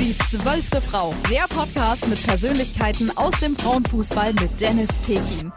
Die 0.00 0.16
zwölfte 0.16 0.80
Frau, 0.80 1.14
der 1.30 1.42
Podcast 1.42 2.08
mit 2.08 2.26
Persönlichkeiten 2.26 3.14
aus 3.18 3.38
dem 3.38 3.54
Frauenfußball 3.54 4.32
mit 4.32 4.58
Dennis 4.58 4.88
Tekin. 5.02 5.52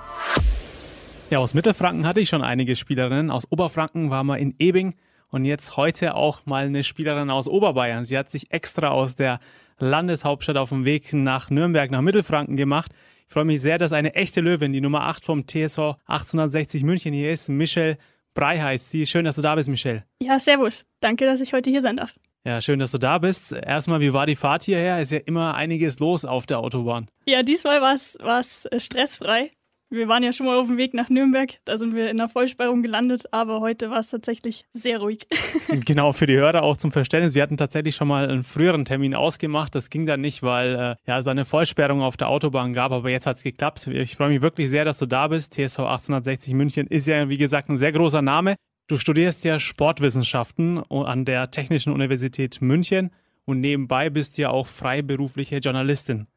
Ja, 1.29 1.39
aus 1.39 1.53
Mittelfranken 1.53 2.05
hatte 2.05 2.19
ich 2.19 2.27
schon 2.27 2.41
einige 2.41 2.75
Spielerinnen. 2.75 3.31
Aus 3.31 3.49
Oberfranken 3.49 4.09
war 4.09 4.25
mal 4.25 4.35
in 4.35 4.53
Ebing 4.59 4.95
und 5.31 5.45
jetzt 5.45 5.77
heute 5.77 6.15
auch 6.15 6.45
mal 6.45 6.65
eine 6.65 6.83
Spielerin 6.83 7.29
aus 7.29 7.47
Oberbayern. 7.47 8.03
Sie 8.03 8.17
hat 8.17 8.29
sich 8.29 8.51
extra 8.51 8.89
aus 8.89 9.15
der 9.15 9.39
Landeshauptstadt 9.79 10.57
auf 10.57 10.69
dem 10.69 10.83
Weg 10.83 11.13
nach 11.13 11.49
Nürnberg, 11.49 11.89
nach 11.89 12.01
Mittelfranken 12.01 12.57
gemacht. 12.57 12.91
Ich 13.27 13.33
freue 13.33 13.45
mich 13.45 13.61
sehr, 13.61 13.77
dass 13.77 13.93
eine 13.93 14.13
echte 14.13 14.41
Löwin, 14.41 14.73
die 14.73 14.81
Nummer 14.81 15.03
8 15.03 15.23
vom 15.23 15.47
TSV 15.47 15.95
1860 16.05 16.83
München 16.83 17.13
hier 17.13 17.31
ist, 17.31 17.47
Michelle 17.47 17.97
Brei 18.33 18.59
heißt 18.59 18.89
sie. 18.89 19.05
Schön, 19.05 19.25
dass 19.25 19.35
du 19.35 19.41
da 19.41 19.55
bist, 19.55 19.69
Michelle. 19.69 20.03
Ja, 20.21 20.39
servus. 20.39 20.85
Danke, 20.99 21.25
dass 21.25 21.41
ich 21.41 21.53
heute 21.53 21.69
hier 21.69 21.81
sein 21.81 21.97
darf. 21.97 22.15
Ja, 22.45 22.59
schön, 22.59 22.79
dass 22.79 22.91
du 22.91 22.97
da 22.97 23.19
bist. 23.19 23.53
Erstmal, 23.53 24.01
wie 24.01 24.11
war 24.11 24.25
die 24.25 24.35
Fahrt 24.35 24.63
hierher? 24.63 24.99
Ist 24.99 25.11
ja 25.11 25.19
immer 25.19 25.55
einiges 25.55 25.99
los 25.99 26.25
auf 26.25 26.45
der 26.45 26.59
Autobahn. 26.59 27.07
Ja, 27.25 27.41
diesmal 27.41 27.81
war 27.81 27.93
es 27.93 28.65
äh, 28.65 28.79
stressfrei. 28.79 29.51
Wir 29.89 30.07
waren 30.07 30.23
ja 30.23 30.33
schon 30.33 30.47
mal 30.47 30.57
auf 30.57 30.65
dem 30.65 30.77
Weg 30.77 30.95
nach 30.95 31.09
Nürnberg, 31.09 31.59
da 31.65 31.77
sind 31.77 31.95
wir 31.95 32.09
in 32.09 32.17
der 32.17 32.27
Vollsperrung 32.27 32.81
gelandet, 32.81 33.25
aber 33.31 33.59
heute 33.59 33.91
war 33.91 33.99
es 33.99 34.09
tatsächlich 34.09 34.65
sehr 34.73 34.97
ruhig. 34.97 35.27
genau, 35.85 36.13
für 36.13 36.25
die 36.25 36.35
Hörer 36.35 36.63
auch 36.63 36.77
zum 36.77 36.91
Verständnis. 36.91 37.35
Wir 37.35 37.43
hatten 37.43 37.57
tatsächlich 37.57 37.95
schon 37.95 38.07
mal 38.07 38.27
einen 38.27 38.41
früheren 38.41 38.85
Termin 38.85 39.13
ausgemacht. 39.13 39.75
Das 39.75 39.91
ging 39.91 40.07
dann 40.07 40.21
nicht, 40.21 40.41
weil 40.41 40.73
äh, 40.73 40.95
ja, 41.05 41.19
es 41.19 41.27
eine 41.27 41.45
Vollsperrung 41.45 42.01
auf 42.01 42.17
der 42.17 42.29
Autobahn 42.29 42.73
gab, 42.73 42.91
aber 42.91 43.11
jetzt 43.11 43.27
hat 43.27 43.37
es 43.37 43.43
geklappt. 43.43 43.85
Ich 43.85 44.15
freue 44.15 44.29
mich 44.29 44.41
wirklich 44.41 44.71
sehr, 44.71 44.83
dass 44.83 44.97
du 44.97 45.05
da 45.05 45.27
bist. 45.27 45.53
TSV 45.53 45.81
1860 45.81 46.55
München 46.55 46.87
ist 46.87 47.05
ja, 47.05 47.29
wie 47.29 47.37
gesagt, 47.37 47.69
ein 47.69 47.77
sehr 47.77 47.91
großer 47.91 48.23
Name. 48.23 48.55
Du 48.87 48.97
studierst 48.97 49.45
ja 49.45 49.59
Sportwissenschaften 49.59 50.79
an 50.89 51.23
der 51.23 51.51
Technischen 51.51 51.93
Universität 51.93 52.61
München 52.61 53.11
und 53.45 53.61
nebenbei 53.61 54.09
bist 54.09 54.37
du 54.37 54.43
ja 54.43 54.49
auch 54.49 54.67
freiberufliche 54.67 55.57
Journalistin. 55.57 56.27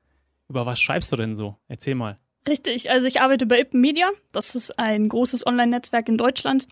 Über 0.49 0.65
was 0.65 0.81
schreibst 0.81 1.11
du 1.11 1.17
denn 1.17 1.35
so? 1.35 1.57
Erzähl 1.67 1.97
mal. 1.97 2.17
Richtig, 2.49 2.91
also 2.91 3.09
ich 3.09 3.21
arbeite 3.21 3.47
bei 3.47 3.61
Ippen 3.61 3.81
Media. 3.81 4.09
Das 4.31 4.55
ist 4.55 4.79
ein 4.79 5.09
großes 5.09 5.45
Online-Netzwerk 5.45 6.09
in 6.09 6.17
Deutschland. 6.17 6.69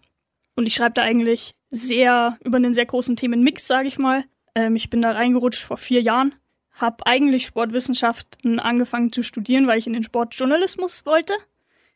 Und 0.54 0.66
ich 0.66 0.74
schreibe 0.74 0.94
da 0.94 1.02
eigentlich 1.02 1.56
sehr 1.70 2.38
über 2.44 2.56
einen 2.58 2.74
sehr 2.74 2.86
großen 2.86 3.16
Themenmix, 3.16 3.66
sage 3.66 3.88
ich 3.88 3.98
mal. 3.98 4.24
Ähm, 4.54 4.76
ich 4.76 4.90
bin 4.90 5.02
da 5.02 5.10
reingerutscht 5.10 5.62
vor 5.62 5.76
vier 5.76 6.00
Jahren. 6.00 6.34
Habe 6.70 7.06
eigentlich 7.06 7.46
Sportwissenschaften 7.46 8.60
angefangen 8.60 9.10
zu 9.10 9.24
studieren, 9.24 9.66
weil 9.66 9.78
ich 9.78 9.88
in 9.88 9.92
den 9.92 10.04
Sportjournalismus 10.04 11.04
wollte. 11.04 11.34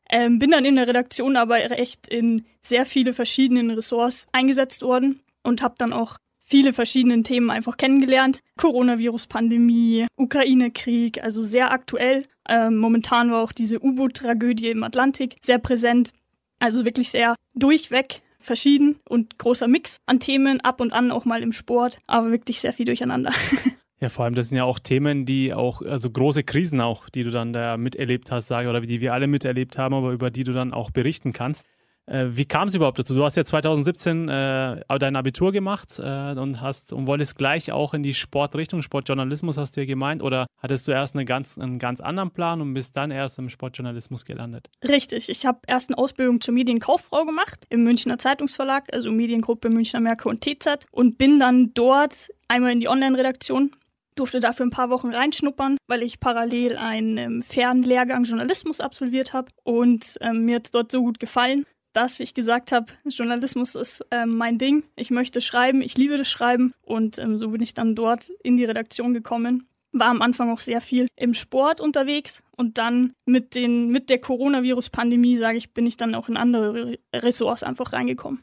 Ähm, 0.09 0.39
bin 0.39 0.51
dann 0.51 0.65
in 0.65 0.77
der 0.77 0.89
Redaktion 0.89 1.37
aber 1.37 1.71
echt 1.79 2.09
in 2.09 2.45
sehr 2.61 2.87
viele 2.87 3.13
verschiedenen 3.13 3.71
Ressorts 3.71 4.27
eingesetzt 4.33 4.83
worden 4.83 5.21
und 5.43 5.63
habe 5.63 5.75
dann 5.79 5.93
auch 5.93 6.17
viele 6.49 6.73
verschiedene 6.73 7.23
Themen 7.23 7.51
einfach 7.51 7.77
kennengelernt. 7.77 8.41
Coronavirus-Pandemie, 8.57 10.07
Ukraine-Krieg, 10.17 11.23
also 11.23 11.43
sehr 11.43 11.71
aktuell. 11.71 12.25
Ähm, 12.49 12.79
momentan 12.79 13.31
war 13.31 13.43
auch 13.43 13.53
diese 13.53 13.83
U-Boot-Tragödie 13.83 14.71
im 14.71 14.83
Atlantik 14.83 15.37
sehr 15.43 15.59
präsent. 15.59 16.13
Also 16.59 16.85
wirklich 16.85 17.11
sehr 17.11 17.35
durchweg 17.55 18.23
verschieden 18.41 18.99
und 19.09 19.39
großer 19.39 19.69
Mix 19.69 19.99
an 20.07 20.21
Themen, 20.21 20.61
ab 20.63 20.81
und 20.81 20.93
an 20.93 21.11
auch 21.11 21.25
mal 21.25 21.43
im 21.43 21.53
Sport, 21.53 21.99
aber 22.07 22.31
wirklich 22.31 22.61
sehr 22.61 22.73
viel 22.73 22.87
durcheinander. 22.87 23.33
Ja, 24.01 24.09
vor 24.09 24.25
allem, 24.25 24.35
das 24.35 24.49
sind 24.49 24.57
ja 24.57 24.65
auch 24.65 24.79
Themen, 24.79 25.27
die 25.27 25.53
auch, 25.53 25.83
also 25.83 26.11
große 26.11 26.45
Krisen 26.45 26.81
auch, 26.81 27.09
die 27.09 27.25
du 27.25 27.31
dann 27.31 27.53
da 27.53 27.77
miterlebt 27.77 28.31
hast, 28.31 28.47
sage 28.47 28.65
ich, 28.65 28.71
oder 28.71 28.81
die 28.81 29.01
wir 29.01 29.13
alle 29.13 29.27
miterlebt 29.27 29.77
haben, 29.77 29.95
aber 29.95 30.13
über 30.13 30.31
die 30.31 30.45
du 30.45 30.53
dann 30.53 30.73
auch 30.73 30.91
berichten 30.91 31.33
kannst. 31.33 31.67
Äh, 32.09 32.29
wie 32.31 32.47
kam 32.47 32.69
es 32.69 32.75
überhaupt 32.75 32.99
dazu? 32.99 33.15
Du 33.15 33.25
hast 33.25 33.37
ja 33.37 33.45
2017 33.45 34.29
äh, 34.29 34.99
dein 34.99 35.17
Abitur 35.17 35.53
gemacht 35.53 35.99
äh, 35.99 36.33
und 36.33 36.61
hast 36.61 36.93
und 36.93 37.07
wolltest 37.07 37.37
gleich 37.37 37.71
auch 37.73 37.93
in 37.93 38.03
die 38.03 38.15
Sportrichtung, 38.15 38.83
Sportjournalismus 38.83 39.59
hast 39.59 39.77
du 39.77 39.81
ja 39.81 39.87
gemeint, 39.87 40.23
oder 40.23 40.47
hattest 40.59 40.89
du 40.89 40.93
erst 40.93 41.15
eine 41.15 41.25
ganz, 41.25 41.59
einen 41.59 41.79
ganz 41.79 42.01
anderen 42.01 42.31
Plan 42.31 42.61
und 42.61 42.75
bist 42.75 42.97
dann 42.97 43.11
erst 43.11 43.39
im 43.39 43.51
Sportjournalismus 43.51 44.25
gelandet? 44.25 44.71
Richtig, 44.87 45.29
ich 45.29 45.45
habe 45.45 45.61
erst 45.67 45.91
eine 45.91 45.99
Ausbildung 45.99 46.41
zur 46.41 46.55
Medienkauffrau 46.55 47.25
gemacht 47.25 47.67
im 47.69 47.83
Münchner 47.83 48.19
Zeitungsverlag, 48.19 48.93
also 48.93 49.11
Mediengruppe 49.11 49.69
Münchner 49.69 50.01
Merkur 50.01 50.31
und 50.31 50.41
TZ 50.41 50.87
und 50.91 51.19
bin 51.19 51.39
dann 51.39 51.73
dort 51.75 52.29
einmal 52.49 52.73
in 52.73 52.81
die 52.81 52.89
Online-Redaktion 52.89 53.73
durfte 54.19 54.41
dafür 54.41 54.67
ein 54.67 54.71
paar 54.71 54.91
Wochen 54.91 55.13
reinschnuppern, 55.15 55.77
weil 55.87 56.03
ich 56.03 56.21
parallel 56.21 56.77
einen 56.77 57.19
ähm, 57.19 57.43
Fernlehrgang 57.43 58.25
Journalismus 58.25 58.81
absolviert 58.81 59.33
habe 59.33 59.51
und 59.65 60.19
ähm, 60.21 60.45
mir 60.45 60.57
hat 60.57 60.75
dort 60.75 60.93
so 60.93 61.03
gut 61.03 61.21
gefallen, 61.21 61.65
dass 61.93 62.21
ich 62.21 62.35
gesagt 62.35 62.73
habe, 62.73 62.87
Journalismus 63.09 63.75
ist 63.75 64.05
ähm, 64.11 64.37
mein 64.37 64.59
Ding. 64.59 64.85
Ich 64.97 65.11
möchte 65.11 65.41
schreiben, 65.41 65.83
ich 65.83 65.97
liebe 65.97 66.17
das 66.17 66.29
Schreiben 66.29 66.75
und 66.83 67.19
ähm, 67.19 67.39
so 67.39 67.51
bin 67.51 67.63
ich 67.63 67.75
dann 67.75 67.95
dort 67.95 68.31
in 68.43 68.57
die 68.57 68.65
Redaktion 68.65 69.15
gekommen. 69.15 69.69
War 69.93 70.09
am 70.09 70.23
Anfang 70.23 70.51
auch 70.51 70.61
sehr 70.61 70.81
viel 70.81 71.09
im 71.17 71.33
Sport 71.33 71.81
unterwegs 71.81 72.43
und 72.57 72.77
dann 72.77 73.15
mit, 73.25 73.55
den, 73.55 73.89
mit 73.89 74.11
der 74.11 74.21
Coronavirus-Pandemie, 74.21 75.37
sage 75.37 75.57
ich, 75.57 75.73
bin 75.73 75.87
ich 75.87 75.97
dann 75.97 76.15
auch 76.15 76.29
in 76.29 76.37
andere 76.37 76.99
Ressorts 77.15 77.63
einfach 77.63 77.93
reingekommen. 77.93 78.43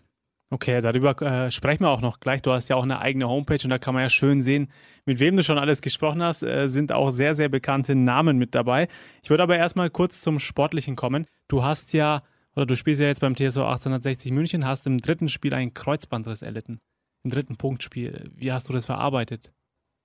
Okay, 0.51 0.79
darüber 0.79 1.19
äh, 1.21 1.49
sprechen 1.49 1.83
wir 1.83 1.89
auch 1.89 2.01
noch 2.01 2.19
gleich. 2.19 2.41
Du 2.41 2.51
hast 2.51 2.69
ja 2.69 2.75
auch 2.75 2.83
eine 2.83 2.99
eigene 2.99 3.27
Homepage 3.27 3.59
und 3.63 3.71
da 3.71 3.77
kann 3.79 3.93
man 3.93 4.03
ja 4.03 4.09
schön 4.09 4.41
sehen, 4.41 4.71
mit 5.05 5.19
wem 5.19 5.35
du 5.35 5.43
schon 5.43 5.57
alles 5.57 5.81
gesprochen 5.81 6.21
hast. 6.21 6.43
Äh, 6.43 6.67
sind 6.67 6.91
auch 6.91 7.09
sehr, 7.09 7.33
sehr 7.33 7.49
bekannte 7.49 7.95
Namen 7.95 8.37
mit 8.37 8.53
dabei. 8.53 8.87
Ich 9.23 9.29
würde 9.29 9.43
aber 9.43 9.57
erstmal 9.57 9.89
kurz 9.89 10.21
zum 10.21 10.37
Sportlichen 10.37 10.95
kommen. 10.95 11.25
Du 11.47 11.63
hast 11.63 11.93
ja 11.93 12.21
oder 12.55 12.65
du 12.65 12.75
spielst 12.75 13.01
ja 13.01 13.07
jetzt 13.07 13.21
beim 13.21 13.35
TSV 13.35 13.57
1860 13.57 14.31
München, 14.31 14.65
hast 14.65 14.87
im 14.87 14.99
dritten 14.99 15.27
Spiel 15.27 15.53
einen 15.53 15.73
Kreuzbandriss 15.73 16.41
erlitten. 16.41 16.79
Im 17.23 17.31
dritten 17.31 17.57
Punktspiel. 17.57 18.31
Wie 18.33 18.51
hast 18.51 18.69
du 18.69 18.73
das 18.73 18.85
verarbeitet? 18.85 19.51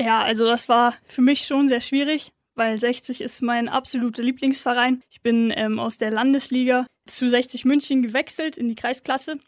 Ja, 0.02 0.22
also 0.22 0.46
das 0.46 0.68
war 0.68 0.94
für 1.04 1.22
mich 1.22 1.42
schon 1.42 1.68
sehr 1.68 1.80
schwierig, 1.80 2.32
weil 2.54 2.80
60 2.80 3.20
ist 3.20 3.42
mein 3.42 3.68
absoluter 3.68 4.22
Lieblingsverein. 4.22 5.02
Ich 5.10 5.20
bin 5.20 5.52
ähm, 5.54 5.78
aus 5.78 5.98
der 5.98 6.10
Landesliga 6.10 6.86
zu 7.06 7.28
60 7.28 7.64
München 7.64 8.02
gewechselt 8.02 8.56
in 8.56 8.68
die 8.68 8.74
Kreisklasse 8.74 9.38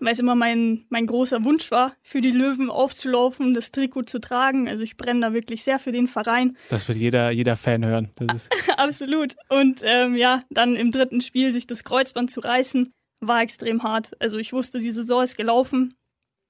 weil 0.00 0.12
es 0.12 0.18
immer 0.18 0.34
mein, 0.34 0.84
mein 0.88 1.06
großer 1.06 1.44
Wunsch 1.44 1.70
war, 1.70 1.94
für 2.02 2.20
die 2.20 2.30
Löwen 2.30 2.70
aufzulaufen, 2.70 3.54
das 3.54 3.70
Trikot 3.70 4.04
zu 4.04 4.18
tragen. 4.18 4.68
Also 4.68 4.82
ich 4.82 4.96
brenne 4.96 5.20
da 5.20 5.32
wirklich 5.32 5.62
sehr 5.62 5.78
für 5.78 5.92
den 5.92 6.06
Verein. 6.06 6.56
Das 6.68 6.88
wird 6.88 6.98
jeder, 6.98 7.30
jeder 7.30 7.56
Fan 7.56 7.84
hören. 7.84 8.10
Absolut. 8.76 9.36
Und 9.48 9.80
ähm, 9.84 10.16
ja, 10.16 10.42
dann 10.50 10.76
im 10.76 10.90
dritten 10.90 11.20
Spiel 11.20 11.52
sich 11.52 11.66
das 11.66 11.84
Kreuzband 11.84 12.30
zu 12.30 12.40
reißen, 12.40 12.92
war 13.20 13.42
extrem 13.42 13.82
hart. 13.82 14.12
Also 14.20 14.38
ich 14.38 14.52
wusste, 14.52 14.80
die 14.80 14.90
Saison 14.90 15.22
ist 15.22 15.36
gelaufen. 15.36 15.94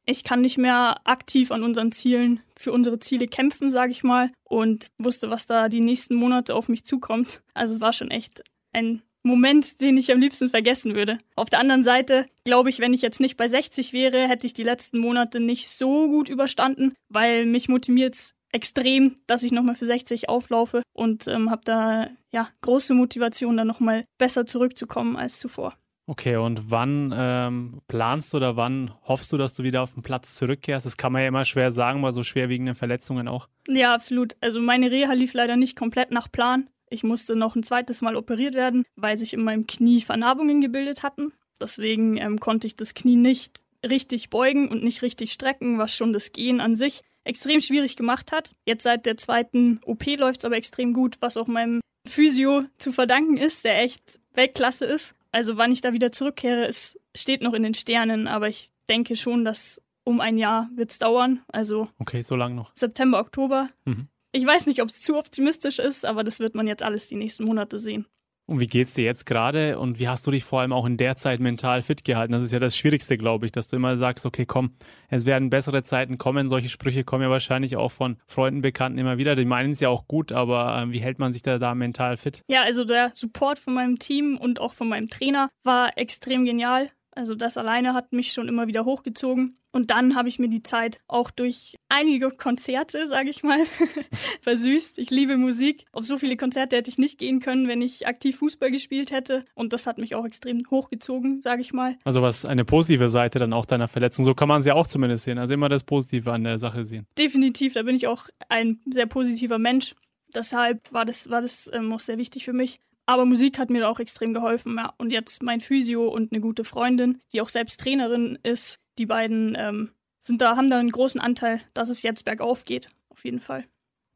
Ich 0.06 0.24
kann 0.24 0.40
nicht 0.40 0.56
mehr 0.56 1.00
aktiv 1.04 1.50
an 1.50 1.62
unseren 1.62 1.92
Zielen, 1.92 2.40
für 2.56 2.72
unsere 2.72 2.98
Ziele 3.00 3.28
kämpfen, 3.28 3.70
sage 3.70 3.92
ich 3.92 4.02
mal. 4.02 4.30
Und 4.44 4.88
wusste, 4.98 5.30
was 5.30 5.46
da 5.46 5.68
die 5.68 5.80
nächsten 5.80 6.14
Monate 6.14 6.54
auf 6.54 6.68
mich 6.68 6.84
zukommt. 6.84 7.42
Also 7.54 7.74
es 7.74 7.80
war 7.80 7.92
schon 7.92 8.10
echt 8.10 8.42
ein 8.72 9.02
Moment, 9.22 9.80
den 9.80 9.96
ich 9.96 10.12
am 10.12 10.20
liebsten 10.20 10.48
vergessen 10.48 10.94
würde. 10.94 11.18
Auf 11.36 11.50
der 11.50 11.60
anderen 11.60 11.82
Seite 11.82 12.24
glaube 12.44 12.70
ich, 12.70 12.78
wenn 12.78 12.92
ich 12.92 13.02
jetzt 13.02 13.20
nicht 13.20 13.36
bei 13.36 13.48
60 13.48 13.92
wäre, 13.92 14.28
hätte 14.28 14.46
ich 14.46 14.54
die 14.54 14.62
letzten 14.62 14.98
Monate 14.98 15.40
nicht 15.40 15.68
so 15.68 16.08
gut 16.08 16.28
überstanden, 16.28 16.94
weil 17.08 17.46
mich 17.46 17.68
motiviert 17.68 18.14
es 18.14 18.34
extrem, 18.52 19.14
dass 19.26 19.42
ich 19.42 19.52
nochmal 19.52 19.74
für 19.74 19.86
60 19.86 20.28
auflaufe 20.28 20.82
und 20.92 21.28
ähm, 21.28 21.50
habe 21.50 21.62
da 21.64 22.08
ja 22.32 22.48
große 22.62 22.94
Motivation, 22.94 23.56
dann 23.56 23.66
nochmal 23.66 24.04
besser 24.18 24.46
zurückzukommen 24.46 25.16
als 25.16 25.38
zuvor. 25.38 25.76
Okay, 26.06 26.34
und 26.36 26.72
wann 26.72 27.14
ähm, 27.16 27.82
planst 27.86 28.32
du 28.32 28.38
oder 28.38 28.56
wann 28.56 28.92
hoffst 29.04 29.30
du, 29.30 29.36
dass 29.36 29.54
du 29.54 29.62
wieder 29.62 29.82
auf 29.82 29.92
den 29.92 30.02
Platz 30.02 30.34
zurückkehrst? 30.34 30.84
Das 30.84 30.96
kann 30.96 31.12
man 31.12 31.22
ja 31.22 31.28
immer 31.28 31.44
schwer 31.44 31.70
sagen, 31.70 32.02
bei 32.02 32.10
so 32.10 32.24
schwerwiegenden 32.24 32.74
Verletzungen 32.74 33.28
auch. 33.28 33.48
Ja, 33.68 33.94
absolut. 33.94 34.34
Also 34.40 34.60
meine 34.60 34.90
Reha 34.90 35.12
lief 35.12 35.34
leider 35.34 35.56
nicht 35.56 35.76
komplett 35.76 36.10
nach 36.10 36.32
Plan. 36.32 36.68
Ich 36.90 37.04
musste 37.04 37.36
noch 37.36 37.56
ein 37.56 37.62
zweites 37.62 38.02
Mal 38.02 38.16
operiert 38.16 38.54
werden, 38.54 38.84
weil 38.96 39.16
sich 39.16 39.32
in 39.32 39.42
meinem 39.42 39.66
Knie 39.66 40.00
Vernarbungen 40.00 40.60
gebildet 40.60 41.02
hatten. 41.02 41.32
Deswegen 41.60 42.16
ähm, 42.16 42.40
konnte 42.40 42.66
ich 42.66 42.74
das 42.74 42.94
Knie 42.94 43.16
nicht 43.16 43.62
richtig 43.86 44.28
beugen 44.28 44.68
und 44.68 44.82
nicht 44.82 45.02
richtig 45.02 45.32
strecken, 45.32 45.78
was 45.78 45.94
schon 45.94 46.12
das 46.12 46.32
Gehen 46.32 46.60
an 46.60 46.74
sich 46.74 47.02
extrem 47.24 47.60
schwierig 47.60 47.96
gemacht 47.96 48.32
hat. 48.32 48.52
Jetzt 48.66 48.82
seit 48.82 49.06
der 49.06 49.16
zweiten 49.16 49.80
OP 49.84 50.04
läuft 50.16 50.40
es 50.40 50.44
aber 50.44 50.56
extrem 50.56 50.92
gut, 50.92 51.16
was 51.20 51.36
auch 51.36 51.46
meinem 51.46 51.80
Physio 52.06 52.64
zu 52.78 52.92
verdanken 52.92 53.36
ist, 53.36 53.64
der 53.64 53.82
echt 53.82 54.20
Weltklasse 54.34 54.84
ist. 54.84 55.14
Also 55.32 55.56
wann 55.56 55.70
ich 55.70 55.80
da 55.80 55.92
wieder 55.92 56.12
zurückkehre, 56.12 56.66
es 56.66 56.98
steht 57.16 57.42
noch 57.42 57.52
in 57.52 57.62
den 57.62 57.74
Sternen, 57.74 58.26
aber 58.26 58.48
ich 58.48 58.70
denke 58.88 59.16
schon, 59.16 59.44
dass 59.44 59.80
um 60.02 60.20
ein 60.20 60.38
Jahr 60.38 60.68
wird 60.74 60.90
es 60.90 60.98
dauern. 60.98 61.42
Also 61.48 61.88
okay, 61.98 62.22
so 62.22 62.34
lang 62.34 62.54
noch. 62.54 62.72
September, 62.74 63.20
Oktober. 63.20 63.68
Mhm. 63.84 64.08
Ich 64.32 64.46
weiß 64.46 64.66
nicht, 64.66 64.80
ob 64.80 64.88
es 64.88 65.02
zu 65.02 65.18
optimistisch 65.18 65.78
ist, 65.78 66.04
aber 66.04 66.22
das 66.22 66.38
wird 66.38 66.54
man 66.54 66.66
jetzt 66.66 66.82
alles 66.82 67.08
die 67.08 67.16
nächsten 67.16 67.44
Monate 67.44 67.78
sehen. 67.78 68.06
Und 68.50 68.58
wie 68.58 68.66
geht's 68.66 68.94
dir 68.94 69.04
jetzt 69.04 69.26
gerade 69.26 69.78
und 69.78 70.00
wie 70.00 70.08
hast 70.08 70.26
du 70.26 70.32
dich 70.32 70.42
vor 70.42 70.60
allem 70.60 70.72
auch 70.72 70.84
in 70.84 70.96
der 70.96 71.14
Zeit 71.14 71.38
mental 71.38 71.82
fit 71.82 72.02
gehalten? 72.02 72.32
Das 72.32 72.42
ist 72.42 72.50
ja 72.50 72.58
das 72.58 72.76
Schwierigste, 72.76 73.16
glaube 73.16 73.46
ich, 73.46 73.52
dass 73.52 73.68
du 73.68 73.76
immer 73.76 73.96
sagst, 73.96 74.26
okay, 74.26 74.44
komm, 74.44 74.74
es 75.08 75.24
werden 75.24 75.50
bessere 75.50 75.84
Zeiten 75.84 76.18
kommen. 76.18 76.48
Solche 76.48 76.68
Sprüche 76.68 77.04
kommen 77.04 77.22
ja 77.22 77.30
wahrscheinlich 77.30 77.76
auch 77.76 77.92
von 77.92 78.16
Freunden, 78.26 78.60
Bekannten 78.60 78.98
immer 78.98 79.18
wieder. 79.18 79.36
Die 79.36 79.44
meinen 79.44 79.70
es 79.70 79.78
ja 79.78 79.88
auch 79.88 80.08
gut, 80.08 80.32
aber 80.32 80.82
äh, 80.82 80.92
wie 80.92 80.98
hält 80.98 81.20
man 81.20 81.32
sich 81.32 81.42
da, 81.42 81.60
da 81.60 81.76
mental 81.76 82.16
fit? 82.16 82.42
Ja, 82.48 82.62
also 82.64 82.84
der 82.84 83.12
Support 83.14 83.60
von 83.60 83.72
meinem 83.72 84.00
Team 84.00 84.36
und 84.36 84.60
auch 84.60 84.72
von 84.72 84.88
meinem 84.88 85.06
Trainer 85.06 85.48
war 85.62 85.96
extrem 85.96 86.44
genial. 86.44 86.90
Also 87.12 87.36
das 87.36 87.56
alleine 87.56 87.94
hat 87.94 88.12
mich 88.12 88.32
schon 88.32 88.48
immer 88.48 88.66
wieder 88.66 88.84
hochgezogen. 88.84 89.59
Und 89.72 89.90
dann 89.90 90.16
habe 90.16 90.28
ich 90.28 90.38
mir 90.38 90.48
die 90.48 90.62
Zeit 90.62 91.00
auch 91.06 91.30
durch 91.30 91.76
einige 91.88 92.30
Konzerte, 92.30 93.06
sage 93.06 93.30
ich 93.30 93.42
mal, 93.42 93.60
versüßt. 94.42 94.98
Ich 94.98 95.10
liebe 95.10 95.36
Musik. 95.36 95.84
Auf 95.92 96.04
so 96.04 96.18
viele 96.18 96.36
Konzerte 96.36 96.76
hätte 96.76 96.90
ich 96.90 96.98
nicht 96.98 97.18
gehen 97.18 97.40
können, 97.40 97.68
wenn 97.68 97.80
ich 97.80 98.06
aktiv 98.06 98.38
Fußball 98.38 98.70
gespielt 98.70 99.12
hätte. 99.12 99.44
Und 99.54 99.72
das 99.72 99.86
hat 99.86 99.98
mich 99.98 100.14
auch 100.14 100.24
extrem 100.24 100.64
hochgezogen, 100.70 101.40
sage 101.40 101.60
ich 101.60 101.72
mal. 101.72 101.96
Also 102.04 102.20
was 102.22 102.44
eine 102.44 102.64
positive 102.64 103.08
Seite 103.08 103.38
dann 103.38 103.52
auch 103.52 103.64
deiner 103.64 103.88
Verletzung. 103.88 104.24
So 104.24 104.34
kann 104.34 104.48
man 104.48 104.62
sie 104.62 104.72
auch 104.72 104.86
zumindest 104.86 105.24
sehen. 105.24 105.38
Also 105.38 105.54
immer 105.54 105.68
das 105.68 105.84
Positive 105.84 106.32
an 106.32 106.44
der 106.44 106.58
Sache 106.58 106.82
sehen. 106.82 107.06
Definitiv. 107.16 107.74
Da 107.74 107.82
bin 107.82 107.94
ich 107.94 108.08
auch 108.08 108.28
ein 108.48 108.80
sehr 108.90 109.06
positiver 109.06 109.58
Mensch. 109.58 109.94
Deshalb 110.34 110.92
war 110.92 111.04
das, 111.04 111.30
war 111.30 111.42
das 111.42 111.70
ähm, 111.72 111.92
auch 111.92 112.00
sehr 112.00 112.18
wichtig 112.18 112.44
für 112.44 112.52
mich. 112.52 112.80
Aber 113.06 113.24
Musik 113.24 113.58
hat 113.58 113.70
mir 113.70 113.88
auch 113.88 113.98
extrem 113.98 114.34
geholfen. 114.34 114.76
Ja. 114.76 114.94
Und 114.98 115.10
jetzt 115.10 115.42
mein 115.42 115.60
Physio 115.60 116.08
und 116.08 116.32
eine 116.32 116.40
gute 116.40 116.64
Freundin, 116.64 117.18
die 117.32 117.40
auch 117.40 117.48
selbst 117.48 117.80
Trainerin 117.80 118.38
ist, 118.42 118.79
die 119.00 119.06
beiden 119.06 119.56
ähm, 119.58 119.90
sind 120.18 120.40
da, 120.40 120.56
haben 120.56 120.70
da 120.70 120.78
einen 120.78 120.92
großen 120.92 121.20
Anteil, 121.20 121.60
dass 121.74 121.88
es 121.88 122.02
jetzt 122.02 122.24
bergauf 122.24 122.64
geht. 122.64 122.90
Auf 123.08 123.24
jeden 123.24 123.40
Fall. 123.40 123.64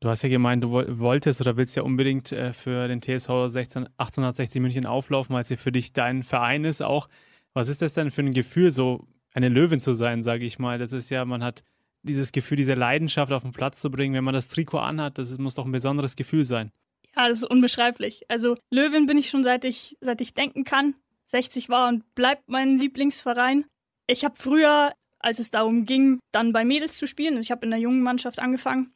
Du 0.01 0.11
hast 0.11 0.23
ja 0.23 0.29
gemeint, 0.29 0.63
du 0.63 0.71
wolltest 0.71 1.41
oder 1.41 1.57
willst 1.57 1.77
ja 1.77 1.83
unbedingt 1.83 2.31
äh, 2.31 2.53
für 2.53 2.87
den 2.89 3.01
TSV 3.01 3.47
16, 3.47 3.87
1860 3.97 4.61
München 4.61 4.87
auflaufen, 4.87 5.35
weil 5.35 5.41
es 5.41 5.49
ja 5.49 5.57
für 5.57 5.73
dich 5.73 5.95
dein 5.95 6.23
Verein 6.23 6.65
ist 6.65 6.83
auch. 6.83 7.09
Was 7.55 7.69
ist 7.69 7.81
das 7.81 7.95
denn 7.95 8.11
für 8.11 8.21
ein 8.21 8.35
Gefühl, 8.35 8.71
so 8.71 9.07
eine 9.33 9.49
Löwin 9.49 9.81
zu 9.81 9.95
sein, 9.95 10.23
sage 10.23 10.45
ich 10.45 10.59
mal? 10.59 10.79
Das 10.79 10.93
ist 10.93 11.09
ja, 11.11 11.25
man 11.25 11.43
hat 11.43 11.65
dieses 12.03 12.33
Gefühl, 12.33 12.59
diese 12.59 12.75
Leidenschaft 12.75 13.33
auf 13.33 13.43
den 13.43 13.53
Platz 13.53 13.81
zu 13.81 13.91
bringen, 13.91 14.15
wenn 14.15 14.25
man 14.25 14.35
das 14.35 14.49
Trikot 14.49 14.79
anhat, 14.79 15.17
das 15.17 15.39
muss 15.39 15.55
doch 15.55 15.65
ein 15.65 15.73
besonderes 15.73 16.17
Gefühl 16.17 16.45
sein. 16.45 16.71
Ja, 17.17 17.29
das 17.29 17.39
ist 17.39 17.45
unbeschreiblich. 17.45 18.25
Also 18.29 18.57
Löwin 18.71 19.07
bin 19.07 19.17
ich 19.17 19.31
schon 19.31 19.43
seit 19.43 19.65
ich, 19.65 19.97
seit 20.03 20.21
ich 20.21 20.35
denken 20.35 20.65
kann. 20.65 20.95
60 21.27 21.71
war 21.71 21.89
und 21.89 22.15
bleibt 22.15 22.51
mein 22.51 22.79
Lieblingsverein. 22.79 23.65
Ich 24.07 24.25
habe 24.25 24.35
früher, 24.39 24.93
als 25.19 25.39
es 25.39 25.51
darum 25.51 25.87
ging, 25.87 26.21
dann 26.33 26.53
bei 26.53 26.65
Mädels 26.65 26.97
zu 26.97 27.07
spielen, 27.07 27.35
also 27.35 27.43
ich 27.43 27.51
habe 27.51 27.65
in 27.65 27.71
der 27.71 27.81
jungen 27.81 28.03
Mannschaft 28.03 28.39
angefangen, 28.39 28.93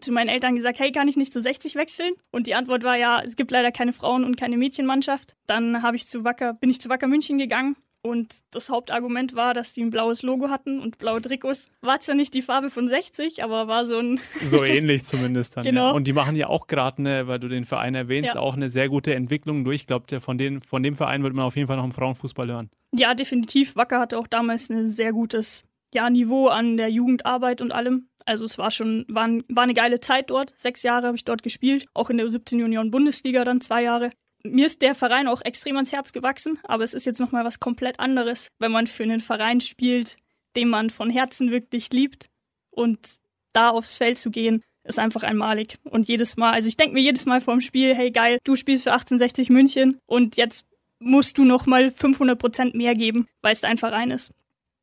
zu 0.00 0.12
meinen 0.12 0.28
Eltern 0.28 0.54
gesagt, 0.54 0.78
hey, 0.78 0.92
kann 0.92 1.08
ich 1.08 1.16
nicht 1.16 1.32
zu 1.32 1.40
60 1.40 1.74
wechseln? 1.74 2.12
Und 2.30 2.46
die 2.46 2.54
Antwort 2.54 2.82
war 2.82 2.96
ja, 2.96 3.22
es 3.22 3.36
gibt 3.36 3.50
leider 3.50 3.72
keine 3.72 3.92
Frauen- 3.92 4.24
und 4.24 4.36
keine 4.36 4.56
Mädchenmannschaft. 4.56 5.34
Dann 5.46 5.82
habe 5.82 5.96
ich 5.96 6.06
zu 6.06 6.24
Wacker, 6.24 6.54
bin 6.54 6.70
ich 6.70 6.80
zu 6.80 6.88
Wacker 6.88 7.06
München 7.08 7.38
gegangen 7.38 7.76
und 8.02 8.38
das 8.52 8.70
Hauptargument 8.70 9.34
war, 9.34 9.54
dass 9.54 9.74
sie 9.74 9.82
ein 9.82 9.90
blaues 9.90 10.22
Logo 10.22 10.50
hatten 10.50 10.80
und 10.80 10.98
blaue 10.98 11.20
Trikots. 11.20 11.68
War 11.80 12.00
zwar 12.00 12.14
nicht 12.14 12.32
die 12.34 12.42
Farbe 12.42 12.70
von 12.70 12.88
60, 12.88 13.42
aber 13.42 13.68
war 13.68 13.84
so 13.84 13.98
ein. 13.98 14.20
so 14.40 14.64
ähnlich 14.64 15.04
zumindest 15.04 15.56
dann. 15.56 15.64
Genau. 15.64 15.88
Ja. 15.88 15.90
Und 15.90 16.06
die 16.06 16.12
machen 16.12 16.36
ja 16.36 16.46
auch 16.46 16.66
gerade, 16.66 17.02
ne, 17.02 17.26
weil 17.26 17.38
du 17.38 17.48
den 17.48 17.64
Verein 17.64 17.94
erwähnst, 17.94 18.34
ja. 18.34 18.40
auch 18.40 18.54
eine 18.54 18.68
sehr 18.68 18.88
gute 18.88 19.14
Entwicklung 19.14 19.64
durch. 19.64 19.82
Ich 19.82 19.86
glaube, 19.86 20.20
von, 20.20 20.60
von 20.66 20.82
dem 20.82 20.96
Verein 20.96 21.22
wird 21.22 21.34
man 21.34 21.44
auf 21.44 21.56
jeden 21.56 21.66
Fall 21.66 21.76
noch 21.76 21.84
im 21.84 21.92
Frauenfußball 21.92 22.48
hören. 22.48 22.70
Ja, 22.92 23.14
definitiv. 23.14 23.76
Wacker 23.76 24.00
hatte 24.00 24.18
auch 24.18 24.26
damals 24.26 24.70
ein 24.70 24.88
sehr 24.88 25.12
gutes 25.12 25.64
ja, 25.92 26.08
Niveau 26.10 26.48
an 26.48 26.76
der 26.76 26.88
Jugendarbeit 26.90 27.60
und 27.60 27.72
allem. 27.72 28.08
Also 28.26 28.44
es 28.44 28.58
war 28.58 28.70
schon, 28.70 29.06
war, 29.08 29.28
war 29.48 29.64
eine 29.64 29.74
geile 29.74 30.00
Zeit 30.00 30.30
dort. 30.30 30.52
Sechs 30.56 30.82
Jahre 30.82 31.06
habe 31.06 31.16
ich 31.16 31.24
dort 31.24 31.42
gespielt, 31.42 31.86
auch 31.94 32.10
in 32.10 32.18
der 32.18 32.26
U17 32.26 32.62
Union 32.62 32.90
Bundesliga 32.90 33.44
dann 33.44 33.60
zwei 33.60 33.82
Jahre 33.82 34.10
mir 34.44 34.66
ist 34.66 34.82
der 34.82 34.94
Verein 34.94 35.28
auch 35.28 35.42
extrem 35.42 35.76
ans 35.76 35.92
Herz 35.92 36.12
gewachsen, 36.12 36.58
aber 36.64 36.84
es 36.84 36.94
ist 36.94 37.06
jetzt 37.06 37.20
nochmal 37.20 37.44
was 37.44 37.60
komplett 37.60 38.00
anderes, 38.00 38.48
wenn 38.58 38.72
man 38.72 38.86
für 38.86 39.02
einen 39.02 39.20
Verein 39.20 39.60
spielt, 39.60 40.16
den 40.56 40.68
man 40.68 40.90
von 40.90 41.10
Herzen 41.10 41.50
wirklich 41.50 41.90
liebt. 41.92 42.28
Und 42.70 43.18
da 43.52 43.70
aufs 43.70 43.96
Feld 43.96 44.18
zu 44.18 44.30
gehen, 44.30 44.62
ist 44.84 44.98
einfach 44.98 45.22
einmalig. 45.22 45.78
Und 45.84 46.08
jedes 46.08 46.36
Mal, 46.36 46.52
also 46.52 46.68
ich 46.68 46.76
denke 46.76 46.94
mir 46.94 47.02
jedes 47.02 47.26
Mal 47.26 47.40
vorm 47.40 47.60
Spiel, 47.60 47.94
hey 47.94 48.10
geil, 48.10 48.38
du 48.44 48.56
spielst 48.56 48.84
für 48.84 48.92
1860 48.92 49.50
München 49.50 49.98
und 50.06 50.36
jetzt 50.36 50.66
musst 50.98 51.38
du 51.38 51.44
nochmal 51.44 51.90
500 51.90 52.38
Prozent 52.38 52.74
mehr 52.74 52.94
geben, 52.94 53.28
weil 53.42 53.52
es 53.52 53.60
dein 53.60 53.78
Verein 53.78 54.10
ist 54.10 54.32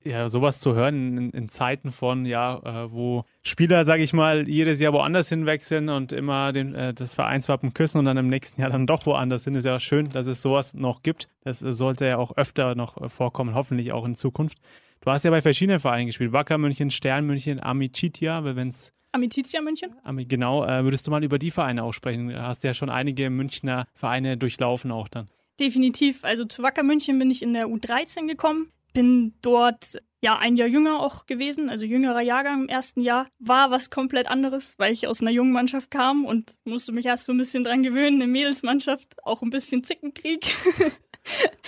ja, 0.05 0.29
sowas 0.29 0.59
zu 0.59 0.75
hören 0.75 1.17
in, 1.17 1.29
in 1.31 1.49
Zeiten 1.49 1.91
von, 1.91 2.25
ja, 2.25 2.59
äh, 2.63 2.91
wo 2.91 3.25
Spieler, 3.41 3.85
sage 3.85 4.03
ich 4.03 4.13
mal, 4.13 4.47
jedes 4.47 4.79
Jahr 4.79 4.93
woanders 4.93 5.29
hinwechseln 5.29 5.89
und 5.89 6.13
immer 6.13 6.53
den, 6.53 6.75
äh, 6.75 6.93
das 6.93 7.13
Vereinswappen 7.15 7.73
küssen 7.73 7.97
und 7.97 8.05
dann 8.05 8.17
im 8.17 8.27
nächsten 8.27 8.61
Jahr 8.61 8.69
dann 8.69 8.87
doch 8.87 9.05
woanders 9.05 9.43
sind, 9.43 9.55
ist 9.55 9.65
ja 9.65 9.79
schön, 9.79 10.09
dass 10.09 10.27
es 10.27 10.41
sowas 10.41 10.75
noch 10.75 11.01
gibt. 11.01 11.27
Das 11.43 11.59
sollte 11.59 12.05
ja 12.05 12.17
auch 12.17 12.37
öfter 12.37 12.75
noch 12.75 13.01
äh, 13.01 13.09
vorkommen, 13.09 13.55
hoffentlich 13.55 13.91
auch 13.91 14.05
in 14.05 14.15
Zukunft. 14.15 14.59
Du 15.01 15.11
hast 15.11 15.25
ja 15.25 15.31
bei 15.31 15.41
verschiedenen 15.41 15.79
Vereinen 15.79 16.05
gespielt, 16.07 16.31
Wacker 16.31 16.57
München, 16.57 16.91
Stern 16.91 17.25
München, 17.25 17.61
Amicitia, 17.61 18.43
wenn 18.43 18.69
es 18.69 18.93
Amicitia 19.11 19.61
München? 19.61 19.95
Genau, 20.27 20.65
äh, 20.65 20.83
würdest 20.83 21.07
du 21.07 21.11
mal 21.11 21.23
über 21.23 21.39
die 21.39 21.51
Vereine 21.51 21.83
auch 21.83 21.93
sprechen? 21.93 22.27
Du 22.27 22.41
hast 22.41 22.63
ja 22.63 22.73
schon 22.73 22.89
einige 22.89 23.29
Münchner 23.29 23.87
Vereine 23.93 24.35
durchlaufen 24.35 24.91
auch 24.91 25.07
dann. 25.07 25.25
Definitiv. 25.57 26.25
Also 26.25 26.43
zu 26.43 26.63
Wacker 26.63 26.83
München 26.83 27.17
bin 27.17 27.31
ich 27.31 27.41
in 27.41 27.53
der 27.53 27.67
U13 27.67 28.27
gekommen 28.27 28.73
bin 28.95 29.35
dort 29.43 29.99
ja 30.21 30.39
ein 30.39 30.57
Jahr 30.57 30.67
jünger 30.67 30.99
auch 30.99 31.27
gewesen, 31.27 31.69
also 31.69 31.85
jüngerer 31.85 32.21
Jahrgang 32.21 32.63
im 32.63 32.69
ersten 32.69 33.01
Jahr. 33.01 33.27
War 33.37 33.69
was 33.69 33.91
komplett 33.91 34.27
anderes, 34.27 34.73
weil 34.79 34.91
ich 34.91 35.07
aus 35.07 35.21
einer 35.21 35.29
jungen 35.29 35.51
Mannschaft 35.51 35.91
kam 35.91 36.25
und 36.25 36.55
musste 36.63 36.91
mich 36.91 37.05
erst 37.05 37.25
so 37.25 37.33
ein 37.33 37.37
bisschen 37.37 37.63
dran 37.63 37.83
gewöhnen. 37.83 38.19
Eine 38.19 38.31
Mädelsmannschaft, 38.31 39.23
auch 39.23 39.43
ein 39.43 39.51
bisschen 39.51 39.83
Zickenkrieg. 39.83 40.47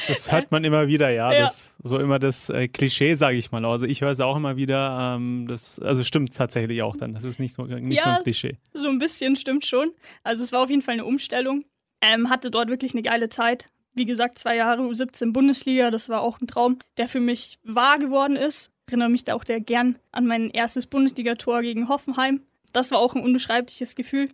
Das 0.08 0.32
hört 0.32 0.52
man 0.52 0.64
immer 0.64 0.88
wieder, 0.88 1.10
ja. 1.10 1.34
ja. 1.34 1.40
Das, 1.46 1.78
so 1.82 1.98
immer 1.98 2.20
das 2.20 2.50
äh, 2.50 2.68
Klischee, 2.68 3.16
sage 3.16 3.38
ich 3.38 3.52
mal. 3.52 3.66
Also 3.66 3.86
ich 3.86 4.02
höre 4.02 4.12
es 4.12 4.20
auch 4.20 4.38
immer 4.38 4.56
wieder. 4.56 5.16
Ähm, 5.16 5.48
das, 5.50 5.80
also 5.80 6.04
stimmt 6.04 6.36
tatsächlich 6.36 6.84
auch 6.84 6.96
dann. 6.96 7.16
Das 7.16 7.24
ist 7.24 7.40
nicht, 7.40 7.58
nur, 7.58 7.68
nicht 7.68 7.98
ja, 7.98 8.06
nur 8.06 8.18
ein 8.18 8.24
Klischee. 8.24 8.58
So 8.74 8.88
ein 8.88 9.00
bisschen 9.00 9.36
stimmt 9.36 9.66
schon. 9.66 9.92
Also 10.24 10.44
es 10.44 10.52
war 10.52 10.62
auf 10.62 10.70
jeden 10.70 10.84
Fall 10.84 10.94
eine 10.94 11.06
Umstellung. 11.06 11.66
Ähm, 12.02 12.30
hatte 12.30 12.52
dort 12.52 12.70
wirklich 12.70 12.94
eine 12.94 13.02
geile 13.02 13.30
Zeit 13.30 13.72
wie 13.98 14.06
gesagt, 14.06 14.38
zwei 14.38 14.56
Jahre 14.56 14.84
U17 14.84 15.34
Bundesliga, 15.34 15.92
das 15.92 16.10
war 16.10 16.22
auch 16.22 16.40
ein 16.40 16.48
Traum, 16.48 16.80
der 16.98 17.08
für 17.08 17.20
mich 17.20 17.60
wahr 17.64 18.00
geworden 18.00 18.36
ist. 18.36 18.72
Ich 18.88 18.94
erinnere 18.94 19.10
mich 19.10 19.24
da 19.24 19.34
auch 19.34 19.44
sehr 19.46 19.60
gern 19.60 20.00
an 20.12 20.26
mein 20.26 20.50
erstes 20.50 20.88
Bundesligator 20.88 21.62
gegen 21.62 21.90
Hoffenheim. 21.90 22.42
Das 22.74 22.92
war 22.92 23.00
auch 23.00 23.16
ein 23.16 23.24
unbeschreibliches 23.24 23.96
Gefühl. 23.96 24.30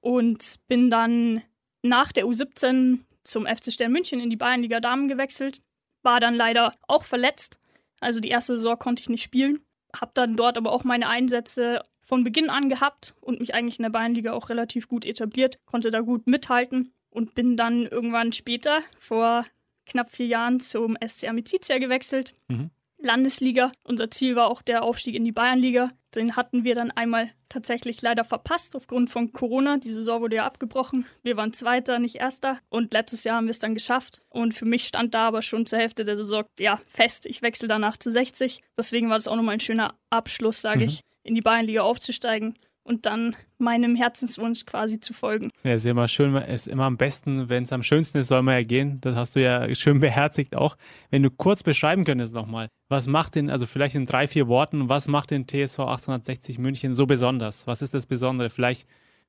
Und 0.00 0.56
bin 0.68 0.90
dann 0.90 1.42
nach 1.82 2.12
der 2.12 2.26
U17 2.26 3.00
zum 3.24 3.46
FC 3.46 3.72
Stern 3.72 3.92
München 3.92 4.20
in 4.20 4.30
die 4.30 4.36
Bayernliga 4.36 4.78
Damen 4.78 5.08
gewechselt. 5.08 5.60
War 6.02 6.20
dann 6.20 6.34
leider 6.34 6.74
auch 6.86 7.02
verletzt. 7.02 7.58
Also 8.00 8.20
die 8.20 8.28
erste 8.28 8.56
Saison 8.56 8.78
konnte 8.78 9.02
ich 9.02 9.08
nicht 9.08 9.24
spielen. 9.24 9.60
Hab 9.98 10.14
dann 10.14 10.36
dort 10.36 10.56
aber 10.56 10.70
auch 10.70 10.84
meine 10.84 11.08
Einsätze 11.08 11.82
von 12.02 12.22
Beginn 12.22 12.50
an 12.50 12.68
gehabt 12.68 13.16
und 13.20 13.40
mich 13.40 13.54
eigentlich 13.54 13.80
in 13.80 13.82
der 13.82 13.90
Bayernliga 13.90 14.32
auch 14.32 14.48
relativ 14.48 14.86
gut 14.86 15.04
etabliert, 15.04 15.58
konnte 15.64 15.90
da 15.90 16.00
gut 16.00 16.28
mithalten 16.28 16.92
und 17.16 17.34
bin 17.34 17.56
dann 17.56 17.86
irgendwann 17.86 18.32
später, 18.32 18.82
vor 18.98 19.46
knapp 19.86 20.12
vier 20.12 20.26
Jahren, 20.26 20.60
zum 20.60 20.98
SC 21.04 21.28
Amicizia 21.28 21.78
gewechselt. 21.78 22.34
Mhm. 22.48 22.70
Landesliga. 22.98 23.72
Unser 23.84 24.10
Ziel 24.10 24.36
war 24.36 24.48
auch 24.48 24.60
der 24.60 24.82
Aufstieg 24.82 25.14
in 25.14 25.24
die 25.24 25.32
Bayernliga. 25.32 25.92
Den 26.14 26.36
hatten 26.36 26.64
wir 26.64 26.74
dann 26.74 26.90
einmal 26.90 27.30
tatsächlich 27.48 28.02
leider 28.02 28.24
verpasst 28.24 28.76
aufgrund 28.76 29.08
von 29.08 29.32
Corona. 29.32 29.78
Die 29.78 29.92
Saison 29.92 30.20
wurde 30.20 30.36
ja 30.36 30.46
abgebrochen. 30.46 31.06
Wir 31.22 31.36
waren 31.38 31.54
Zweiter, 31.54 31.98
nicht 31.98 32.16
Erster. 32.16 32.58
Und 32.68 32.92
letztes 32.92 33.24
Jahr 33.24 33.36
haben 33.36 33.46
wir 33.46 33.50
es 33.50 33.58
dann 33.58 33.74
geschafft. 33.74 34.22
Und 34.28 34.52
für 34.52 34.66
mich 34.66 34.86
stand 34.86 35.14
da 35.14 35.28
aber 35.28 35.40
schon 35.40 35.64
zur 35.64 35.78
Hälfte 35.78 36.04
der 36.04 36.16
Saison 36.16 36.44
ja 36.58 36.80
fest. 36.86 37.24
Ich 37.24 37.40
wechsle 37.40 37.68
danach 37.68 37.96
zu 37.96 38.12
60. 38.12 38.62
Deswegen 38.76 39.08
war 39.08 39.16
das 39.16 39.28
auch 39.28 39.36
nochmal 39.36 39.54
ein 39.54 39.60
schöner 39.60 39.94
Abschluss, 40.10 40.60
sage 40.60 40.80
mhm. 40.80 40.86
ich, 40.86 41.00
in 41.22 41.34
die 41.34 41.42
Bayernliga 41.42 41.82
aufzusteigen 41.82 42.56
und 42.86 43.04
dann 43.04 43.36
meinem 43.58 43.96
Herzenswunsch 43.96 44.64
quasi 44.64 45.00
zu 45.00 45.12
folgen. 45.12 45.50
Ja, 45.64 45.74
ist 45.74 45.86
immer 45.86 46.06
schön, 46.06 46.34
ist 46.36 46.68
immer 46.68 46.84
am 46.84 46.96
besten, 46.96 47.48
wenn 47.48 47.64
es 47.64 47.72
am 47.72 47.82
schönsten 47.82 48.18
ist, 48.18 48.28
soll 48.28 48.42
man 48.42 48.54
ja 48.54 48.62
gehen. 48.62 49.00
Das 49.00 49.16
hast 49.16 49.36
du 49.36 49.42
ja 49.42 49.74
schön 49.74 49.98
beherzigt 49.98 50.56
auch. 50.56 50.76
Wenn 51.10 51.22
du 51.22 51.30
kurz 51.30 51.62
beschreiben 51.62 52.04
könntest 52.04 52.32
nochmal, 52.32 52.68
was 52.88 53.08
macht 53.08 53.34
den, 53.34 53.50
also 53.50 53.66
vielleicht 53.66 53.96
in 53.96 54.06
drei, 54.06 54.26
vier 54.28 54.46
Worten, 54.46 54.88
was 54.88 55.08
macht 55.08 55.32
den 55.32 55.46
TSV 55.46 55.80
1860 55.80 56.58
München 56.58 56.94
so 56.94 57.06
besonders? 57.06 57.66
Was 57.66 57.82
ist 57.82 57.92
das 57.92 58.06
Besondere? 58.06 58.50
Vielleicht, 58.50 58.86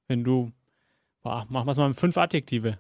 wenn 0.08 0.24
du, 0.24 0.52
boah, 1.24 1.48
machen 1.50 1.66
wir 1.66 1.72
es 1.72 1.78
mal 1.78 1.90
mit 1.90 1.98
fünf 1.98 2.18
Adjektive. 2.18 2.80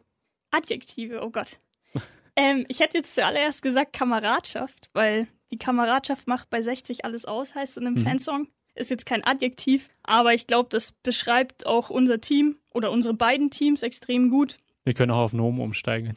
Adjektive, 0.51 1.22
oh 1.24 1.31
Gott. 1.31 1.57
ähm, 2.36 2.65
ich 2.69 2.79
hätte 2.79 3.00
jetzt 3.00 3.15
zuallererst 3.15 3.63
gesagt 3.63 3.93
Kameradschaft, 3.93 4.91
weil 4.93 5.27
die 5.51 5.57
Kameradschaft 5.57 6.27
macht 6.27 6.50
bei 6.51 6.62
60 6.62 7.03
alles 7.03 7.25
aus, 7.25 7.55
heißt 7.55 7.77
in 7.77 7.88
einem 7.88 7.96
mhm. 7.96 8.03
Fansong 8.03 8.48
ist 8.77 8.89
jetzt 8.89 9.05
kein 9.05 9.24
Adjektiv, 9.24 9.89
aber 10.03 10.34
ich 10.34 10.48
glaube, 10.48 10.69
das 10.69 10.91
beschreibt 11.03 11.65
auch 11.65 11.89
unser 11.89 12.22
Team 12.22 12.57
oder 12.74 12.91
unsere 12.91 13.13
beiden 13.13 13.50
Teams 13.50 13.84
extrem 13.84 14.29
gut. 14.29 14.57
Wir 14.84 14.93
können 14.93 15.12
auch 15.12 15.24
auf 15.24 15.34
Nomen 15.34 15.60
umsteigen. 15.60 16.13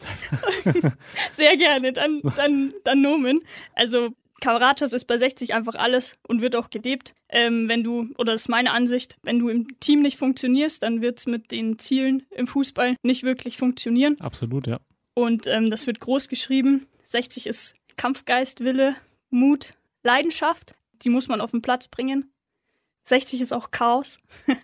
Sehr 1.33 1.57
gerne, 1.57 1.93
dann, 1.93 2.21
dann, 2.37 2.73
dann 2.85 3.02
Nomen. 3.02 3.40
Also 3.75 4.11
Kameradschaft 4.40 4.93
ist 4.93 5.07
bei 5.07 5.19
60 5.19 5.55
einfach 5.55 5.75
alles 5.75 6.17
und 6.26 6.40
wird 6.40 6.57
auch 6.57 6.71
gelebt. 6.71 7.14
Ähm, 7.29 7.69
wenn 7.69 7.85
du, 7.85 8.09
oder 8.17 8.33
das 8.33 8.43
ist 8.43 8.49
meine 8.49 8.73
Ansicht, 8.73 9.19
wenn 9.23 9.38
du 9.38 9.49
im 9.49 9.79
Team 9.81 10.02
nicht 10.02 10.17
funktionierst, 10.19 10.83
dann 10.83 11.00
wird 11.02 11.19
es 11.19 11.26
mit 11.26 11.50
den 11.50 11.79
Zielen 11.79 12.25
im 12.31 12.47
Fußball 12.47 12.97
nicht 13.02 13.23
wirklich 13.23 13.57
funktionieren. 13.57 14.19
Absolut, 14.21 14.67
ja. 14.67 14.79
Und 15.14 15.47
ähm, 15.47 15.71
das 15.71 15.87
wird 15.87 16.00
groß 16.00 16.29
geschrieben. 16.29 16.87
60 17.02 17.47
ist 17.47 17.75
Kampfgeist, 17.97 18.64
Wille, 18.64 18.97
Mut, 19.31 19.75
Leidenschaft. 20.02 20.75
Die 21.02 21.11
muss 21.11 21.29
man 21.29 21.40
auf 21.40 21.50
den 21.50 21.62
Platz 21.62 21.88
bringen. 21.88 22.31
60 23.04 23.40
ist 23.40 23.52
auch 23.52 23.71
Chaos. 23.71 24.19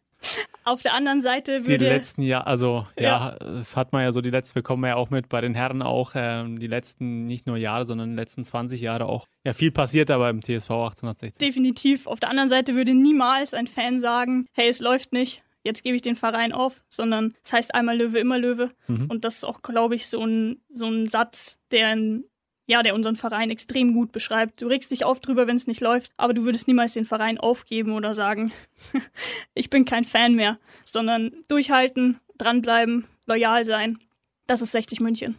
Auf 0.64 0.82
der 0.82 0.94
anderen 0.94 1.20
Seite 1.20 1.60
Die 1.60 1.68
würde. 1.68 1.88
letzten 1.88 2.22
Jahre, 2.22 2.46
also 2.46 2.86
ja, 2.98 3.02
Ja. 3.02 3.38
das 3.38 3.76
hat 3.76 3.92
man 3.92 4.02
ja 4.02 4.12
so, 4.12 4.20
die 4.22 4.30
letzten 4.30 4.54
bekommen 4.54 4.82
wir 4.82 4.88
ja 4.88 4.96
auch 4.96 5.10
mit 5.10 5.28
bei 5.28 5.40
den 5.40 5.54
Herren 5.54 5.82
auch, 5.82 6.12
ähm, 6.14 6.58
die 6.58 6.66
letzten 6.66 7.26
nicht 7.26 7.46
nur 7.46 7.56
Jahre, 7.58 7.84
sondern 7.86 8.10
die 8.10 8.16
letzten 8.16 8.42
20 8.44 8.80
Jahre 8.80 9.06
auch. 9.06 9.26
Ja, 9.44 9.52
viel 9.52 9.70
passiert 9.70 10.08
da 10.10 10.18
beim 10.18 10.40
TSV 10.40 10.70
1860. 10.70 11.38
definitiv. 11.38 12.06
Auf 12.06 12.18
der 12.18 12.30
anderen 12.30 12.48
Seite 12.48 12.74
würde 12.74 12.94
niemals 12.94 13.52
ein 13.54 13.66
Fan 13.66 14.00
sagen, 14.00 14.46
hey, 14.52 14.68
es 14.68 14.80
läuft 14.80 15.12
nicht, 15.12 15.44
jetzt 15.62 15.84
gebe 15.84 15.94
ich 15.96 16.02
den 16.02 16.16
Verein 16.16 16.52
auf, 16.52 16.82
sondern 16.88 17.34
es 17.44 17.52
heißt 17.52 17.74
einmal 17.74 17.96
Löwe, 17.98 18.18
immer 18.18 18.38
Löwe. 18.38 18.70
Mhm. 18.88 19.06
Und 19.10 19.24
das 19.24 19.36
ist 19.36 19.44
auch, 19.44 19.60
glaube 19.62 19.94
ich, 19.94 20.08
so 20.08 20.24
ein, 20.24 20.62
so 20.70 20.86
ein 20.86 21.06
Satz, 21.06 21.60
der, 21.70 21.88
ein, 21.88 22.24
ja, 22.66 22.82
der 22.82 22.94
unseren 22.94 23.16
Verein 23.16 23.50
extrem 23.50 23.92
gut 23.92 24.12
beschreibt. 24.12 24.61
Du 24.61 24.66
regst 24.66 24.90
dich 24.90 25.04
auf 25.04 25.20
drüber, 25.20 25.46
wenn 25.46 25.56
es 25.56 25.66
nicht 25.66 25.80
läuft, 25.80 26.11
aber 26.16 26.35
du 26.35 26.44
würdest 26.44 26.68
niemals 26.68 26.94
den 26.94 27.04
Verein 27.04 27.38
aufgeben 27.38 27.92
oder 27.92 28.12
sagen, 28.12 28.52
ich 29.54 29.70
bin 29.70 29.85
kein 29.85 30.04
Fan 30.04 30.35
mehr, 30.35 30.58
sondern 30.85 31.32
durchhalten, 31.49 32.18
dranbleiben, 32.38 33.06
loyal 33.26 33.64
sein. 33.64 33.99
Das 34.46 34.62
ist 34.62 34.73
60 34.73 35.00
München. 35.00 35.37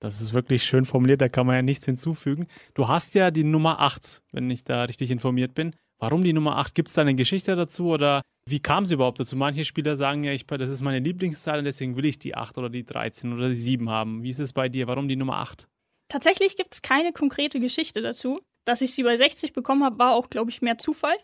Das 0.00 0.22
ist 0.22 0.32
wirklich 0.32 0.62
schön 0.64 0.86
formuliert, 0.86 1.20
da 1.20 1.28
kann 1.28 1.46
man 1.46 1.56
ja 1.56 1.62
nichts 1.62 1.84
hinzufügen. 1.84 2.46
Du 2.72 2.88
hast 2.88 3.14
ja 3.14 3.30
die 3.30 3.44
Nummer 3.44 3.80
8, 3.80 4.22
wenn 4.32 4.50
ich 4.50 4.64
da 4.64 4.84
richtig 4.84 5.10
informiert 5.10 5.54
bin. 5.54 5.76
Warum 5.98 6.24
die 6.24 6.32
Nummer 6.32 6.56
8? 6.56 6.74
Gibt 6.74 6.88
es 6.88 6.94
da 6.94 7.02
eine 7.02 7.14
Geschichte 7.14 7.54
dazu 7.54 7.88
oder 7.88 8.22
wie 8.46 8.60
kam 8.60 8.84
es 8.84 8.90
überhaupt 8.90 9.20
dazu? 9.20 9.36
Manche 9.36 9.66
Spieler 9.66 9.96
sagen 9.96 10.24
ja, 10.24 10.32
ich, 10.32 10.46
das 10.46 10.70
ist 10.70 10.80
meine 10.80 11.00
Lieblingszahl 11.00 11.58
und 11.58 11.66
deswegen 11.66 11.96
will 11.96 12.06
ich 12.06 12.18
die 12.18 12.34
8 12.34 12.56
oder 12.56 12.70
die 12.70 12.86
13 12.86 13.34
oder 13.34 13.50
die 13.50 13.54
7 13.54 13.90
haben. 13.90 14.22
Wie 14.22 14.30
ist 14.30 14.40
es 14.40 14.54
bei 14.54 14.70
dir? 14.70 14.86
Warum 14.86 15.08
die 15.08 15.16
Nummer 15.16 15.36
8? 15.36 15.68
Tatsächlich 16.10 16.56
gibt 16.56 16.74
es 16.74 16.82
keine 16.82 17.12
konkrete 17.12 17.60
Geschichte 17.60 18.02
dazu. 18.02 18.40
Dass 18.66 18.82
ich 18.82 18.92
sie 18.94 19.04
bei 19.04 19.16
60 19.16 19.54
bekommen 19.54 19.84
habe, 19.84 19.98
war 19.98 20.12
auch, 20.12 20.28
glaube 20.28 20.50
ich, 20.50 20.60
mehr 20.60 20.76
Zufall. 20.76 21.16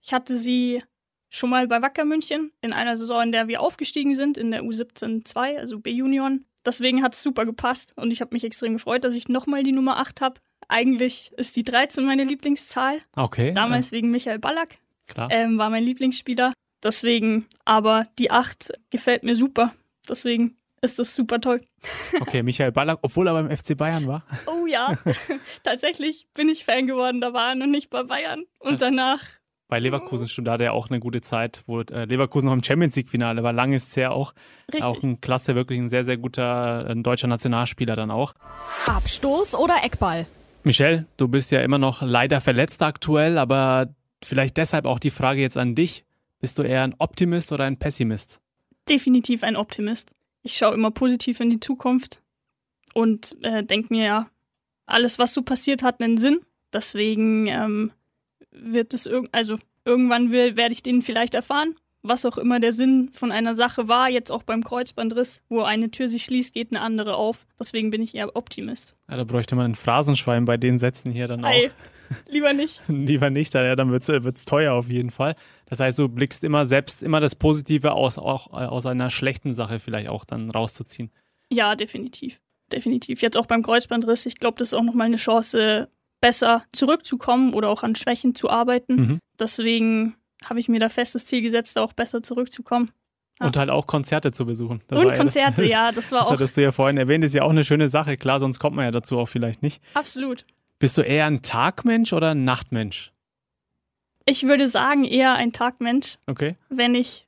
Ich 0.00 0.12
hatte 0.12 0.36
sie 0.36 0.82
schon 1.28 1.50
mal 1.50 1.66
bei 1.66 1.82
Wacker 1.82 2.04
München 2.04 2.52
in 2.60 2.72
einer 2.72 2.96
Saison, 2.96 3.22
in 3.22 3.32
der 3.32 3.48
wir 3.48 3.60
aufgestiegen 3.60 4.14
sind, 4.14 4.38
in 4.38 4.52
der 4.52 4.62
U17-2, 4.62 5.58
also 5.58 5.80
B-Junioren. 5.80 6.44
Deswegen 6.64 7.02
hat 7.02 7.14
es 7.14 7.22
super 7.22 7.44
gepasst 7.44 7.92
und 7.96 8.10
ich 8.10 8.20
habe 8.20 8.34
mich 8.34 8.44
extrem 8.44 8.74
gefreut, 8.74 9.04
dass 9.04 9.14
ich 9.14 9.28
nochmal 9.28 9.62
die 9.62 9.72
Nummer 9.72 9.98
8 9.98 10.20
habe. 10.20 10.40
Eigentlich 10.68 11.32
ist 11.36 11.56
die 11.56 11.64
13 11.64 12.04
meine 12.04 12.24
Lieblingszahl. 12.24 13.00
Okay. 13.14 13.52
Damals 13.52 13.90
wegen 13.90 14.10
Michael 14.10 14.38
Ballack, 14.38 14.76
klar. 15.06 15.28
ähm, 15.30 15.58
war 15.58 15.70
mein 15.70 15.84
Lieblingsspieler. 15.84 16.52
Deswegen, 16.82 17.46
aber 17.64 18.06
die 18.18 18.30
8 18.30 18.72
gefällt 18.90 19.24
mir 19.24 19.34
super. 19.34 19.74
Deswegen 20.08 20.56
ist 20.86 20.98
das 20.98 21.14
super 21.14 21.40
toll. 21.40 21.60
Okay, 22.20 22.42
Michael 22.42 22.72
Ballack, 22.72 23.00
obwohl 23.02 23.26
er 23.28 23.34
beim 23.34 23.54
FC 23.54 23.76
Bayern 23.76 24.06
war. 24.06 24.24
Oh 24.46 24.66
ja, 24.66 24.96
tatsächlich 25.62 26.26
bin 26.34 26.48
ich 26.48 26.64
Fan 26.64 26.86
geworden. 26.86 27.20
Da 27.20 27.32
war 27.32 27.50
er 27.50 27.54
noch 27.54 27.66
nicht 27.66 27.90
bei 27.90 28.02
Bayern. 28.02 28.44
Und 28.58 28.80
danach, 28.80 29.20
Bei 29.68 29.78
Leverkusen 29.78 30.28
stimmt, 30.28 30.48
da 30.48 30.52
hatte 30.52 30.64
er 30.64 30.72
auch 30.72 30.88
eine 30.88 31.00
gute 31.00 31.20
Zeit, 31.20 31.60
wo 31.66 31.80
äh, 31.80 32.04
Leverkusen 32.04 32.46
noch 32.46 32.54
im 32.54 32.62
Champions 32.62 32.96
League-Finale 32.96 33.42
war. 33.42 33.52
Lang 33.52 33.72
ist 33.72 33.88
es 33.88 33.96
her 33.96 34.12
auch. 34.12 34.32
richtig. 34.72 34.84
Auch 34.84 35.02
ein 35.02 35.20
klasse, 35.20 35.54
wirklich 35.54 35.78
ein 35.78 35.88
sehr, 35.88 36.04
sehr 36.04 36.16
guter 36.16 36.94
deutscher 36.94 37.28
Nationalspieler 37.28 37.96
dann 37.96 38.10
auch. 38.10 38.32
Abstoß 38.86 39.54
oder 39.56 39.82
Eckball? 39.82 40.26
Michelle, 40.62 41.06
du 41.16 41.28
bist 41.28 41.50
ja 41.52 41.60
immer 41.60 41.78
noch 41.78 42.02
leider 42.02 42.40
verletzt 42.40 42.82
aktuell, 42.82 43.38
aber 43.38 43.88
vielleicht 44.24 44.56
deshalb 44.56 44.86
auch 44.86 44.98
die 44.98 45.10
Frage 45.10 45.40
jetzt 45.40 45.56
an 45.56 45.74
dich. 45.74 46.04
Bist 46.40 46.58
du 46.58 46.62
eher 46.62 46.82
ein 46.82 46.94
Optimist 46.98 47.52
oder 47.52 47.64
ein 47.64 47.78
Pessimist? 47.78 48.40
definitiv 48.88 49.42
ein 49.42 49.56
Optimist. 49.56 50.12
Ich 50.46 50.56
schaue 50.56 50.74
immer 50.74 50.92
positiv 50.92 51.40
in 51.40 51.50
die 51.50 51.58
Zukunft 51.58 52.22
und 52.94 53.36
äh, 53.42 53.64
denke 53.64 53.92
mir, 53.92 54.04
ja, 54.04 54.30
alles, 54.86 55.18
was 55.18 55.34
so 55.34 55.42
passiert, 55.42 55.82
hat 55.82 56.00
einen 56.00 56.18
Sinn. 56.18 56.40
Deswegen 56.72 57.48
ähm, 57.48 57.92
wird 58.52 58.94
es 58.94 59.06
irg 59.06 59.28
also 59.32 59.58
irgendwann 59.84 60.30
werde 60.30 60.72
ich 60.72 60.84
den 60.84 61.02
vielleicht 61.02 61.34
erfahren. 61.34 61.74
Was 62.08 62.24
auch 62.24 62.38
immer 62.38 62.60
der 62.60 62.72
Sinn 62.72 63.10
von 63.12 63.32
einer 63.32 63.54
Sache 63.54 63.88
war, 63.88 64.08
jetzt 64.08 64.30
auch 64.30 64.44
beim 64.44 64.62
Kreuzbandriss, 64.62 65.40
wo 65.48 65.62
eine 65.62 65.90
Tür 65.90 66.06
sich 66.06 66.24
schließt, 66.24 66.54
geht 66.54 66.70
eine 66.70 66.80
andere 66.80 67.16
auf. 67.16 67.46
Deswegen 67.58 67.90
bin 67.90 68.00
ich 68.00 68.14
eher 68.14 68.36
Optimist. 68.36 68.96
Ja, 69.10 69.16
da 69.16 69.24
bräuchte 69.24 69.56
man 69.56 69.64
einen 69.64 69.74
Phrasenschwein 69.74 70.44
bei 70.44 70.56
den 70.56 70.78
Sätzen 70.78 71.10
hier 71.10 71.26
dann 71.26 71.44
auch. 71.44 71.48
Ei, 71.48 71.70
lieber 72.28 72.52
nicht. 72.52 72.80
Lieber 72.88 73.30
nicht, 73.30 73.54
ja, 73.54 73.74
dann 73.74 73.90
wird 73.90 74.08
es 74.08 74.44
teuer 74.44 74.74
auf 74.74 74.88
jeden 74.88 75.10
Fall. 75.10 75.34
Das 75.66 75.80
heißt, 75.80 75.98
du 75.98 76.08
blickst 76.08 76.44
immer 76.44 76.64
selbst 76.64 77.02
immer 77.02 77.20
das 77.20 77.34
Positive 77.34 77.92
aus, 77.92 78.18
auch 78.18 78.52
äh, 78.52 78.66
aus 78.66 78.86
einer 78.86 79.10
schlechten 79.10 79.54
Sache 79.54 79.80
vielleicht 79.80 80.08
auch 80.08 80.24
dann 80.24 80.50
rauszuziehen. 80.50 81.10
Ja, 81.50 81.74
definitiv. 81.74 82.40
Definitiv. 82.72 83.22
Jetzt 83.22 83.36
auch 83.36 83.46
beim 83.46 83.62
Kreuzbandriss. 83.62 84.26
Ich 84.26 84.36
glaube, 84.36 84.58
das 84.58 84.68
ist 84.68 84.74
auch 84.74 84.82
nochmal 84.82 85.06
eine 85.06 85.16
Chance, 85.16 85.88
besser 86.20 86.64
zurückzukommen 86.72 87.54
oder 87.54 87.68
auch 87.68 87.82
an 87.82 87.94
Schwächen 87.94 88.34
zu 88.34 88.50
arbeiten. 88.50 88.94
Mhm. 88.94 89.18
Deswegen 89.38 90.14
habe 90.48 90.60
ich 90.60 90.68
mir 90.68 90.80
da 90.80 90.88
festes 90.88 91.26
Ziel 91.26 91.42
gesetzt, 91.42 91.78
auch 91.78 91.92
besser 91.92 92.22
zurückzukommen. 92.22 92.90
Ja. 93.40 93.46
Und 93.46 93.56
halt 93.58 93.68
auch 93.68 93.86
Konzerte 93.86 94.32
zu 94.32 94.46
besuchen. 94.46 94.80
Das 94.88 95.02
Und 95.02 95.08
ja- 95.10 95.16
Konzerte, 95.16 95.64
ja, 95.64 95.92
das 95.92 96.10
war 96.10 96.18
Das 96.20 96.28
auch 96.28 96.32
hattest 96.32 96.56
du 96.56 96.62
ja 96.62 96.72
vorhin 96.72 96.96
erwähnt, 96.96 97.22
ist 97.24 97.34
ja 97.34 97.42
auch 97.42 97.50
eine 97.50 97.64
schöne 97.64 97.88
Sache. 97.90 98.16
Klar, 98.16 98.40
sonst 98.40 98.58
kommt 98.58 98.76
man 98.76 98.86
ja 98.86 98.90
dazu 98.90 99.18
auch 99.18 99.26
vielleicht 99.26 99.62
nicht. 99.62 99.82
absolut. 99.94 100.44
Bist 100.78 100.96
du 100.98 101.02
eher 101.02 101.26
ein 101.26 101.42
Tagmensch 101.42 102.12
oder 102.12 102.30
ein 102.30 102.44
Nachtmensch? 102.44 103.12
Ich 104.26 104.42
würde 104.44 104.68
sagen, 104.68 105.04
eher 105.04 105.34
ein 105.34 105.52
Tagmensch, 105.52 106.16
Okay. 106.26 106.56
wenn 106.68 106.94
ich 106.94 107.26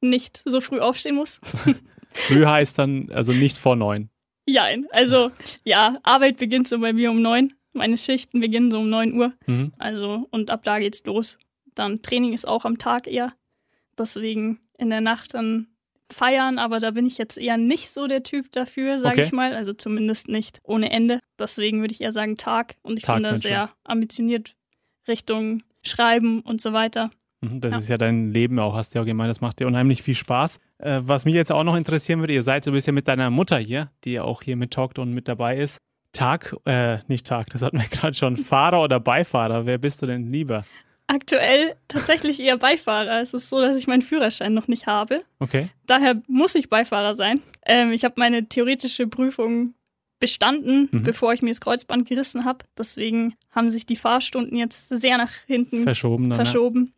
nicht 0.00 0.40
so 0.44 0.60
früh 0.60 0.80
aufstehen 0.80 1.14
muss. 1.16 1.40
Früh 2.12 2.46
heißt 2.46 2.78
dann 2.78 3.10
also 3.12 3.32
nicht 3.32 3.58
vor 3.58 3.76
neun. 3.76 4.08
Jein. 4.48 4.86
Also, 4.92 5.30
ja, 5.64 5.98
Arbeit 6.04 6.38
beginnt 6.38 6.66
so 6.66 6.78
bei 6.80 6.92
mir 6.94 7.10
um 7.10 7.20
neun. 7.20 7.52
Meine 7.74 7.98
Schichten 7.98 8.40
beginnen 8.40 8.70
so 8.70 8.78
um 8.78 8.88
neun 8.88 9.12
Uhr. 9.12 9.32
Mhm. 9.46 9.72
Also, 9.78 10.26
und 10.30 10.50
ab 10.50 10.62
da 10.64 10.78
geht's 10.78 11.04
los. 11.04 11.36
Dann 11.78 12.02
Training 12.02 12.32
ist 12.32 12.46
auch 12.48 12.64
am 12.64 12.78
Tag 12.78 13.06
eher. 13.06 13.32
Deswegen 13.96 14.60
in 14.78 14.90
der 14.90 15.00
Nacht 15.00 15.34
dann 15.34 15.68
feiern, 16.10 16.58
aber 16.58 16.80
da 16.80 16.92
bin 16.92 17.06
ich 17.06 17.18
jetzt 17.18 17.36
eher 17.36 17.56
nicht 17.58 17.90
so 17.90 18.06
der 18.06 18.22
Typ 18.22 18.50
dafür, 18.52 18.98
sage 18.98 19.16
Okay. 19.20 19.26
ich 19.26 19.32
mal. 19.32 19.54
Also 19.54 19.72
zumindest 19.72 20.28
nicht 20.28 20.60
ohne 20.62 20.90
Ende. 20.90 21.20
Deswegen 21.38 21.80
würde 21.80 21.92
ich 21.92 22.00
eher 22.00 22.12
sagen 22.12 22.36
Tag. 22.36 22.76
Und 22.82 22.96
ich 22.96 23.02
bin 23.04 23.16
da 23.16 23.30
Tagmensch, 23.30 23.42
sehr 23.42 23.70
ambitioniert 23.84 24.54
Richtung 25.06 25.62
Schreiben 25.82 26.40
und 26.40 26.60
so 26.60 26.72
weiter. 26.72 27.10
Mhm, 27.40 27.60
Das 27.60 27.72
Ja. 27.72 27.78
ist 27.78 27.88
ja 27.88 27.98
dein 27.98 28.30
Leben 28.32 28.58
auch, 28.58 28.74
hast 28.74 28.94
du 28.94 28.98
ja 28.98 29.02
auch 29.02 29.06
gemeint, 29.06 29.30
das 29.30 29.40
macht 29.40 29.60
dir 29.60 29.66
unheimlich 29.66 30.02
viel 30.02 30.14
Spaß. 30.14 30.58
Äh, 30.78 31.00
was 31.02 31.24
mich 31.24 31.34
jetzt 31.34 31.52
auch 31.52 31.64
noch 31.64 31.76
interessieren 31.76 32.20
würde, 32.20 32.32
ihr 32.32 32.42
seid, 32.42 32.66
du 32.66 32.72
bist 32.72 32.86
ja 32.86 32.92
mit 32.92 33.06
deiner 33.08 33.30
Mutter 33.30 33.58
hier, 33.58 33.90
die 34.04 34.12
ja 34.12 34.22
auch 34.22 34.42
hier 34.42 34.56
mit 34.56 34.72
talkt 34.72 34.98
und 34.98 35.12
mit 35.12 35.28
dabei 35.28 35.58
ist. 35.58 35.78
Tag, 36.12 36.54
äh, 36.64 36.98
nicht 37.06 37.26
Tag, 37.26 37.48
das 37.50 37.62
hatten 37.62 37.78
wir 37.78 37.86
gerade 37.90 38.14
schon. 38.14 38.36
Fahrer 38.36 38.82
oder 38.82 38.98
Beifahrer, 38.98 39.66
wer 39.66 39.78
bist 39.78 40.00
du 40.02 40.06
denn 40.06 40.32
lieber? 40.32 40.64
Aktuell 41.08 41.74
tatsächlich 41.88 42.38
eher 42.38 42.56
Beifahrer. 42.58 43.20
Es 43.20 43.34
ist 43.34 43.48
so, 43.48 43.60
dass 43.60 43.76
ich 43.76 43.86
meinen 43.86 44.02
Führerschein 44.02 44.54
noch 44.54 44.68
nicht 44.68 44.86
habe. 44.86 45.22
Okay. 45.40 45.68
Daher 45.86 46.20
muss 46.28 46.54
ich 46.54 46.68
Beifahrer 46.68 47.14
sein. 47.14 47.42
Ähm, 47.66 47.92
ich 47.92 48.04
habe 48.04 48.14
meine 48.18 48.46
theoretische 48.48 49.06
Prüfung 49.06 49.74
bestanden, 50.20 50.88
Mhm. 50.92 51.02
bevor 51.04 51.32
ich 51.32 51.42
mir 51.42 51.50
das 51.50 51.60
Kreuzband 51.60 52.06
gerissen 52.08 52.44
habe. 52.44 52.64
Deswegen 52.76 53.34
haben 53.50 53.70
sich 53.70 53.86
die 53.86 53.96
Fahrstunden 53.96 54.56
jetzt 54.58 54.88
sehr 54.88 55.16
nach 55.16 55.32
hinten 55.46 55.82
Verschoben 55.82 56.24
dann. 56.24 56.38
Ja. 56.38 56.44
verschoben. 56.44 56.92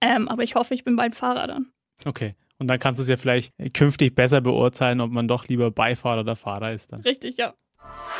Ähm, 0.00 0.28
aber 0.28 0.42
ich 0.42 0.54
hoffe, 0.56 0.74
ich 0.74 0.82
bin 0.84 0.96
bald 0.96 1.14
Fahrer 1.14 1.46
dann. 1.46 1.66
Okay. 2.04 2.34
Und 2.58 2.68
dann 2.68 2.78
kannst 2.80 2.98
du 2.98 3.02
es 3.02 3.08
ja 3.08 3.16
vielleicht 3.16 3.52
künftig 3.74 4.14
besser 4.14 4.40
beurteilen, 4.40 5.00
ob 5.00 5.10
man 5.10 5.28
doch 5.28 5.46
lieber 5.48 5.70
Beifahrer 5.70 6.20
oder 6.20 6.34
Fahrer 6.36 6.72
ist 6.72 6.92
dann. 6.92 7.02
Richtig, 7.02 7.36
ja. 7.36 7.54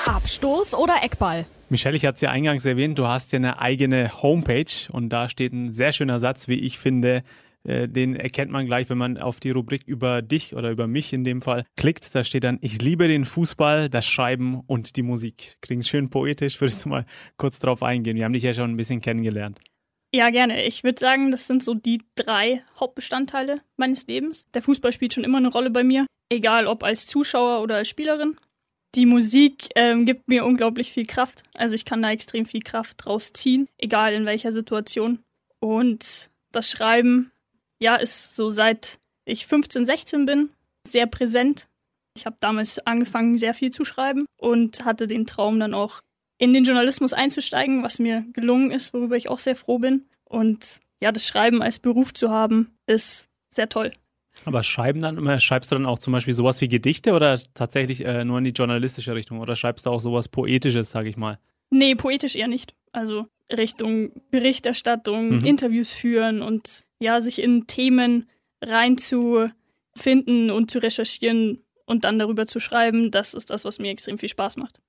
Abstoß 0.06 0.74
oder 0.74 1.02
Eckball? 1.02 1.46
Michelle, 1.72 1.96
ich 1.96 2.04
hatte 2.06 2.16
es 2.16 2.20
ja 2.20 2.30
eingangs 2.30 2.66
erwähnt, 2.66 2.98
du 2.98 3.08
hast 3.08 3.32
ja 3.32 3.38
eine 3.38 3.58
eigene 3.58 4.22
Homepage 4.22 4.66
und 4.92 5.08
da 5.08 5.28
steht 5.28 5.52
ein 5.52 5.72
sehr 5.72 5.90
schöner 5.90 6.20
Satz, 6.20 6.46
wie 6.46 6.60
ich 6.60 6.78
finde. 6.78 7.24
äh, 7.64 7.88
Den 7.88 8.14
erkennt 8.14 8.52
man 8.52 8.66
gleich, 8.66 8.90
wenn 8.90 8.98
man 8.98 9.16
auf 9.16 9.40
die 9.40 9.50
Rubrik 9.50 9.82
über 9.86 10.20
dich 10.20 10.54
oder 10.54 10.70
über 10.70 10.86
mich 10.86 11.14
in 11.14 11.24
dem 11.24 11.40
Fall 11.40 11.64
klickt. 11.76 12.14
Da 12.14 12.24
steht 12.24 12.44
dann, 12.44 12.58
ich 12.60 12.80
liebe 12.82 13.08
den 13.08 13.24
Fußball, 13.24 13.88
das 13.88 14.06
Schreiben 14.06 14.60
und 14.66 14.96
die 14.96 15.02
Musik. 15.02 15.56
Klingt 15.62 15.86
schön 15.86 16.10
poetisch, 16.10 16.60
würdest 16.60 16.84
du 16.84 16.90
mal 16.90 17.06
kurz 17.38 17.58
drauf 17.58 17.82
eingehen? 17.82 18.16
Wir 18.16 18.26
haben 18.26 18.34
dich 18.34 18.42
ja 18.42 18.54
schon 18.54 18.70
ein 18.70 18.76
bisschen 18.76 19.00
kennengelernt. 19.00 19.58
Ja, 20.14 20.28
gerne. 20.28 20.66
Ich 20.66 20.84
würde 20.84 21.00
sagen, 21.00 21.30
das 21.30 21.46
sind 21.46 21.62
so 21.62 21.72
die 21.72 22.02
drei 22.16 22.62
Hauptbestandteile 22.78 23.62
meines 23.78 24.06
Lebens. 24.06 24.46
Der 24.52 24.60
Fußball 24.60 24.92
spielt 24.92 25.14
schon 25.14 25.24
immer 25.24 25.38
eine 25.38 25.48
Rolle 25.48 25.70
bei 25.70 25.84
mir, 25.84 26.04
egal 26.30 26.66
ob 26.66 26.84
als 26.84 27.06
Zuschauer 27.06 27.62
oder 27.62 27.76
als 27.76 27.88
Spielerin. 27.88 28.36
Die 28.94 29.06
Musik 29.06 29.70
ähm, 29.74 30.04
gibt 30.04 30.28
mir 30.28 30.44
unglaublich 30.44 30.92
viel 30.92 31.06
Kraft. 31.06 31.44
Also 31.54 31.74
ich 31.74 31.84
kann 31.84 32.02
da 32.02 32.10
extrem 32.10 32.44
viel 32.44 32.60
Kraft 32.60 33.04
draus 33.04 33.32
ziehen, 33.32 33.68
egal 33.78 34.12
in 34.12 34.26
welcher 34.26 34.52
Situation. 34.52 35.20
Und 35.60 36.30
das 36.50 36.70
Schreiben, 36.70 37.32
ja, 37.80 37.96
ist 37.96 38.36
so 38.36 38.50
seit 38.50 38.98
ich 39.24 39.46
15, 39.46 39.86
16 39.86 40.26
bin, 40.26 40.50
sehr 40.86 41.06
präsent. 41.06 41.68
Ich 42.16 42.26
habe 42.26 42.36
damals 42.40 42.78
angefangen, 42.80 43.38
sehr 43.38 43.54
viel 43.54 43.70
zu 43.70 43.84
schreiben 43.84 44.26
und 44.36 44.84
hatte 44.84 45.06
den 45.06 45.26
Traum 45.26 45.58
dann 45.58 45.72
auch 45.72 46.00
in 46.38 46.52
den 46.52 46.64
Journalismus 46.64 47.12
einzusteigen, 47.12 47.82
was 47.82 47.98
mir 47.98 48.26
gelungen 48.32 48.70
ist, 48.70 48.92
worüber 48.92 49.16
ich 49.16 49.28
auch 49.28 49.38
sehr 49.38 49.56
froh 49.56 49.78
bin. 49.78 50.06
Und 50.24 50.80
ja, 51.02 51.12
das 51.12 51.26
Schreiben 51.26 51.62
als 51.62 51.78
Beruf 51.78 52.12
zu 52.12 52.30
haben, 52.30 52.76
ist 52.86 53.28
sehr 53.48 53.68
toll. 53.68 53.92
Aber 54.44 54.62
schreiben 54.62 55.00
dann, 55.00 55.40
schreibst 55.40 55.70
du 55.70 55.76
dann 55.76 55.86
auch 55.86 55.98
zum 55.98 56.12
Beispiel 56.12 56.34
sowas 56.34 56.60
wie 56.60 56.68
Gedichte 56.68 57.12
oder 57.12 57.38
tatsächlich 57.54 58.04
äh, 58.04 58.24
nur 58.24 58.38
in 58.38 58.44
die 58.44 58.50
journalistische 58.50 59.14
Richtung? 59.14 59.40
Oder 59.40 59.56
schreibst 59.56 59.86
du 59.86 59.90
auch 59.90 60.00
sowas 60.00 60.28
Poetisches, 60.28 60.90
sag 60.90 61.06
ich 61.06 61.16
mal? 61.16 61.38
Nee, 61.70 61.94
poetisch 61.94 62.36
eher 62.36 62.48
nicht. 62.48 62.74
Also 62.92 63.26
Richtung 63.50 64.12
Berichterstattung, 64.30 65.38
Mhm. 65.40 65.44
Interviews 65.44 65.92
führen 65.92 66.42
und 66.42 66.84
ja, 67.00 67.20
sich 67.20 67.40
in 67.42 67.66
Themen 67.66 68.28
reinzufinden 68.62 70.50
und 70.50 70.70
zu 70.70 70.78
recherchieren 70.78 71.58
und 71.86 72.04
dann 72.04 72.18
darüber 72.18 72.46
zu 72.46 72.60
schreiben, 72.60 73.10
das 73.10 73.34
ist 73.34 73.50
das, 73.50 73.64
was 73.64 73.78
mir 73.78 73.90
extrem 73.90 74.18
viel 74.18 74.28
Spaß 74.28 74.56
macht. 74.56 74.80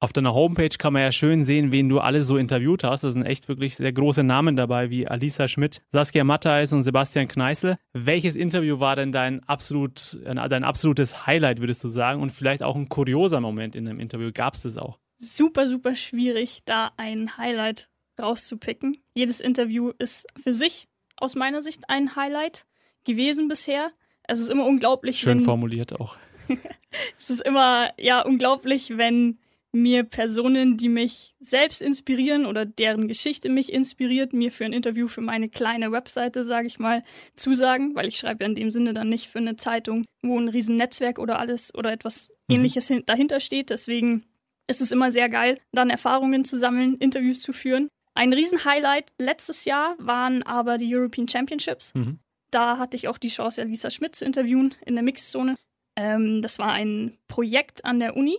Auf 0.00 0.12
deiner 0.12 0.32
Homepage 0.32 0.68
kann 0.78 0.92
man 0.92 1.02
ja 1.02 1.10
schön 1.10 1.44
sehen, 1.44 1.72
wen 1.72 1.88
du 1.88 1.98
alle 1.98 2.22
so 2.22 2.36
interviewt 2.36 2.84
hast. 2.84 3.02
Da 3.02 3.10
sind 3.10 3.24
echt 3.24 3.48
wirklich 3.48 3.74
sehr 3.74 3.92
große 3.92 4.22
Namen 4.22 4.54
dabei, 4.54 4.90
wie 4.90 5.08
Alisa 5.08 5.48
Schmidt, 5.48 5.82
Saskia 5.90 6.22
Mattheis 6.22 6.72
und 6.72 6.84
Sebastian 6.84 7.26
Kneißl. 7.26 7.76
Welches 7.94 8.36
Interview 8.36 8.78
war 8.78 8.94
denn 8.94 9.10
dein, 9.10 9.42
absolut, 9.48 10.20
dein 10.24 10.62
absolutes 10.62 11.26
Highlight, 11.26 11.58
würdest 11.58 11.82
du 11.82 11.88
sagen? 11.88 12.22
Und 12.22 12.30
vielleicht 12.30 12.62
auch 12.62 12.76
ein 12.76 12.88
kurioser 12.88 13.40
Moment 13.40 13.74
in 13.74 13.88
einem 13.88 13.98
Interview? 13.98 14.30
Gab 14.32 14.54
es 14.54 14.62
das 14.62 14.76
auch? 14.76 15.00
Super, 15.16 15.66
super 15.66 15.96
schwierig, 15.96 16.60
da 16.64 16.92
ein 16.96 17.36
Highlight 17.36 17.88
rauszupicken. 18.20 18.98
Jedes 19.14 19.40
Interview 19.40 19.90
ist 19.98 20.28
für 20.40 20.52
sich 20.52 20.86
aus 21.16 21.34
meiner 21.34 21.60
Sicht 21.60 21.82
ein 21.88 22.14
Highlight 22.14 22.66
gewesen 23.02 23.48
bisher. 23.48 23.90
Es 24.22 24.38
ist 24.38 24.48
immer 24.48 24.64
unglaublich. 24.64 25.18
Schön 25.18 25.38
wenn, 25.38 25.44
formuliert 25.44 25.98
auch. 26.00 26.16
es 27.18 27.30
ist 27.30 27.42
immer 27.42 27.90
ja 27.98 28.20
unglaublich, 28.20 28.96
wenn 28.96 29.38
mir 29.72 30.04
Personen, 30.04 30.76
die 30.76 30.88
mich 30.88 31.34
selbst 31.40 31.82
inspirieren 31.82 32.46
oder 32.46 32.64
deren 32.64 33.06
Geschichte 33.06 33.48
mich 33.48 33.72
inspiriert, 33.72 34.32
mir 34.32 34.50
für 34.50 34.64
ein 34.64 34.72
Interview 34.72 35.08
für 35.08 35.20
meine 35.20 35.48
kleine 35.48 35.92
Webseite, 35.92 36.44
sage 36.44 36.66
ich 36.66 36.78
mal, 36.78 37.04
zusagen, 37.36 37.94
weil 37.94 38.08
ich 38.08 38.18
schreibe 38.18 38.44
ja 38.44 38.48
in 38.48 38.54
dem 38.54 38.70
Sinne 38.70 38.94
dann 38.94 39.08
nicht 39.08 39.28
für 39.28 39.38
eine 39.38 39.56
Zeitung, 39.56 40.04
wo 40.22 40.38
ein 40.38 40.48
Riesennetzwerk 40.48 41.18
oder 41.18 41.38
alles 41.38 41.74
oder 41.74 41.92
etwas 41.92 42.30
mhm. 42.48 42.56
ähnliches 42.56 42.92
dahinter 43.04 43.40
steht. 43.40 43.70
Deswegen 43.70 44.24
ist 44.68 44.80
es 44.80 44.92
immer 44.92 45.10
sehr 45.10 45.28
geil, 45.28 45.58
dann 45.72 45.90
Erfahrungen 45.90 46.44
zu 46.44 46.58
sammeln, 46.58 46.96
Interviews 46.96 47.40
zu 47.40 47.52
führen. 47.52 47.88
Ein 48.14 48.32
Riesenhighlight 48.32 49.12
letztes 49.18 49.64
Jahr 49.64 49.94
waren 49.98 50.42
aber 50.42 50.78
die 50.78 50.94
European 50.94 51.28
Championships. 51.28 51.94
Mhm. 51.94 52.18
Da 52.50 52.78
hatte 52.78 52.96
ich 52.96 53.08
auch 53.08 53.18
die 53.18 53.28
Chance, 53.28 53.62
Lisa 53.64 53.90
Schmidt 53.90 54.16
zu 54.16 54.24
interviewen 54.24 54.74
in 54.86 54.94
der 54.94 55.04
Mixzone. 55.04 55.56
Ähm, 55.96 56.40
das 56.40 56.58
war 56.58 56.72
ein 56.72 57.18
Projekt 57.28 57.84
an 57.84 58.00
der 58.00 58.16
Uni 58.16 58.38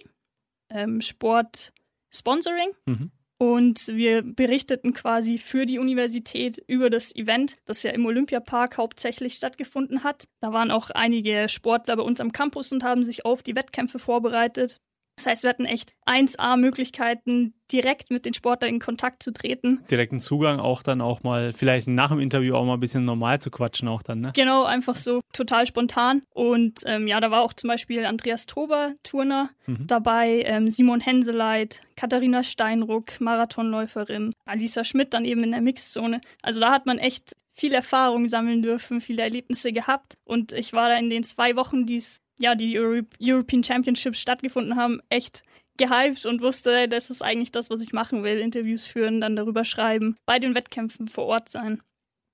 ähm, 0.70 1.02
Sport 1.02 1.74
Sponsoring. 2.12 2.72
Mhm. 2.86 3.12
Und 3.42 3.88
wir 3.88 4.22
berichteten 4.22 4.94
quasi 4.94 5.38
für 5.38 5.66
die 5.66 5.80
Universität 5.80 6.62
über 6.68 6.90
das 6.90 7.16
Event, 7.16 7.58
das 7.64 7.84
ja 7.84 7.92
im 7.92 8.06
Olympiapark 8.06 8.78
hauptsächlich 8.78 9.36
stattgefunden 9.36 10.04
hat. 10.04 10.28
Da 10.42 10.52
waren 10.52 10.72
auch 10.72 10.90
einige 10.90 11.48
Sportler 11.48 11.96
bei 11.96 12.04
uns 12.04 12.20
am 12.20 12.34
Campus 12.34 12.74
und 12.74 12.84
haben 12.84 13.04
sich 13.04 13.24
auf 13.26 13.42
die 13.42 13.56
Wettkämpfe 13.56 13.98
vorbereitet. 13.98 14.82
Das 15.20 15.26
heißt, 15.26 15.44
wir 15.44 15.50
hatten 15.50 15.66
echt 15.66 15.96
1A-Möglichkeiten, 16.06 17.54
direkt 17.74 18.10
mit 18.10 18.26
den 18.26 18.34
Sportlern 18.34 18.76
in 18.76 18.80
Kontakt 18.80 19.22
zu 19.22 19.34
treten. 19.34 19.82
Direkten 19.92 20.22
Zugang 20.22 20.62
auch 20.62 20.82
dann 20.82 21.02
auch 21.02 21.24
mal, 21.24 21.52
vielleicht 21.52 21.90
nach 21.90 22.08
dem 22.10 22.22
Interview 22.22 22.56
auch 22.56 22.64
mal 22.64 22.76
ein 22.76 22.80
bisschen 22.80 23.04
normal 23.04 23.42
zu 23.42 23.52
quatschen 23.52 23.90
auch 23.90 24.02
dann, 24.02 24.22
ne? 24.22 24.32
Genau, 24.34 24.64
einfach 24.64 24.96
so 24.96 25.20
total 25.34 25.68
spontan. 25.68 26.22
Und 26.34 26.80
ähm, 26.86 27.06
ja, 27.06 27.20
da 27.20 27.32
war 27.32 27.42
auch 27.42 27.52
zum 27.52 27.68
Beispiel 27.68 28.06
Andreas 28.06 28.46
Tober, 28.46 28.94
Turner, 29.04 29.50
mhm. 29.68 29.88
dabei, 29.88 30.42
ähm, 30.46 30.70
Simon 30.70 31.02
Henseleit, 31.02 31.82
Katharina 31.98 32.42
Steinruck, 32.42 33.20
Marathonläuferin, 33.20 34.32
Alisa 34.46 34.86
Schmidt 34.86 35.14
dann 35.14 35.26
eben 35.26 35.44
in 35.44 35.52
der 35.52 35.62
Mixzone. 35.62 36.22
Also 36.42 36.62
da 36.62 36.72
hat 36.72 36.86
man 36.86 36.98
echt 36.98 37.34
viel 37.54 37.74
Erfahrung 37.74 38.30
sammeln 38.30 38.62
dürfen, 38.62 39.02
viele 39.02 39.22
Erlebnisse 39.22 39.74
gehabt. 39.74 40.18
Und 40.24 40.54
ich 40.54 40.72
war 40.72 40.88
da 40.88 40.98
in 40.98 41.10
den 41.10 41.24
zwei 41.24 41.58
Wochen, 41.58 41.86
die 41.86 41.98
es 41.98 42.22
ja, 42.40 42.56
die 42.56 42.80
Euro 42.80 43.02
European 43.22 43.64
Championships 43.64 44.20
stattgefunden 44.20 44.76
haben, 44.76 45.02
echt 45.10 45.44
gehypt 45.78 46.26
und 46.26 46.42
wusste, 46.42 46.88
das 46.88 47.10
ist 47.10 47.22
eigentlich 47.22 47.52
das, 47.52 47.70
was 47.70 47.82
ich 47.82 47.94
machen 47.94 48.24
will. 48.24 48.38
Interviews 48.38 48.86
führen, 48.86 49.22
dann 49.22 49.36
darüber 49.36 49.66
schreiben, 49.66 50.18
bei 50.26 50.40
den 50.40 50.56
Wettkämpfen 50.56 51.08
vor 51.08 51.26
Ort 51.26 51.50
sein. 51.50 51.82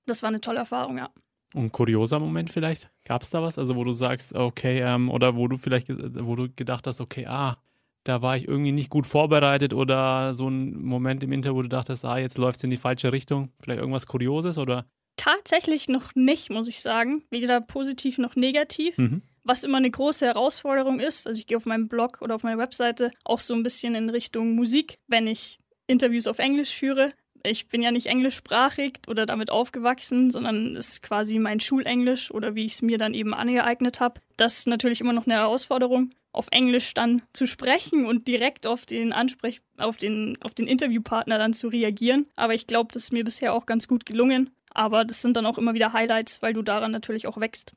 Das 0.05 0.23
war 0.23 0.29
eine 0.29 0.41
tolle 0.41 0.59
Erfahrung, 0.59 0.97
ja. 0.97 1.09
ein 1.55 1.71
kurioser 1.71 2.19
Moment 2.19 2.51
vielleicht? 2.51 2.89
Gab 3.05 3.23
es 3.23 3.29
da 3.29 3.41
was? 3.41 3.57
Also 3.57 3.75
wo 3.75 3.83
du 3.83 3.93
sagst, 3.93 4.35
okay, 4.35 4.79
ähm, 4.81 5.09
oder 5.09 5.35
wo 5.35 5.47
du 5.47 5.57
vielleicht, 5.57 5.89
wo 5.89 6.35
du 6.35 6.49
gedacht 6.49 6.85
hast, 6.87 7.01
okay, 7.01 7.25
ah, 7.27 7.57
da 8.03 8.21
war 8.21 8.37
ich 8.37 8.47
irgendwie 8.47 8.71
nicht 8.71 8.91
gut 8.91 9.07
vorbereitet 9.07 9.73
oder 9.73 10.35
so 10.35 10.47
ein 10.47 10.79
Moment 10.83 11.23
im 11.23 11.31
Interview, 11.31 11.57
wo 11.57 11.61
du 11.63 11.69
dachtest, 11.69 12.05
ah, 12.05 12.19
jetzt 12.19 12.37
läuft 12.37 12.57
es 12.57 12.63
in 12.63 12.69
die 12.69 12.77
falsche 12.77 13.11
Richtung. 13.11 13.51
Vielleicht 13.59 13.79
irgendwas 13.79 14.05
Kurioses 14.05 14.59
oder? 14.59 14.85
Tatsächlich 15.17 15.87
noch 15.87 16.13
nicht, 16.13 16.51
muss 16.51 16.67
ich 16.67 16.81
sagen. 16.81 17.23
Weder 17.31 17.61
positiv 17.61 18.19
noch 18.19 18.35
negativ. 18.35 18.97
Mhm 18.97 19.23
was 19.45 19.63
immer 19.63 19.77
eine 19.77 19.91
große 19.91 20.25
Herausforderung 20.25 20.99
ist. 20.99 21.27
Also 21.27 21.39
ich 21.39 21.47
gehe 21.47 21.55
auf 21.55 21.65
meinem 21.65 21.87
Blog 21.87 22.21
oder 22.21 22.35
auf 22.35 22.43
meine 22.43 22.57
Webseite 22.57 23.11
auch 23.23 23.39
so 23.39 23.53
ein 23.53 23.63
bisschen 23.63 23.95
in 23.95 24.09
Richtung 24.09 24.55
Musik, 24.55 24.97
wenn 25.07 25.27
ich 25.27 25.59
Interviews 25.87 26.27
auf 26.27 26.39
Englisch 26.39 26.73
führe. 26.75 27.13
Ich 27.43 27.67
bin 27.67 27.83
ja 27.83 27.91
nicht 27.91 28.07
englischsprachig 28.07 29.01
oder 29.07 29.27
damit 29.27 29.51
aufgewachsen, 29.51 30.31
sondern 30.31 30.75
ist 30.75 31.03
quasi 31.03 31.37
mein 31.37 31.59
Schulenglisch 31.59 32.31
oder 32.31 32.55
wie 32.55 32.65
ich 32.65 32.73
es 32.73 32.81
mir 32.81 32.97
dann 32.97 33.13
eben 33.13 33.35
angeeignet 33.35 33.99
habe. 33.99 34.19
Das 34.35 34.59
ist 34.59 34.67
natürlich 34.67 34.99
immer 34.99 35.13
noch 35.13 35.27
eine 35.27 35.35
Herausforderung, 35.35 36.09
auf 36.31 36.47
Englisch 36.49 36.95
dann 36.95 37.21
zu 37.33 37.45
sprechen 37.45 38.07
und 38.07 38.27
direkt 38.27 38.65
auf 38.65 38.87
den 38.87 39.13
Ansprech 39.13 39.61
auf 39.77 39.97
den 39.97 40.37
auf 40.41 40.55
den 40.55 40.65
Interviewpartner 40.65 41.37
dann 41.37 41.53
zu 41.53 41.67
reagieren. 41.67 42.25
Aber 42.35 42.55
ich 42.55 42.65
glaube, 42.65 42.91
das 42.91 43.03
ist 43.03 43.13
mir 43.13 43.23
bisher 43.23 43.53
auch 43.53 43.67
ganz 43.67 43.87
gut 43.87 44.07
gelungen. 44.07 44.49
Aber 44.71 45.05
das 45.05 45.21
sind 45.21 45.37
dann 45.37 45.45
auch 45.45 45.57
immer 45.57 45.73
wieder 45.73 45.93
Highlights, 45.93 46.41
weil 46.41 46.53
du 46.53 46.61
daran 46.61 46.91
natürlich 46.91 47.27
auch 47.27 47.39
wächst. 47.39 47.73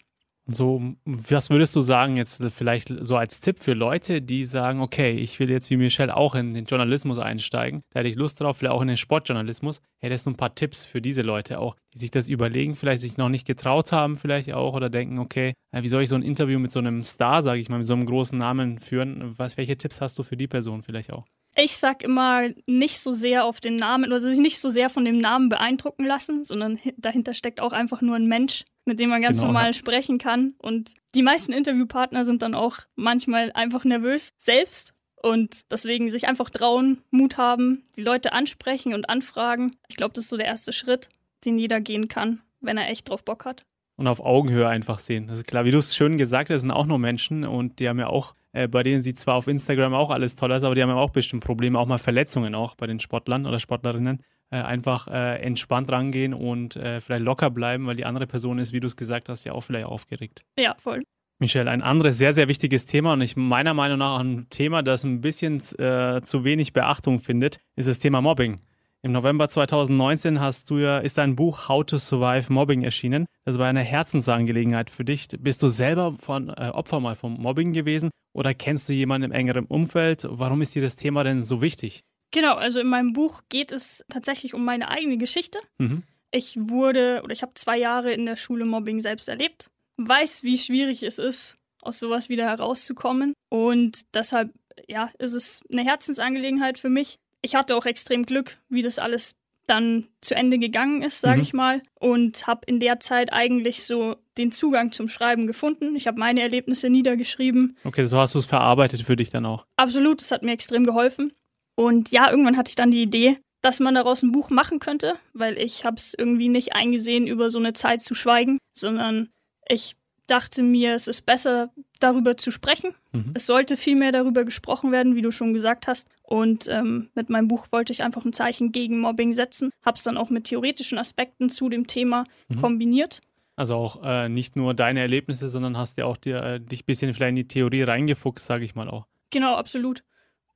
So, 0.51 0.95
was 1.05 1.51
würdest 1.51 1.77
du 1.77 1.83
sagen 1.83 2.17
jetzt 2.17 2.43
vielleicht 2.49 2.95
so 3.01 3.17
als 3.17 3.41
Tipp 3.41 3.59
für 3.59 3.75
Leute, 3.75 4.23
die 4.23 4.45
sagen, 4.45 4.81
okay, 4.81 5.13
ich 5.13 5.39
will 5.39 5.51
jetzt 5.51 5.69
wie 5.69 5.77
Michelle 5.77 6.17
auch 6.17 6.35
in 6.35 6.55
den 6.55 6.65
Journalismus 6.65 7.19
einsteigen, 7.19 7.83
da 7.91 8.01
hätte 8.01 8.09
ich 8.09 8.17
Lust 8.17 8.41
drauf, 8.41 8.57
vielleicht 8.57 8.73
auch 8.73 8.81
in 8.81 8.89
den 8.89 8.97
Sportjournalismus. 8.97 9.83
Hättest 10.01 10.25
du 10.25 10.31
ein 10.31 10.37
paar 10.37 10.55
Tipps 10.55 10.87
für 10.87 11.03
diese 11.03 11.21
Leute 11.21 11.59
auch, 11.59 11.77
die 11.93 11.99
sich 11.99 12.11
das 12.11 12.31
überlegen, 12.31 12.77
vielleicht 12.77 13.03
sich 13.03 13.19
noch 13.19 13.29
nicht 13.29 13.47
getraut 13.47 13.93
haben, 13.93 14.17
vielleicht 14.17 14.55
auch 14.55 14.73
oder 14.73 14.89
denken, 14.89 15.19
okay, 15.19 15.53
wie 15.73 15.89
soll 15.89 16.03
ich 16.03 16.09
so 16.09 16.17
ein 16.17 16.23
Interview 16.23 16.59
mit 16.59 16.71
so 16.71 16.79
einem 16.79 17.05
Star, 17.05 17.43
sage 17.43 17.61
ich 17.61 17.69
mal, 17.69 17.77
mit 17.77 17.87
so 17.87 17.93
einem 17.93 18.07
großen 18.07 18.39
Namen 18.39 18.79
führen? 18.79 19.35
Was, 19.37 19.59
welche 19.59 19.77
Tipps 19.77 20.01
hast 20.01 20.19
du 20.19 20.23
für 20.23 20.39
die 20.39 20.49
Person 20.49 20.81
vielleicht 20.83 21.13
auch? 21.13 21.27
Ich 21.61 21.77
sag 21.77 22.05
immer 22.05 22.51
nicht 22.67 23.01
so 23.01 23.13
sehr 23.13 23.45
auf 23.45 23.59
den 23.59 23.75
Namen 23.75 24.05
oder 24.05 24.21
sich 24.21 24.39
nicht 24.39 24.61
so 24.61 24.69
sehr 24.69 24.89
von 24.91 25.05
dem 25.05 25.19
Namen 25.19 25.49
beeindrucken 25.49 26.05
lassen, 26.05 26.45
sondern 26.45 26.79
dahinter 26.97 27.35
steckt 27.35 27.59
auch 27.61 27.73
einfach 27.73 28.01
nur 28.01 28.15
ein 28.15 28.27
Mensch, 28.27 28.65
mit 28.85 29.01
dem 29.01 29.11
man 29.11 29.23
ganz 29.23 29.39
genau, 29.39 29.49
normal 29.49 29.67
ja. 29.67 29.73
sprechen 29.73 30.19
kann. 30.19 30.55
Und 30.59 30.95
die 31.17 31.23
meisten 31.23 31.53
Interviewpartner 31.53 32.25
sind 32.25 32.43
dann 32.43 32.55
auch 32.55 32.79
manchmal 32.95 33.51
einfach 33.55 33.85
nervös 33.85 34.31
selbst 34.39 34.95
und 35.21 35.73
deswegen 35.73 36.09
sich 36.09 36.29
einfach 36.29 36.49
trauen, 36.49 37.03
Mut 37.11 37.39
haben, 37.39 37.85
die 37.97 38.03
Leute 38.03 38.33
ansprechen 38.33 38.95
und 38.95 39.11
anfragen. 39.11 39.77
Ich 39.89 39.97
glaube, 39.97 40.15
das 40.15 40.25
ist 40.25 40.31
so 40.31 40.37
der 40.37 40.47
erste 40.47 40.73
Schritt, 40.73 41.09
den 41.45 41.59
jeder 41.59 41.81
gehen 41.81 42.07
kann, 42.07 42.41
wenn 42.61 42.79
er 42.79 42.89
echt 42.89 43.09
drauf 43.09 43.25
Bock 43.25 43.45
hat. 43.45 43.65
Und 43.97 44.07
auf 44.07 44.21
Augenhöhe 44.21 44.69
einfach 44.69 45.01
sehen. 45.01 45.27
Das 45.27 45.39
ist 45.39 45.47
klar, 45.49 45.65
wie 45.65 45.73
du 45.73 45.79
es 45.79 45.97
schön 45.97 46.19
gesagt 46.19 46.51
hast, 46.51 46.61
sind 46.61 46.71
auch 46.71 46.87
nur 46.87 47.01
Menschen 47.01 47.45
und 47.45 47.81
die 47.81 47.89
haben 47.89 47.99
ja 47.99 48.07
auch, 48.07 48.35
äh, 48.53 48.69
bei 48.69 48.83
denen 48.83 49.01
sieht 49.01 49.19
zwar 49.19 49.35
auf 49.35 49.49
Instagram 49.49 49.95
auch 49.95 50.11
alles 50.11 50.37
toll 50.37 50.53
aus, 50.53 50.63
aber 50.63 50.75
die 50.75 50.83
haben 50.83 50.91
ja 50.91 50.97
auch 50.97 51.11
bestimmt 51.11 51.45
Probleme, 51.45 51.79
auch 51.79 51.87
mal 51.87 51.99
Verletzungen 51.99 52.55
auch 52.55 52.75
bei 52.75 52.87
den 52.87 53.01
Sportlern 53.01 53.47
oder 53.47 53.59
Sportlerinnen 53.59 54.23
äh, 54.51 54.57
einfach 54.57 55.09
äh, 55.09 55.41
entspannt 55.43 55.91
rangehen 55.91 56.35
und 56.35 56.77
äh, 56.77 57.01
vielleicht 57.01 57.25
locker 57.25 57.51
bleiben, 57.51 57.87
weil 57.87 57.97
die 57.97 58.05
andere 58.05 58.27
Person 58.27 58.59
ist, 58.59 58.73
wie 58.73 58.81
du 58.81 58.87
es 58.87 58.97
gesagt 58.97 59.29
hast, 59.29 59.45
ja 59.45 59.53
auch 59.53 59.63
vielleicht 59.63 59.87
aufgeregt. 59.87 60.43
Ja, 60.59 60.75
voll. 60.79 61.03
Michelle, 61.41 61.71
ein 61.71 61.83
anderes 61.83 62.19
sehr, 62.19 62.33
sehr 62.33 62.49
wichtiges 62.49 62.87
Thema 62.87 63.13
und 63.13 63.21
ich 63.21 63.37
meiner 63.37 63.73
Meinung 63.73 63.99
nach 63.99 64.19
ein 64.19 64.49
Thema, 64.51 64.83
das 64.83 65.05
ein 65.05 65.21
bisschen 65.21 65.63
äh, 65.79 66.21
zu 66.21 66.43
wenig 66.43 66.73
Beachtung 66.73 67.21
findet, 67.21 67.61
ist 67.77 67.87
das 67.87 68.01
Thema 68.01 68.21
Mobbing. 68.21 68.61
Im 69.01 69.13
November 69.13 69.49
2019 69.49 70.41
hast 70.41 70.71
du 70.71 70.79
ja, 70.79 70.99
ist 70.99 71.19
dein 71.19 71.37
Buch 71.37 71.69
How 71.69 71.85
to 71.87 71.99
Survive 71.99 72.53
Mobbing 72.53 72.83
erschienen. 72.83 73.27
Das 73.45 73.57
war 73.57 73.69
eine 73.69 73.83
Herzensangelegenheit 73.83 74.91
für 74.91 75.05
dich. 75.05 75.29
Bist 75.39 75.63
du 75.63 75.69
selber 75.69 76.17
von 76.19 76.49
äh, 76.49 76.71
Opfer 76.75 76.99
mal 76.99 77.15
vom 77.15 77.35
Mobbing 77.35 77.73
gewesen 77.73 78.11
oder 78.33 78.55
kennst 78.55 78.89
du 78.89 78.93
jemanden 78.93 79.27
im 79.27 79.33
engeren 79.33 79.67
Umfeld? 79.67 80.27
Warum 80.29 80.63
ist 80.63 80.75
dir 80.75 80.83
das 80.83 80.97
Thema 80.97 81.23
denn 81.23 81.45
so 81.45 81.63
wichtig? 81.63 82.03
Genau, 82.33 82.57
also 82.57 82.81
in 82.81 82.89
meinem 82.89 83.13
Buch 83.13 83.43
geht 83.49 83.71
es 83.71 84.05
tatsächlich 84.09 84.53
um 84.53 84.65
meine 84.65 84.89
eigene 84.89 85.17
Geschichte. 85.17 85.61
Mhm. 85.79 86.03
Ich 86.33 86.59
wurde 86.61 87.21
oder 87.23 87.33
ich 87.33 87.43
habe 87.43 87.55
zwei 87.55 87.79
Jahre 87.79 88.13
in 88.13 88.27
der 88.27 88.37
Schule 88.37 88.65
Mobbing 88.65 89.01
selbst 89.01 89.29
erlebt, 89.29 89.71
weiß, 89.97 90.43
wie 90.43 90.59
schwierig 90.59 91.05
es 91.05 91.19
ist, 91.19 91.57
aus 91.83 92.01
sowas 92.01 92.29
wieder 92.29 92.47
herauszukommen. 92.47 93.33
Und 93.49 94.13
deshalb, 94.13 94.53
ja, 94.89 95.09
ist 95.21 95.35
es 95.35 95.63
eine 95.71 95.85
Herzensangelegenheit 95.85 96.79
für 96.79 96.91
mich. 96.91 97.21
Ich 97.43 97.55
hatte 97.55 97.77
auch 97.77 97.87
extrem 97.87 98.25
Glück, 98.25 98.59
wie 98.69 98.83
das 98.83 98.99
alles 98.99 99.35
dann 99.69 100.09
zu 100.21 100.35
Ende 100.35 100.59
gegangen 100.59 101.03
ist, 101.03 101.21
sage 101.21 101.37
mhm. 101.37 101.43
ich 101.43 101.53
mal, 101.53 101.83
und 102.01 102.47
habe 102.47 102.63
in 102.67 102.81
der 102.81 103.01
Zeit 103.01 103.33
eigentlich 103.33 103.85
so 103.85 104.17
den 104.39 104.51
Zugang 104.51 104.93
zum 104.93 105.09
Schreiben 105.09 105.47
gefunden. 105.47 105.95
Ich 105.95 106.07
habe 106.07 106.19
meine 106.19 106.41
Erlebnisse 106.41 106.89
niedergeschrieben. 106.89 107.77
Okay, 107.85 108.05
so 108.05 108.19
hast 108.19 108.35
du 108.35 108.39
es 108.39 108.47
verarbeitet 108.47 109.03
für 109.03 109.17
dich 109.17 109.31
dann 109.31 109.47
auch. 109.47 109.67
Absolut, 109.77 110.21
das 110.21 110.31
hat 110.31 110.43
mir 110.43 110.53
extrem 110.53 110.85
geholfen. 110.85 111.33
Und 111.75 112.11
ja, 112.11 112.31
irgendwann 112.31 112.57
hatte 112.57 112.71
ich 112.71 112.77
dann 112.77 112.91
die 112.91 113.03
Idee, 113.03 113.37
dass 113.63 113.81
man 113.81 113.95
daraus 113.95 114.23
ein 114.23 114.33
Buch 114.33 114.51
machen 114.51 114.79
könnte, 114.79 115.17
weil 115.33 115.59
ich 115.59 115.85
habe 115.85 115.97
es 115.97 116.15
irgendwie 116.17 116.49
nicht 116.49 116.75
eingesehen, 116.75 117.27
über 117.27 117.51
so 117.51 117.59
eine 117.59 117.73
Zeit 117.73 118.03
zu 118.03 118.15
schweigen, 118.15 118.59
sondern 118.73 119.29
ich 119.69 119.97
dachte 120.29 120.63
mir, 120.63 120.95
es 120.95 121.09
ist 121.09 121.23
besser, 121.27 121.71
darüber 122.01 122.37
zu 122.37 122.51
sprechen. 122.51 122.95
Mhm. 123.13 123.33
Es 123.35 123.47
sollte 123.47 123.77
viel 123.77 123.97
mehr 123.97 124.13
darüber 124.13 124.45
gesprochen 124.45 124.93
werden, 124.93 125.17
wie 125.17 125.23
du 125.23 125.31
schon 125.31 125.53
gesagt 125.53 125.87
hast. 125.87 126.09
Und 126.23 126.69
ähm, 126.69 127.09
mit 127.15 127.31
meinem 127.31 127.49
Buch 127.49 127.67
wollte 127.71 127.93
ich 127.93 128.03
einfach 128.03 128.25
ein 128.25 128.33
Zeichen 128.33 128.71
gegen 128.71 129.01
Mobbing 129.01 129.33
setzen, 129.33 129.71
habe 129.85 129.97
es 129.97 130.05
dann 130.05 130.17
auch 130.17 130.31
mit 130.31 130.45
theoretischen 130.45 130.99
Aspekten 130.99 131.49
zu 131.49 131.69
dem 131.69 131.87
Thema 131.87 132.25
mhm. 132.49 132.61
kombiniert 132.61 133.21
Also 133.57 133.75
auch 133.77 134.03
äh, 134.05 134.29
nicht 134.29 134.55
nur 134.55 134.75
deine 134.75 135.01
Erlebnisse, 135.01 135.49
sondern 135.49 135.77
hast 135.77 135.97
ja 135.97 136.05
auch 136.05 136.17
dir, 136.17 136.43
äh, 136.43 136.61
dich 136.61 136.83
ein 136.83 136.87
bisschen 136.87 137.15
vielleicht 137.15 137.31
in 137.31 137.37
die 137.37 137.49
Theorie 137.49 137.83
reingefuchst, 137.83 138.45
sage 138.45 138.65
ich 138.65 138.75
mal 138.75 138.89
auch. 138.89 139.07
Genau, 139.31 139.57
absolut. 139.57 140.05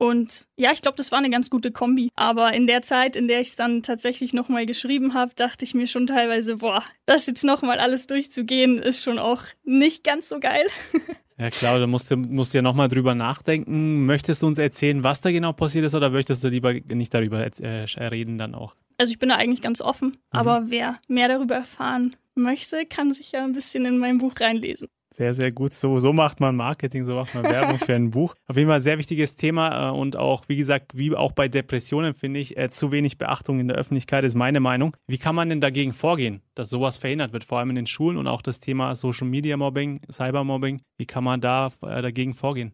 Und 0.02 0.48
ja, 0.56 0.72
ich 0.72 0.82
glaube, 0.82 0.96
das 0.96 1.12
war 1.12 1.18
eine 1.18 1.30
ganz 1.30 1.48
gute 1.48 1.70
Kombi. 1.70 2.10
Aber 2.16 2.52
in 2.52 2.66
der 2.66 2.82
Zeit, 2.82 3.14
in 3.14 3.28
der 3.28 3.40
ich 3.40 3.50
es 3.50 3.56
dann 3.56 3.84
tatsächlich 3.84 4.32
nochmal 4.32 4.66
geschrieben 4.66 5.14
habe, 5.14 5.32
dachte 5.36 5.64
ich 5.64 5.74
mir 5.74 5.86
schon 5.86 6.08
teilweise, 6.08 6.56
boah, 6.56 6.82
das 7.06 7.26
jetzt 7.26 7.44
nochmal 7.44 7.78
alles 7.78 8.08
durchzugehen, 8.08 8.78
ist 8.78 9.00
schon 9.00 9.20
auch 9.20 9.44
nicht 9.62 10.02
ganz 10.02 10.28
so 10.28 10.40
geil. 10.40 10.66
Ja 11.38 11.48
klar, 11.50 11.80
da 11.80 11.88
musst 11.88 12.08
du, 12.08 12.16
musst 12.16 12.52
du 12.52 12.58
ja 12.58 12.62
nochmal 12.62 12.86
drüber 12.86 13.16
nachdenken. 13.16 14.04
Möchtest 14.06 14.42
du 14.42 14.46
uns 14.46 14.58
erzählen, 14.58 15.02
was 15.02 15.22
da 15.22 15.32
genau 15.32 15.52
passiert 15.52 15.84
ist 15.84 15.94
oder 15.94 16.10
möchtest 16.10 16.44
du 16.44 16.48
lieber 16.48 16.72
nicht 16.72 17.12
darüber 17.12 17.40
äh, 17.40 17.84
reden 18.06 18.38
dann 18.38 18.54
auch? 18.54 18.76
Also 18.98 19.10
ich 19.10 19.18
bin 19.18 19.30
da 19.30 19.36
eigentlich 19.36 19.62
ganz 19.62 19.80
offen, 19.80 20.08
mhm. 20.08 20.16
aber 20.30 20.64
wer 20.66 21.00
mehr 21.08 21.26
darüber 21.26 21.56
erfahren 21.56 22.14
möchte, 22.36 22.86
kann 22.86 23.12
sich 23.12 23.32
ja 23.32 23.42
ein 23.42 23.54
bisschen 23.54 23.86
in 23.86 23.98
mein 23.98 24.18
Buch 24.18 24.34
reinlesen. 24.38 24.86
Sehr, 25.12 25.34
sehr 25.34 25.52
gut. 25.52 25.74
So, 25.74 25.98
so 25.98 26.14
macht 26.14 26.40
man 26.40 26.56
Marketing, 26.56 27.04
so 27.04 27.14
macht 27.14 27.34
man 27.34 27.44
Werbung 27.44 27.78
für 27.78 27.94
ein 27.94 28.10
Buch. 28.10 28.34
Auf 28.46 28.56
jeden 28.56 28.70
Fall 28.70 28.80
sehr 28.80 28.96
wichtiges 28.96 29.36
Thema 29.36 29.90
äh, 29.90 29.92
und 29.92 30.16
auch, 30.16 30.44
wie 30.48 30.56
gesagt, 30.56 30.96
wie 30.96 31.14
auch 31.14 31.32
bei 31.32 31.48
Depressionen 31.48 32.14
finde 32.14 32.40
ich, 32.40 32.56
äh, 32.56 32.70
zu 32.70 32.92
wenig 32.92 33.18
Beachtung 33.18 33.60
in 33.60 33.68
der 33.68 33.76
Öffentlichkeit 33.76 34.24
ist 34.24 34.34
meine 34.34 34.60
Meinung. 34.60 34.96
Wie 35.06 35.18
kann 35.18 35.34
man 35.34 35.50
denn 35.50 35.60
dagegen 35.60 35.92
vorgehen, 35.92 36.40
dass 36.54 36.70
sowas 36.70 36.96
verhindert 36.96 37.34
wird, 37.34 37.44
vor 37.44 37.58
allem 37.58 37.68
in 37.68 37.76
den 37.76 37.86
Schulen 37.86 38.16
und 38.16 38.26
auch 38.26 38.40
das 38.40 38.58
Thema 38.58 38.94
Social 38.94 39.26
Media 39.26 39.58
Mobbing, 39.58 40.00
Cybermobbing? 40.10 40.80
Wie 40.96 41.06
kann 41.06 41.24
man 41.24 41.42
da 41.42 41.66
äh, 41.82 42.00
dagegen 42.00 42.34
vorgehen? 42.34 42.72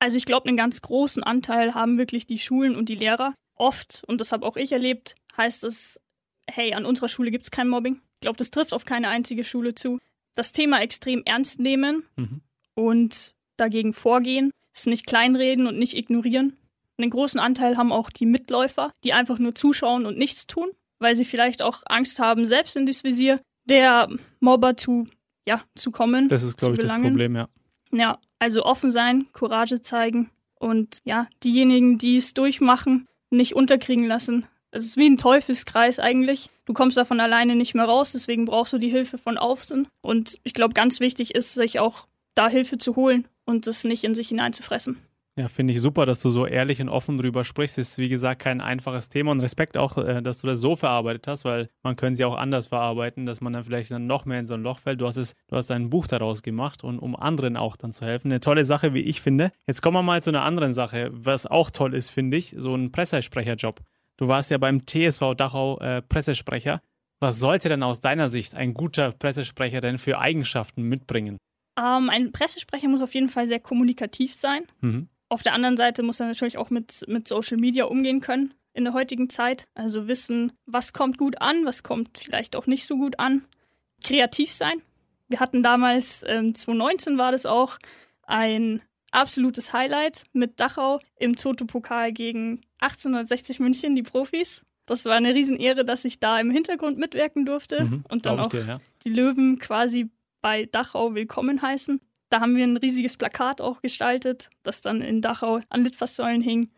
Also 0.00 0.16
ich 0.16 0.24
glaube, 0.24 0.48
einen 0.48 0.56
ganz 0.56 0.82
großen 0.82 1.22
Anteil 1.22 1.74
haben 1.74 1.96
wirklich 1.96 2.26
die 2.26 2.38
Schulen 2.38 2.74
und 2.74 2.88
die 2.88 2.96
Lehrer. 2.96 3.34
Oft, 3.54 4.02
und 4.08 4.20
das 4.20 4.32
habe 4.32 4.44
auch 4.44 4.56
ich 4.56 4.72
erlebt, 4.72 5.14
heißt 5.36 5.62
es, 5.62 6.00
hey, 6.50 6.74
an 6.74 6.84
unserer 6.84 7.08
Schule 7.08 7.30
gibt 7.30 7.44
es 7.44 7.52
kein 7.52 7.68
Mobbing. 7.68 7.94
Ich 7.94 8.20
glaube, 8.22 8.36
das 8.36 8.50
trifft 8.50 8.72
auf 8.72 8.84
keine 8.84 9.08
einzige 9.10 9.44
Schule 9.44 9.76
zu 9.76 10.00
das 10.38 10.52
Thema 10.52 10.80
extrem 10.80 11.22
ernst 11.24 11.58
nehmen 11.58 12.04
mhm. 12.16 12.40
und 12.74 13.34
dagegen 13.56 13.92
vorgehen, 13.92 14.52
es 14.72 14.86
nicht 14.86 15.06
kleinreden 15.06 15.66
und 15.66 15.78
nicht 15.78 15.96
ignorieren. 15.96 16.56
Einen 16.96 17.10
großen 17.10 17.40
Anteil 17.40 17.76
haben 17.76 17.90
auch 17.90 18.10
die 18.10 18.26
Mitläufer, 18.26 18.92
die 19.02 19.12
einfach 19.12 19.40
nur 19.40 19.56
zuschauen 19.56 20.06
und 20.06 20.16
nichts 20.16 20.46
tun, 20.46 20.70
weil 21.00 21.16
sie 21.16 21.24
vielleicht 21.24 21.60
auch 21.60 21.82
Angst 21.86 22.20
haben, 22.20 22.46
selbst 22.46 22.76
in 22.76 22.86
das 22.86 23.02
Visier 23.02 23.40
der 23.64 24.08
Mobber 24.38 24.76
zu, 24.76 25.08
ja, 25.44 25.62
zu 25.74 25.90
kommen. 25.90 26.28
Das 26.28 26.44
ist, 26.44 26.56
glaube 26.56 26.74
ich, 26.74 26.80
das 26.80 26.92
Problem, 26.92 27.34
ja. 27.34 27.48
Ja, 27.90 28.18
also 28.38 28.64
offen 28.64 28.92
sein, 28.92 29.26
Courage 29.32 29.80
zeigen 29.80 30.30
und 30.54 31.00
ja, 31.04 31.26
diejenigen, 31.42 31.98
die 31.98 32.16
es 32.16 32.34
durchmachen, 32.34 33.06
nicht 33.30 33.56
unterkriegen 33.56 34.04
lassen, 34.06 34.46
es 34.78 34.86
ist 34.86 34.96
wie 34.96 35.08
ein 35.08 35.16
Teufelskreis 35.16 35.98
eigentlich. 35.98 36.50
Du 36.64 36.72
kommst 36.72 36.96
davon 36.96 37.20
alleine 37.20 37.56
nicht 37.56 37.74
mehr 37.74 37.84
raus, 37.84 38.12
deswegen 38.12 38.44
brauchst 38.44 38.72
du 38.72 38.78
die 38.78 38.90
Hilfe 38.90 39.18
von 39.18 39.36
außen. 39.36 39.88
Und 40.00 40.38
ich 40.44 40.54
glaube, 40.54 40.74
ganz 40.74 41.00
wichtig 41.00 41.34
ist, 41.34 41.54
sich 41.54 41.80
auch 41.80 42.06
da 42.34 42.48
Hilfe 42.48 42.78
zu 42.78 42.96
holen 42.96 43.26
und 43.44 43.66
es 43.66 43.84
nicht 43.84 44.04
in 44.04 44.14
sich 44.14 44.28
hineinzufressen. 44.28 44.98
Ja, 45.38 45.46
finde 45.46 45.72
ich 45.72 45.80
super, 45.80 46.04
dass 46.04 46.20
du 46.20 46.30
so 46.30 46.46
ehrlich 46.46 46.80
und 46.80 46.88
offen 46.88 47.16
drüber 47.16 47.44
sprichst. 47.44 47.78
Ist 47.78 47.96
wie 47.98 48.08
gesagt 48.08 48.42
kein 48.42 48.60
einfaches 48.60 49.08
Thema 49.08 49.30
und 49.30 49.38
Respekt 49.38 49.76
auch, 49.76 49.96
äh, 49.96 50.20
dass 50.20 50.40
du 50.40 50.48
das 50.48 50.60
so 50.60 50.74
verarbeitet 50.74 51.28
hast, 51.28 51.44
weil 51.44 51.68
man 51.84 51.94
könnte 51.94 52.16
sie 52.16 52.24
auch 52.24 52.36
anders 52.36 52.66
verarbeiten, 52.66 53.24
dass 53.24 53.40
man 53.40 53.52
dann 53.52 53.62
vielleicht 53.62 53.92
dann 53.92 54.08
noch 54.08 54.24
mehr 54.24 54.40
in 54.40 54.46
so 54.46 54.54
ein 54.54 54.64
Loch 54.64 54.80
fällt. 54.80 55.00
Du 55.00 55.06
hast 55.06 55.16
es, 55.16 55.36
du 55.46 55.54
hast 55.54 55.70
ein 55.70 55.90
Buch 55.90 56.08
daraus 56.08 56.42
gemacht 56.42 56.82
und 56.82 56.98
um 56.98 57.14
anderen 57.14 57.56
auch 57.56 57.76
dann 57.76 57.92
zu 57.92 58.04
helfen. 58.04 58.32
Eine 58.32 58.40
tolle 58.40 58.64
Sache, 58.64 58.94
wie 58.94 59.02
ich 59.02 59.20
finde. 59.20 59.52
Jetzt 59.68 59.80
kommen 59.80 59.96
wir 59.96 60.02
mal 60.02 60.24
zu 60.24 60.30
einer 60.30 60.42
anderen 60.42 60.74
Sache, 60.74 61.08
was 61.12 61.46
auch 61.46 61.70
toll 61.70 61.94
ist, 61.94 62.10
finde 62.10 62.36
ich, 62.36 62.56
so 62.58 62.74
ein 62.74 62.90
Pressesprecherjob. 62.90 63.80
Du 64.18 64.28
warst 64.28 64.50
ja 64.50 64.58
beim 64.58 64.86
TSV 64.86 65.34
Dachau 65.36 65.78
äh, 65.78 66.02
Pressesprecher. 66.02 66.82
Was 67.20 67.38
sollte 67.38 67.68
denn 67.68 67.82
aus 67.82 68.00
deiner 68.00 68.28
Sicht 68.28 68.54
ein 68.54 68.74
guter 68.74 69.12
Pressesprecher 69.12 69.80
denn 69.80 69.96
für 69.96 70.18
Eigenschaften 70.18 70.82
mitbringen? 70.82 71.38
Ähm, 71.78 72.10
ein 72.10 72.32
Pressesprecher 72.32 72.88
muss 72.88 73.00
auf 73.00 73.14
jeden 73.14 73.28
Fall 73.28 73.46
sehr 73.46 73.60
kommunikativ 73.60 74.34
sein. 74.34 74.64
Mhm. 74.80 75.08
Auf 75.28 75.42
der 75.42 75.54
anderen 75.54 75.76
Seite 75.76 76.02
muss 76.02 76.20
er 76.20 76.26
natürlich 76.26 76.58
auch 76.58 76.70
mit, 76.70 77.04
mit 77.08 77.28
Social 77.28 77.58
Media 77.58 77.84
umgehen 77.84 78.20
können 78.20 78.54
in 78.72 78.84
der 78.84 78.92
heutigen 78.92 79.30
Zeit. 79.30 79.68
Also 79.74 80.08
wissen, 80.08 80.52
was 80.66 80.92
kommt 80.92 81.16
gut 81.16 81.40
an, 81.40 81.64
was 81.64 81.82
kommt 81.82 82.18
vielleicht 82.18 82.56
auch 82.56 82.66
nicht 82.66 82.86
so 82.86 82.96
gut 82.96 83.18
an. 83.18 83.44
Kreativ 84.02 84.52
sein. 84.52 84.82
Wir 85.28 85.40
hatten 85.40 85.62
damals, 85.62 86.24
ähm, 86.26 86.54
2019 86.54 87.18
war 87.18 87.32
das 87.32 87.46
auch, 87.46 87.78
ein 88.22 88.82
absolutes 89.10 89.72
Highlight 89.72 90.24
mit 90.32 90.60
Dachau 90.60 91.00
im 91.16 91.36
Toto-Pokal 91.36 92.12
gegen 92.12 92.62
1860 92.80 93.60
München, 93.60 93.94
die 93.94 94.02
Profis. 94.02 94.62
Das 94.86 95.04
war 95.04 95.14
eine 95.14 95.34
Riesenehre, 95.34 95.84
dass 95.84 96.04
ich 96.04 96.18
da 96.18 96.40
im 96.40 96.50
Hintergrund 96.50 96.98
mitwirken 96.98 97.44
durfte 97.44 97.84
mhm, 97.84 98.04
und 98.10 98.26
dann 98.26 98.40
auch 98.40 98.46
dir, 98.46 98.64
ja. 98.64 98.80
die 99.02 99.10
Löwen 99.10 99.58
quasi 99.58 100.10
bei 100.40 100.64
Dachau 100.64 101.14
willkommen 101.14 101.60
heißen. 101.60 102.00
Da 102.30 102.40
haben 102.40 102.56
wir 102.56 102.64
ein 102.64 102.76
riesiges 102.76 103.16
Plakat 103.16 103.60
auch 103.60 103.82
gestaltet, 103.82 104.50
das 104.62 104.80
dann 104.80 105.02
in 105.02 105.20
Dachau 105.20 105.60
an 105.68 105.84
Litfaßsäulen 105.84 106.40
hing. 106.40 106.70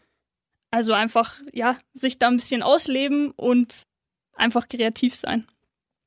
Also 0.70 0.92
einfach, 0.92 1.40
ja, 1.52 1.76
sich 1.92 2.18
da 2.18 2.28
ein 2.28 2.36
bisschen 2.36 2.62
ausleben 2.62 3.32
und 3.32 3.84
einfach 4.34 4.68
kreativ 4.68 5.14
sein. 5.14 5.46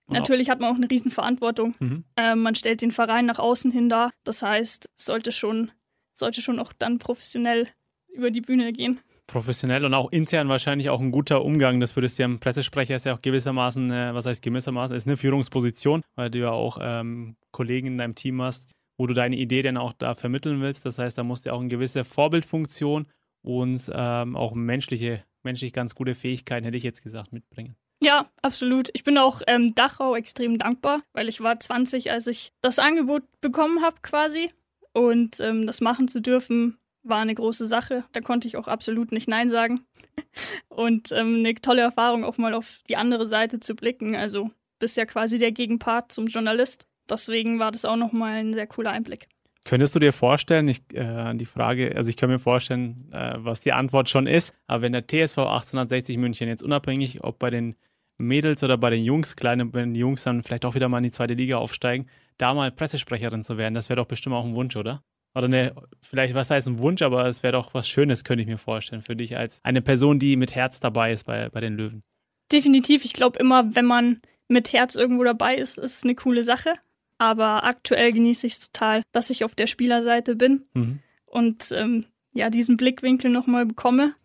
Wow. 0.08 0.18
Natürlich 0.18 0.50
hat 0.50 0.60
man 0.60 0.72
auch 0.72 0.78
eine 0.78 0.90
Riesenverantwortung. 0.90 1.76
Mhm. 1.80 2.04
Äh, 2.16 2.36
man 2.36 2.56
stellt 2.56 2.82
den 2.82 2.92
Verein 2.92 3.26
nach 3.26 3.40
außen 3.40 3.72
hin 3.72 3.90
dar. 3.90 4.12
Das 4.24 4.42
heißt, 4.42 4.90
es 4.98 5.06
sollte 5.06 5.32
schon 5.32 5.72
sollte 6.14 6.42
schon 6.42 6.60
auch 6.60 6.74
dann 6.74 7.00
professionell 7.00 7.68
über 8.14 8.32
die 8.32 8.42
Bühne 8.42 8.72
gehen. 8.74 9.00
Professionell 9.28 9.86
und 9.86 9.94
auch 9.94 10.12
intern 10.12 10.50
wahrscheinlich 10.50 10.90
auch 10.90 11.00
ein 11.00 11.12
guter 11.12 11.44
Umgang. 11.44 11.80
Das 11.80 11.96
würdest 11.96 12.20
du 12.20 12.24
ja 12.24 12.26
im 12.26 12.40
Pressesprecher 12.40 12.96
ist 12.96 13.06
ja 13.06 13.16
auch 13.16 13.22
gewissermaßen, 13.22 13.92
äh, 13.92 14.14
was 14.14 14.26
heißt 14.26 14.42
gewissermaßen, 14.42 14.96
ist 14.96 15.08
eine 15.08 15.18
Führungsposition, 15.18 16.04
weil 16.16 16.30
du 16.30 16.40
ja 16.40 16.52
auch 16.52 16.78
ähm, 16.82 17.36
Kollegen 17.52 17.88
in 17.88 17.98
deinem 17.98 18.16
Team 18.16 18.42
hast, 18.42 18.76
wo 18.98 19.08
du 19.08 19.14
deine 19.14 19.38
Idee 19.38 19.62
dann 19.62 19.78
auch 19.78 19.94
da 19.94 20.14
vermitteln 20.14 20.62
willst. 20.62 20.86
Das 20.86 21.00
heißt, 21.00 21.18
da 21.18 21.24
musst 21.24 21.46
du 21.46 21.54
auch 21.54 21.60
eine 21.60 21.70
gewisse 21.70 22.04
Vorbildfunktion 22.04 23.08
und 23.42 23.90
ähm, 23.94 24.36
auch 24.36 24.54
menschliche, 24.54 25.24
menschlich 25.42 25.74
ganz 25.74 25.96
gute 25.96 26.16
Fähigkeiten, 26.16 26.66
hätte 26.66 26.78
ich 26.78 26.84
jetzt 26.84 27.02
gesagt, 27.02 27.32
mitbringen. 27.32 27.76
Ja, 28.02 28.30
absolut. 28.42 28.90
Ich 28.94 29.06
bin 29.06 29.18
auch 29.18 29.42
ähm, 29.48 29.76
Dachau 29.76 30.16
extrem 30.16 30.58
dankbar, 30.58 31.02
weil 31.14 31.30
ich 31.30 31.40
war 31.40 31.58
20, 31.58 32.12
als 32.12 32.28
ich 32.28 32.52
das 32.60 32.78
Angebot 32.78 33.24
bekommen 33.40 33.82
habe 33.82 33.96
quasi. 34.02 34.52
Und 34.94 35.40
ähm, 35.40 35.66
das 35.68 35.82
machen 35.82 36.08
zu 36.08 36.22
dürfen, 36.22 36.78
war 37.04 37.20
eine 37.20 37.36
große 37.36 37.66
Sache. 37.66 38.06
Da 38.14 38.22
konnte 38.22 38.48
ich 38.48 38.58
auch 38.58 38.68
absolut 38.68 39.12
nicht 39.12 39.28
Nein 39.28 39.50
sagen. 39.50 39.82
Und 40.70 41.12
ähm, 41.12 41.38
eine 41.40 41.56
tolle 41.56 41.82
Erfahrung, 41.82 42.24
auch 42.24 42.38
mal 42.38 42.54
auf 42.54 42.80
die 42.90 42.96
andere 42.96 43.26
Seite 43.26 43.60
zu 43.60 43.76
blicken. 43.76 44.16
Also 44.16 44.52
bist 44.80 44.98
ja 44.98 45.06
quasi 45.06 45.38
der 45.38 45.52
Gegenpart 45.52 46.12
zum 46.12 46.28
Journalist. 46.28 46.88
Deswegen 47.10 47.60
war 47.60 47.72
das 47.72 47.86
auch 47.86 47.96
nochmal 47.96 48.40
ein 48.40 48.54
sehr 48.54 48.68
cooler 48.68 48.92
Einblick. 48.92 49.28
Könntest 49.66 49.96
du 49.96 50.00
dir 50.00 50.12
vorstellen, 50.12 50.68
ich, 50.68 50.82
äh, 50.94 51.34
die 51.36 51.46
Frage, 51.46 51.96
also 51.96 52.10
ich 52.10 52.18
kann 52.18 52.30
mir 52.30 52.40
vorstellen, 52.40 53.10
äh, 53.14 53.36
was 53.38 53.62
die 53.62 53.72
Antwort 53.72 54.10
schon 54.10 54.28
ist, 54.28 54.54
aber 54.68 54.82
wenn 54.82 54.92
der 54.92 55.08
TSV 55.08 55.38
1860 55.38 56.18
München 56.18 56.50
jetzt 56.50 56.64
unabhängig, 56.64 57.24
ob 57.24 57.40
bei 57.40 57.50
den 57.50 57.76
Mädels 58.18 58.62
oder 58.64 58.78
bei 58.78 58.90
den 58.90 59.04
Jungs, 59.04 59.38
kleine, 59.38 59.74
wenn 59.74 59.94
die 59.94 60.02
Jungs 60.02 60.24
dann 60.24 60.44
vielleicht 60.44 60.66
auch 60.66 60.76
wieder 60.76 60.90
mal 60.90 60.98
in 60.98 61.06
die 61.06 61.12
zweite 61.12 61.34
Liga 61.34 61.58
aufsteigen, 61.58 62.08
da 62.38 62.54
mal 62.54 62.72
Pressesprecherin 62.72 63.44
zu 63.44 63.58
werden, 63.58 63.74
das 63.74 63.90
wäre 63.90 63.98
doch 63.98 64.08
bestimmt 64.08 64.36
auch 64.36 64.46
ein 64.46 64.56
Wunsch, 64.56 64.76
oder? 64.76 65.04
Oder 65.36 65.46
eine, 65.46 65.76
vielleicht, 66.02 66.36
was 66.36 66.52
heißt 66.52 66.68
ein 66.68 66.80
Wunsch, 66.80 67.02
aber 67.02 67.26
es 67.26 67.42
wäre 67.42 67.54
doch 67.54 67.74
was 67.74 67.88
Schönes, 67.88 68.24
könnte 68.24 68.44
ich 68.44 68.48
mir 68.48 68.58
vorstellen, 68.58 69.02
für 69.02 69.16
dich 69.16 69.36
als 69.36 69.60
eine 69.64 69.82
Person, 69.82 70.20
die 70.20 70.36
mit 70.36 70.54
Herz 70.54 70.80
dabei 70.80 71.12
ist 71.12 71.26
bei, 71.26 71.50
bei 71.50 71.60
den 71.60 71.76
Löwen. 71.76 72.04
Definitiv. 72.52 73.04
Ich 73.04 73.14
glaube 73.14 73.40
immer, 73.40 73.76
wenn 73.76 73.86
man 73.86 74.22
mit 74.48 74.74
Herz 74.74 74.96
irgendwo 74.96 75.24
dabei 75.24 75.56
ist, 75.56 75.80
ist 75.80 75.98
es 75.98 76.04
eine 76.04 76.16
coole 76.16 76.44
Sache. 76.44 76.76
Aber 77.18 77.64
aktuell 77.64 78.12
genieße 78.12 78.46
ich 78.46 78.54
es 78.54 78.72
total, 78.72 79.04
dass 79.12 79.30
ich 79.30 79.44
auf 79.44 79.56
der 79.56 79.68
Spielerseite 79.68 80.36
bin 80.36 80.66
mhm. 80.74 81.00
und 81.26 81.72
ähm, 81.72 82.06
ja, 82.34 82.50
diesen 82.50 82.78
Blickwinkel 82.78 83.32
nochmal 83.32 83.66
bekomme. 83.66 84.16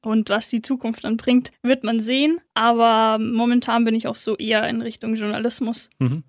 Und 0.00 0.30
was 0.30 0.48
die 0.48 0.62
Zukunft 0.62 1.04
dann 1.04 1.16
bringt, 1.16 1.50
wird 1.62 1.82
man 1.82 1.98
sehen. 1.98 2.40
Aber 2.54 3.18
momentan 3.18 3.84
bin 3.84 3.94
ich 3.94 4.06
auch 4.06 4.16
so 4.16 4.36
eher 4.36 4.68
in 4.68 4.80
Richtung 4.80 5.16
Journalismus. 5.16 5.90
Mhm. 5.98 6.22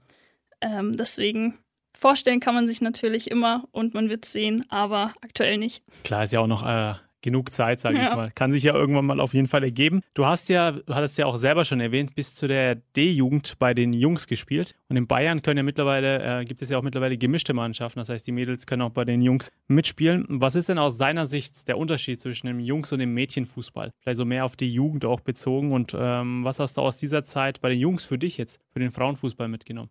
Ähm, 0.62 0.98
deswegen 0.98 1.58
vorstellen 1.98 2.40
kann 2.40 2.56
man 2.56 2.68
sich 2.68 2.82
natürlich 2.82 3.30
immer 3.30 3.66
und 3.72 3.94
man 3.94 4.10
wird 4.10 4.26
es 4.26 4.32
sehen, 4.32 4.66
aber 4.70 5.14
aktuell 5.22 5.58
nicht. 5.58 5.84
Klar, 6.04 6.24
ist 6.24 6.34
ja 6.34 6.40
auch 6.40 6.48
noch 6.48 6.66
äh, 6.66 6.96
genug 7.22 7.52
Zeit, 7.52 7.80
sage 7.80 7.98
ja. 7.98 8.10
ich 8.10 8.16
mal. 8.16 8.32
Kann 8.32 8.52
sich 8.52 8.64
ja 8.64 8.74
irgendwann 8.74 9.06
mal 9.06 9.20
auf 9.20 9.34
jeden 9.34 9.48
Fall 9.48 9.64
ergeben. 9.64 10.02
Du 10.14 10.26
hast 10.26 10.50
ja, 10.50 10.72
du 10.72 10.96
hattest 10.96 11.18
ja 11.18 11.26
auch 11.26 11.38
selber 11.38 11.66
schon 11.66 11.80
erwähnt, 11.80 12.16
bis 12.16 12.36
zu 12.36 12.48
der 12.48 12.76
D-Jugend 12.76 13.60
bei 13.60 13.74
den 13.74 13.94
Jungs 13.94 14.28
gespielt. 14.28 14.76
Und 14.88 14.96
in 14.98 15.08
Bayern 15.08 15.42
können 15.42 15.58
ja 15.58 15.64
mittlerweile, 15.64 16.42
äh, 16.42 16.46
gibt 16.46 16.62
es 16.62 16.70
ja 16.70 16.78
auch 16.78 16.84
mittlerweile 16.84 17.18
gemischte 17.18 17.54
Mannschaften. 17.54 18.00
Das 18.00 18.10
heißt, 18.10 18.26
die 18.26 18.32
Mädels 18.32 18.66
können 18.66 18.82
auch 18.82 18.92
bei 18.92 19.06
den 19.06 19.22
Jungs 19.22 19.52
mitspielen. 19.68 20.26
Was 20.30 20.56
ist 20.56 20.70
denn 20.70 20.78
aus 20.78 20.98
seiner 20.98 21.26
Sicht 21.26 21.68
der 21.68 21.78
Unterschied 21.78 22.22
zwischen 22.22 22.48
dem 22.48 22.60
Jungs- 22.60 22.92
und 22.92 23.00
dem 23.00 23.14
Mädchenfußball? 23.14 23.92
Vielleicht 24.00 24.18
so 24.18 24.26
mehr 24.26 24.46
auf 24.46 24.56
die 24.56 24.72
Jugend 24.72 25.06
auch 25.06 25.20
bezogen. 25.20 25.72
Und 25.72 25.96
ähm, 25.98 26.44
was 26.44 26.60
hast 26.60 26.78
du 26.78 26.82
aus 26.82 26.98
dieser 26.98 27.24
Zeit 27.24 27.62
bei 27.62 27.70
den 27.70 27.80
Jungs 27.80 28.04
für 28.04 28.18
dich 28.18 28.38
jetzt, 28.38 28.60
für 28.72 28.80
den 28.80 28.92
Frauenfußball 28.92 29.48
mitgenommen? 29.48 29.90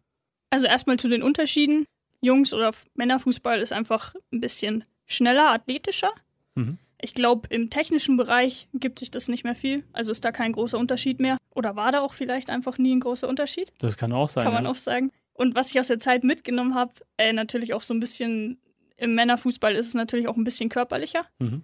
Also 0.51 0.67
erstmal 0.67 0.99
zu 0.99 1.09
den 1.09 1.23
Unterschieden. 1.23 1.87
Jungs- 2.21 2.53
oder 2.53 2.73
Männerfußball 2.95 3.61
ist 3.61 3.73
einfach 3.73 4.15
ein 4.33 4.41
bisschen 4.41 4.85
schneller, 5.07 5.51
athletischer. 5.51 6.11
Mhm. 6.55 6.79
Ich 7.01 7.15
glaube, 7.15 7.47
im 7.51 7.71
technischen 7.71 8.17
Bereich 8.17 8.69
gibt 8.75 8.99
sich 8.99 9.11
das 9.11 9.29
nicht 9.29 9.45
mehr 9.45 9.55
viel. 9.55 9.85
Also 9.93 10.11
ist 10.11 10.25
da 10.25 10.33
kein 10.33 10.53
großer 10.53 10.79
Unterschied 10.79 11.21
mehr. 11.21 11.39
Oder 11.55 11.77
war 11.77 11.93
da 11.93 12.01
auch 12.01 12.13
vielleicht 12.13 12.51
einfach 12.51 12.77
nie 12.79 12.95
ein 12.95 13.01
großer 13.01 13.29
Unterschied? 13.29 13.73
Das 13.79 13.97
kann 13.97 14.13
auch 14.13 14.29
sein. 14.29 14.45
Kann 14.45 14.53
man 14.53 14.65
ja. 14.65 14.71
auch 14.71 14.77
sagen. 14.77 15.13
Und 15.33 15.55
was 15.55 15.71
ich 15.71 15.79
aus 15.79 15.87
der 15.87 16.01
Zeit 16.01 16.25
mitgenommen 16.25 16.75
habe, 16.75 16.93
äh, 17.17 17.33
natürlich 17.33 17.73
auch 17.73 17.83
so 17.83 17.95
ein 17.95 18.01
bisschen 18.01 18.61
im 18.97 19.15
Männerfußball 19.15 19.75
ist 19.77 19.87
es 19.87 19.95
natürlich 19.95 20.27
auch 20.27 20.37
ein 20.37 20.43
bisschen 20.43 20.69
körperlicher. 20.69 21.25
Mhm. 21.39 21.63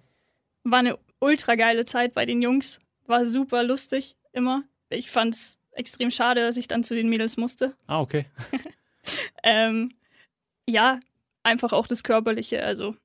War 0.63 0.79
eine 0.79 0.97
ultra 1.19 1.55
geile 1.55 1.83
Zeit 1.83 2.13
bei 2.13 2.25
den 2.25 2.41
Jungs. 2.41 2.79
War 3.05 3.25
super 3.25 3.63
lustig 3.63 4.15
immer. 4.31 4.63
Ich 4.89 5.11
fand's 5.11 5.57
extrem 5.75 6.09
schade, 6.11 6.41
dass 6.41 6.57
ich 6.57 6.67
dann 6.67 6.83
zu 6.83 6.95
den 6.95 7.09
Mädels 7.09 7.37
musste. 7.37 7.75
Ah, 7.87 7.99
okay. 8.01 8.25
Ähm, 9.43 9.91
ja, 10.67 10.99
einfach 11.43 11.73
auch 11.73 11.85
das 11.87 12.03
Körperliche. 12.03 12.63
Also 12.63 12.95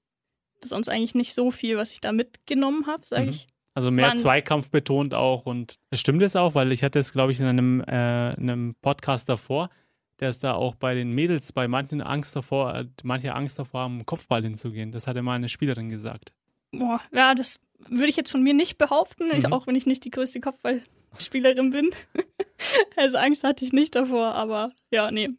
sonst 0.62 0.88
eigentlich 0.88 1.14
nicht 1.14 1.34
so 1.34 1.50
viel, 1.50 1.76
was 1.76 1.92
ich 1.92 2.00
da 2.00 2.12
mitgenommen 2.12 2.86
habe, 2.86 3.06
sage 3.06 3.24
Mhm. 3.24 3.28
ich. 3.30 3.46
Also 3.74 3.90
mehr 3.90 4.08
Wann- 4.08 4.18
Zweikampf 4.18 4.70
betont 4.70 5.14
auch 5.14 5.46
und 5.46 5.74
stimmt 5.92 6.22
es 6.22 6.36
auch, 6.36 6.54
weil 6.54 6.72
ich 6.72 6.82
hatte 6.82 6.98
es, 6.98 7.12
glaube 7.12 7.32
ich, 7.32 7.40
in 7.40 7.46
einem, 7.46 7.80
äh, 7.82 8.32
in 8.34 8.50
einem 8.50 8.74
Podcast 8.82 9.28
davor, 9.28 9.70
dass 10.16 10.38
da 10.40 10.54
auch 10.54 10.74
bei 10.74 10.94
den 10.94 11.12
Mädels 11.12 11.52
bei 11.52 11.68
manchen 11.68 12.00
Angst 12.02 12.34
davor, 12.34 12.74
äh, 12.74 12.86
manche 13.04 13.34
Angst 13.34 13.58
davor 13.58 13.82
haben, 13.82 14.04
Kopfball 14.06 14.42
hinzugehen. 14.42 14.92
Das 14.92 15.06
hatte 15.06 15.22
mal 15.22 15.34
eine 15.34 15.48
Spielerin 15.48 15.88
gesagt. 15.88 16.32
Boah, 16.72 17.00
ja, 17.12 17.34
das 17.34 17.58
würde 17.88 18.08
ich 18.08 18.16
jetzt 18.16 18.30
von 18.30 18.42
mir 18.42 18.54
nicht 18.54 18.78
behaupten, 18.78 19.24
ich, 19.36 19.44
Mhm. 19.46 19.52
auch 19.52 19.66
wenn 19.66 19.74
ich 19.74 19.86
nicht 19.86 20.04
die 20.04 20.10
größte 20.10 20.40
Kopfballspielerin 20.40 21.70
bin. 21.70 21.90
also 22.96 23.16
Angst 23.18 23.44
hatte 23.44 23.64
ich 23.64 23.72
nicht 23.72 23.94
davor, 23.94 24.34
aber 24.34 24.72
ja, 24.90 25.10
nee, 25.10 25.30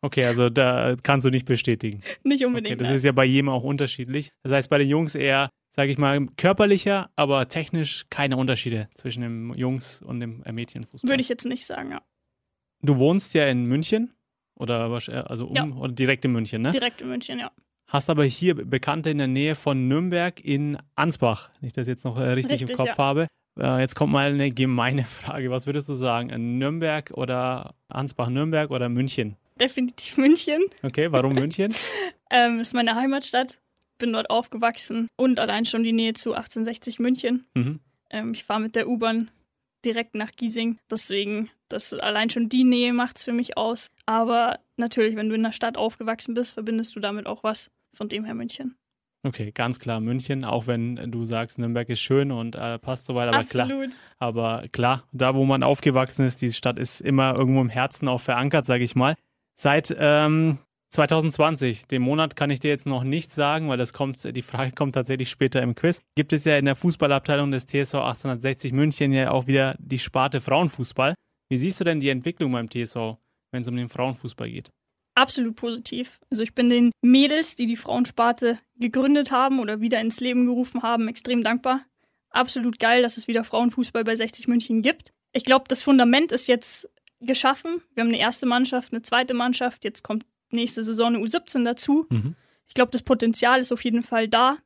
Okay, 0.00 0.26
also 0.26 0.50
da 0.50 0.96
kannst 1.02 1.24
du 1.24 1.30
nicht 1.30 1.46
bestätigen. 1.46 2.02
nicht 2.24 2.40
Okay, 2.42 2.44
unbedingt. 2.44 2.78
das 2.80 2.88
nein. 2.88 2.96
ist 2.98 3.04
ja 3.04 3.12
bei 3.12 3.24
jedem 3.24 3.48
auch 3.48 3.62
unterschiedlich. 3.62 4.32
Das 4.42 4.52
heißt, 4.52 4.68
bei 4.68 4.76
den 4.76 4.88
Jungs 4.88 5.14
eher, 5.14 5.48
sage 5.74 5.90
ich 5.92 5.96
mal, 5.96 6.26
körperlicher, 6.36 7.10
aber 7.16 7.48
technisch 7.48 8.04
keine 8.10 8.36
Unterschiede 8.36 8.88
zwischen 8.94 9.22
dem 9.22 9.54
Jungs- 9.54 10.02
und 10.02 10.20
dem 10.20 10.42
äh, 10.44 10.52
Mädchenfußball. 10.52 11.08
würde 11.08 11.22
ich 11.22 11.30
jetzt 11.30 11.46
nicht 11.46 11.64
sagen, 11.64 11.90
ja. 11.92 12.02
Du 12.82 12.98
wohnst 12.98 13.32
ja 13.32 13.46
in 13.46 13.64
München 13.64 14.12
oder 14.56 14.90
äh, 15.08 15.12
also 15.20 15.46
um 15.46 15.54
Ja. 15.56 15.64
oder 15.64 15.92
direkt 15.94 16.26
in 16.26 16.32
München, 16.32 16.60
ne? 16.60 16.70
Direkt 16.72 17.00
in 17.00 17.08
München, 17.08 17.38
ja. 17.38 17.50
Hast 17.86 18.10
aber 18.10 18.24
hier 18.24 18.54
Bekannte 18.54 19.10
in 19.10 19.18
der 19.18 19.26
Nähe 19.26 19.54
von 19.54 19.88
Nürnberg 19.88 20.40
in 20.44 20.78
Ansbach, 20.94 21.50
wenn 21.60 21.68
ich 21.68 21.72
das 21.72 21.86
jetzt 21.86 22.04
noch 22.04 22.16
äh, 22.18 22.30
richtig, 22.30 22.62
im 22.62 22.68
Richtig, 22.68 22.76
Kopf 22.76 22.98
ja. 22.98 22.98
habe. 22.98 23.28
Äh, 23.58 23.80
jetzt 23.80 23.94
kommt 23.94 24.12
mal 24.12 24.32
eine 24.32 24.50
gemeine 24.50 25.02
Frage. 25.04 25.50
Was 25.50 25.66
würdest 25.66 25.88
du 25.88 25.94
sagen? 25.94 26.30
Äh, 26.30 26.38
Nürnberg 26.38 27.12
oder 27.14 27.74
Ansbach, 27.88 28.28
Nürnberg 28.28 28.70
oder 28.70 28.88
München? 28.88 29.36
Definitiv 29.60 30.16
München. 30.16 30.62
Okay, 30.82 31.10
warum 31.12 31.34
München? 31.34 31.74
Ähm, 32.30 32.58
ist 32.58 32.74
meine 32.74 32.96
Heimatstadt. 32.96 33.60
Bin 33.98 34.12
dort 34.12 34.28
aufgewachsen 34.28 35.06
und 35.16 35.38
allein 35.38 35.66
schon 35.66 35.84
die 35.84 35.92
Nähe 35.92 36.14
zu 36.14 36.32
1860 36.32 36.98
München. 36.98 37.46
Mhm. 37.54 37.78
Ähm, 38.10 38.32
ich 38.32 38.42
fahre 38.42 38.60
mit 38.60 38.74
der 38.74 38.88
U-Bahn 38.88 39.30
direkt 39.84 40.16
nach 40.16 40.32
Giesing. 40.32 40.78
Deswegen, 40.90 41.50
das 41.74 41.92
allein 41.92 42.30
schon 42.30 42.48
die 42.48 42.64
Nähe 42.64 42.92
macht 42.92 43.18
es 43.18 43.24
für 43.24 43.32
mich 43.32 43.56
aus. 43.56 43.90
Aber 44.06 44.60
natürlich, 44.76 45.16
wenn 45.16 45.28
du 45.28 45.34
in 45.34 45.42
der 45.42 45.52
Stadt 45.52 45.76
aufgewachsen 45.76 46.34
bist, 46.34 46.54
verbindest 46.54 46.94
du 46.96 47.00
damit 47.00 47.26
auch 47.26 47.42
was. 47.42 47.70
Von 47.94 48.08
dem 48.08 48.24
her 48.24 48.34
München. 48.34 48.76
Okay, 49.22 49.52
ganz 49.52 49.78
klar 49.78 50.00
München, 50.00 50.44
auch 50.44 50.66
wenn 50.66 50.96
du 51.10 51.24
sagst, 51.24 51.58
Nürnberg 51.58 51.88
ist 51.88 52.00
schön 52.00 52.30
und 52.30 52.56
äh, 52.56 52.78
passt 52.78 53.06
soweit, 53.06 53.28
aber 53.28 53.44
klar. 53.44 53.66
Absolut. 53.66 53.98
Aber 54.18 54.64
klar, 54.70 55.04
da 55.12 55.34
wo 55.34 55.44
man 55.44 55.62
aufgewachsen 55.62 56.26
ist, 56.26 56.42
die 56.42 56.52
Stadt 56.52 56.78
ist 56.78 57.00
immer 57.00 57.38
irgendwo 57.38 57.60
im 57.60 57.70
Herzen 57.70 58.06
auch 58.08 58.20
verankert, 58.20 58.66
sage 58.66 58.84
ich 58.84 58.94
mal. 58.94 59.14
Seit 59.54 59.94
ähm, 59.98 60.58
2020, 60.90 61.86
dem 61.86 62.02
Monat 62.02 62.36
kann 62.36 62.50
ich 62.50 62.60
dir 62.60 62.68
jetzt 62.68 62.86
noch 62.86 63.02
nicht 63.02 63.32
sagen, 63.32 63.68
weil 63.68 63.78
das 63.78 63.94
kommt, 63.94 64.22
die 64.24 64.42
Frage 64.42 64.72
kommt 64.72 64.94
tatsächlich 64.94 65.30
später 65.30 65.62
im 65.62 65.74
Quiz. 65.74 66.02
Gibt 66.16 66.34
es 66.34 66.44
ja 66.44 66.58
in 66.58 66.66
der 66.66 66.74
Fußballabteilung 66.74 67.50
des 67.50 67.64
TSV 67.66 67.94
1860 67.94 68.72
München 68.72 69.12
ja 69.12 69.30
auch 69.30 69.46
wieder 69.46 69.74
die 69.78 69.98
Sparte 69.98 70.42
Frauenfußball. 70.42 71.14
Wie 71.48 71.56
siehst 71.56 71.80
du 71.80 71.84
denn 71.84 72.00
die 72.00 72.08
Entwicklung 72.08 72.52
beim 72.52 72.68
TSV, 72.70 73.16
wenn 73.50 73.62
es 73.62 73.68
um 73.68 73.76
den 73.76 73.88
Frauenfußball 73.88 74.50
geht? 74.50 74.70
Absolut 75.14 75.54
positiv. 75.54 76.18
Also 76.30 76.42
ich 76.42 76.54
bin 76.54 76.68
den 76.68 76.90
Mädels, 77.00 77.54
die 77.54 77.66
die 77.66 77.76
Frauensparte 77.76 78.58
gegründet 78.76 79.30
haben 79.30 79.60
oder 79.60 79.80
wieder 79.80 80.00
ins 80.00 80.20
Leben 80.20 80.46
gerufen 80.46 80.82
haben, 80.82 81.06
extrem 81.06 81.44
dankbar. 81.44 81.82
Absolut 82.30 82.80
geil, 82.80 83.02
dass 83.02 83.16
es 83.16 83.28
wieder 83.28 83.44
Frauenfußball 83.44 84.02
bei 84.02 84.16
60 84.16 84.48
München 84.48 84.82
gibt. 84.82 85.12
Ich 85.32 85.44
glaube, 85.44 85.66
das 85.68 85.82
Fundament 85.82 86.32
ist 86.32 86.48
jetzt 86.48 86.90
geschaffen. 87.20 87.80
Wir 87.94 88.02
haben 88.02 88.08
eine 88.08 88.18
erste 88.18 88.46
Mannschaft, 88.46 88.92
eine 88.92 89.02
zweite 89.02 89.34
Mannschaft. 89.34 89.84
Jetzt 89.84 90.02
kommt 90.02 90.26
nächste 90.50 90.82
Saison 90.82 91.14
eine 91.14 91.24
U17 91.24 91.64
dazu. 91.64 92.06
Mhm. 92.10 92.34
Ich 92.66 92.74
glaube, 92.74 92.90
das 92.90 93.02
Potenzial 93.02 93.60
ist 93.60 93.72
auf 93.72 93.84
jeden 93.84 94.02
Fall 94.02 94.28
da. 94.28 94.58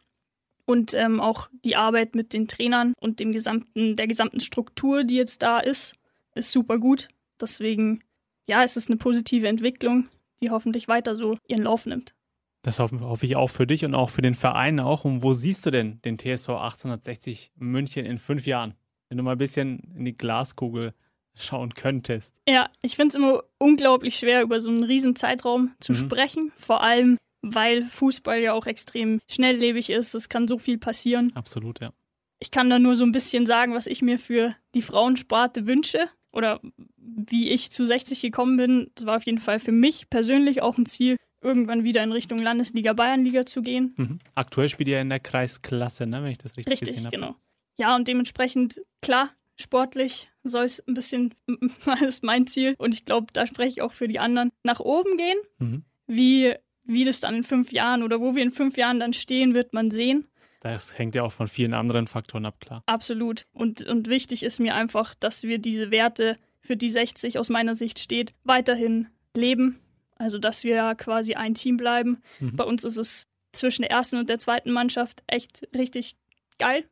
Und 0.65 0.93
ähm, 0.95 1.21
auch 1.21 1.49
die 1.65 1.77
Arbeit 1.77 2.15
mit 2.15 2.33
den 2.33 2.49
Trainern 2.49 2.93
und 3.01 3.21
dem 3.21 3.33
gesamten, 3.33 3.97
der 3.97 4.07
gesamten 4.07 4.41
Struktur, 4.41 5.05
die 5.05 5.17
jetzt 5.17 5.43
da 5.43 5.61
ist, 5.61 5.95
ist 6.35 6.53
super 6.53 6.79
gut. 6.79 7.09
Deswegen, 7.41 8.03
ja, 8.49 8.63
es 8.65 8.77
ist 8.77 8.89
eine 8.89 8.97
positive 8.97 9.47
Entwicklung, 9.49 10.09
die 10.43 10.51
hoffentlich 10.51 10.89
weiter 10.89 11.15
so 11.15 11.37
ihren 11.47 11.63
Lauf 11.63 11.87
nimmt. 11.87 12.15
Das 12.63 12.81
hoffe, 12.81 13.25
ich 13.25 13.37
auch 13.37 13.49
für 13.49 13.67
dich 13.67 13.85
und 13.85 13.95
auch 13.95 14.11
für 14.11 14.23
den 14.23 14.35
Verein 14.35 14.81
auch. 14.81 15.05
Und 15.05 15.23
wo 15.23 15.33
siehst 15.33 15.65
du 15.65 15.71
denn 15.71 16.01
den 16.03 16.19
TSV 16.19 16.51
1860 16.51 17.53
München 17.57 18.05
in 18.05 18.19
fünf 18.19 18.47
Jahren? 18.47 18.75
Wenn 19.09 19.19
du 19.19 19.25
mal 19.25 19.33
ein 19.33 19.39
bisschen 19.39 19.79
in 19.97 20.05
die 20.05 20.17
Glaskugel 20.17 20.93
schauen 21.35 21.73
könntest. 21.75 22.35
Ja, 22.49 22.69
ich 22.83 22.97
finde 22.97 23.09
es 23.09 23.15
immer 23.15 23.45
unglaublich 23.59 24.17
schwer, 24.19 24.43
über 24.43 24.61
so 24.61 24.71
einen 24.71 24.83
riesen 24.83 25.15
Zeitraum 25.15 25.73
zu 25.79 25.93
Mhm. 25.93 25.97
sprechen. 25.97 26.53
Vor 26.57 26.83
allem, 26.83 27.17
weil 27.43 27.85
Fußball 27.85 28.41
ja 28.41 28.53
auch 28.55 28.67
extrem 28.67 29.21
schnelllebig 29.31 29.91
ist. 29.91 30.15
Es 30.15 30.29
kann 30.29 30.49
so 30.49 30.59
viel 30.59 30.79
passieren. 30.79 31.31
Absolut, 31.37 31.81
ja. 31.81 31.93
Ich 32.41 32.51
kann 32.51 32.69
da 32.71 32.79
nur 32.81 32.97
so 32.97 33.05
ein 33.05 33.13
bisschen 33.13 33.47
sagen, 33.47 33.73
was 33.75 33.87
ich 33.87 34.03
mir 34.03 34.19
für 34.19 34.55
die 34.75 34.83
Frauensparte 34.83 35.67
wünsche 35.67 36.09
oder 36.33 36.61
wie 36.97 37.49
ich 37.51 37.71
zu 37.71 37.85
60 37.87 38.21
gekommen 38.21 38.57
bin. 38.57 38.91
Das 38.95 39.07
war 39.07 39.17
auf 39.17 39.27
jeden 39.27 39.39
Fall 39.39 39.59
für 39.59 39.73
mich 39.73 40.09
persönlich 40.11 40.63
auch 40.63 40.79
ein 40.79 40.87
Ziel, 40.87 41.17
irgendwann 41.41 41.85
wieder 41.85 42.03
in 42.03 42.13
Richtung 42.13 42.39
Landesliga, 42.39 42.93
Bayernliga 42.93 43.47
zu 43.47 43.63
gehen. 43.63 43.95
Mhm. 43.97 44.19
Aktuell 44.35 44.69
spielt 44.69 44.89
ihr 44.89 45.01
in 45.01 45.09
der 45.09 45.21
Kreisklasse, 45.21 46.07
ne, 46.07 46.23
wenn 46.23 46.31
ich 46.31 46.39
das 46.39 46.57
richtig, 46.57 46.73
Richtig, 46.73 46.89
gesehen 46.89 47.07
habe. 47.07 47.17
genau. 47.17 47.35
Ja, 47.79 47.95
und 47.95 48.09
dementsprechend, 48.09 48.81
klar, 49.03 49.31
sportlich 49.57 50.29
soll 50.43 50.65
es 50.65 50.81
ein 50.87 50.95
bisschen, 50.95 51.35
das 51.85 52.03
ist 52.03 52.25
mein 52.25 52.47
Ziel. 52.47 52.75
Und 52.79 52.95
ich 52.95 53.05
glaube, 53.05 53.29
da 53.33 53.47
spreche 53.47 53.69
ich 53.71 53.83
auch 53.83 53.93
für 53.93 54.09
die 54.09 54.19
anderen, 54.19 54.51
nach 54.65 54.81
oben 54.81 55.17
gehen. 55.17 55.39
Mhm. 55.59 55.85
Wie, 56.07 56.55
wie 56.85 57.05
das 57.05 57.21
dann 57.21 57.37
in 57.37 57.43
fünf 57.45 57.71
Jahren 57.73 58.03
oder 58.03 58.21
wo 58.21 58.35
wir 58.35 58.43
in 58.43 58.51
fünf 58.51 58.77
Jahren 58.77 58.99
dann 58.99 59.13
stehen, 59.13 59.55
wird 59.55 59.73
man 59.75 59.91
sehen. 59.91 60.27
Das 60.61 60.99
hängt 60.99 61.15
ja 61.15 61.23
auch 61.23 61.33
von 61.33 61.49
vielen 61.49 61.75
anderen 61.75 62.07
Faktoren 62.07 62.47
ab, 62.47 62.61
klar. 62.61 62.83
Absolut. 62.87 63.47
Und, 63.53 63.83
und 63.83 64.09
wichtig 64.09 64.43
ist 64.43 64.59
mir 64.59 64.75
einfach, 64.75 65.15
dass 65.15 65.45
wir 65.45 65.59
diese 65.59 65.91
Werte, 65.91 66.37
für 66.61 66.77
die 66.77 66.89
60 66.89 67.39
aus 67.39 67.49
meiner 67.49 67.75
Sicht 67.75 67.99
steht, 67.99 68.35
weiterhin 68.45 69.09
leben. 69.37 69.79
Also, 70.17 70.39
dass 70.39 70.65
wir 70.65 70.75
ja 70.75 70.95
quasi 70.95 71.35
ein 71.35 71.55
Team 71.55 71.77
bleiben. 71.77 72.21
Mhm. 72.41 72.57
Bei 72.57 72.65
uns 72.65 72.85
ist 72.85 72.99
es 72.99 73.29
zwischen 73.53 73.83
der 73.83 73.93
ersten 73.93 74.17
und 74.17 74.29
der 74.29 74.39
zweiten 74.39 74.73
Mannschaft 74.73 75.23
echt 75.29 75.69
richtig 75.75 76.17
geil. 76.59 76.85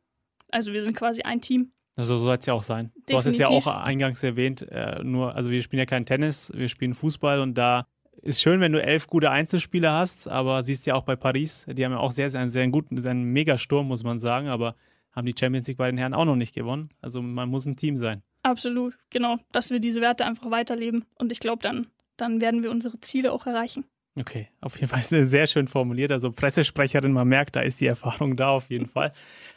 Also, 0.49 0.71
wir 0.71 0.81
sind 0.81 0.95
quasi 0.95 1.23
ein 1.23 1.41
Team. 1.41 1.71
Also 1.97 2.15
so 2.15 2.25
soll 2.25 2.37
es 2.37 2.45
ja 2.45 2.53
auch 2.53 2.63
sein. 2.63 2.91
Du 3.07 3.17
hast 3.17 3.25
es 3.25 3.39
ja 3.39 3.45
Definitiv. 3.45 3.67
auch 3.67 3.75
eingangs 3.75 4.21
erwähnt, 4.21 4.61
äh, 4.61 5.03
nur, 5.03 5.35
also 5.35 5.49
wir 5.49 5.63
spielen 5.63 5.79
ja 5.79 5.87
kein 5.87 6.05
Tennis, 6.05 6.51
wir 6.53 6.69
spielen 6.69 6.93
Fußball 6.93 7.41
und 7.41 7.55
da 7.55 7.87
ist 8.27 8.41
schön, 8.41 8.59
wenn 8.59 8.73
du 8.73 8.83
elf 8.83 9.07
gute 9.07 9.31
Einzelspieler 9.31 9.93
hast, 9.93 10.27
aber 10.27 10.61
siehst 10.61 10.85
ja 10.85 10.95
auch 10.95 11.03
bei 11.03 11.15
Paris, 11.15 11.65
die 11.69 11.83
haben 11.83 11.93
ja 11.93 11.99
auch 11.99 12.11
sehr, 12.11 12.29
sehr 12.29 12.41
einen 12.41 12.51
sehr 12.51 12.67
guten, 12.67 12.99
sehr 12.99 13.11
einen 13.11 13.31
Megasturm, 13.31 13.87
muss 13.87 14.03
man 14.03 14.19
sagen, 14.19 14.49
aber 14.49 14.75
haben 15.13 15.25
die 15.25 15.35
Champions 15.37 15.67
League 15.67 15.77
bei 15.77 15.89
den 15.89 15.97
Herren 15.97 16.13
auch 16.13 16.25
noch 16.25 16.35
nicht 16.35 16.53
gewonnen. 16.53 16.89
Also 17.01 17.21
man 17.21 17.49
muss 17.49 17.65
ein 17.65 17.75
Team 17.75 17.97
sein. 17.97 18.21
Absolut, 18.43 18.93
genau. 19.09 19.37
Dass 19.51 19.71
wir 19.71 19.79
diese 19.79 20.01
Werte 20.01 20.25
einfach 20.25 20.51
weiterleben. 20.51 21.05
Und 21.15 21.31
ich 21.31 21.39
glaube, 21.39 21.63
dann, 21.63 21.87
dann 22.17 22.39
werden 22.39 22.63
wir 22.63 22.69
unsere 22.69 22.99
Ziele 23.01 23.31
auch 23.31 23.47
erreichen. 23.47 23.85
Okay, 24.19 24.49
auf 24.61 24.75
jeden 24.75 24.89
Fall 24.89 25.03
sehr, 25.03 25.25
sehr 25.25 25.47
schön 25.47 25.67
formuliert. 25.67 26.11
Also 26.11 26.31
Pressesprecherin, 26.31 27.11
man 27.11 27.27
merkt, 27.27 27.55
da 27.55 27.61
ist 27.61 27.81
die 27.81 27.87
Erfahrung 27.87 28.35
da 28.35 28.49
auf 28.49 28.69
jeden 28.69 28.87
Fall. 28.87 29.13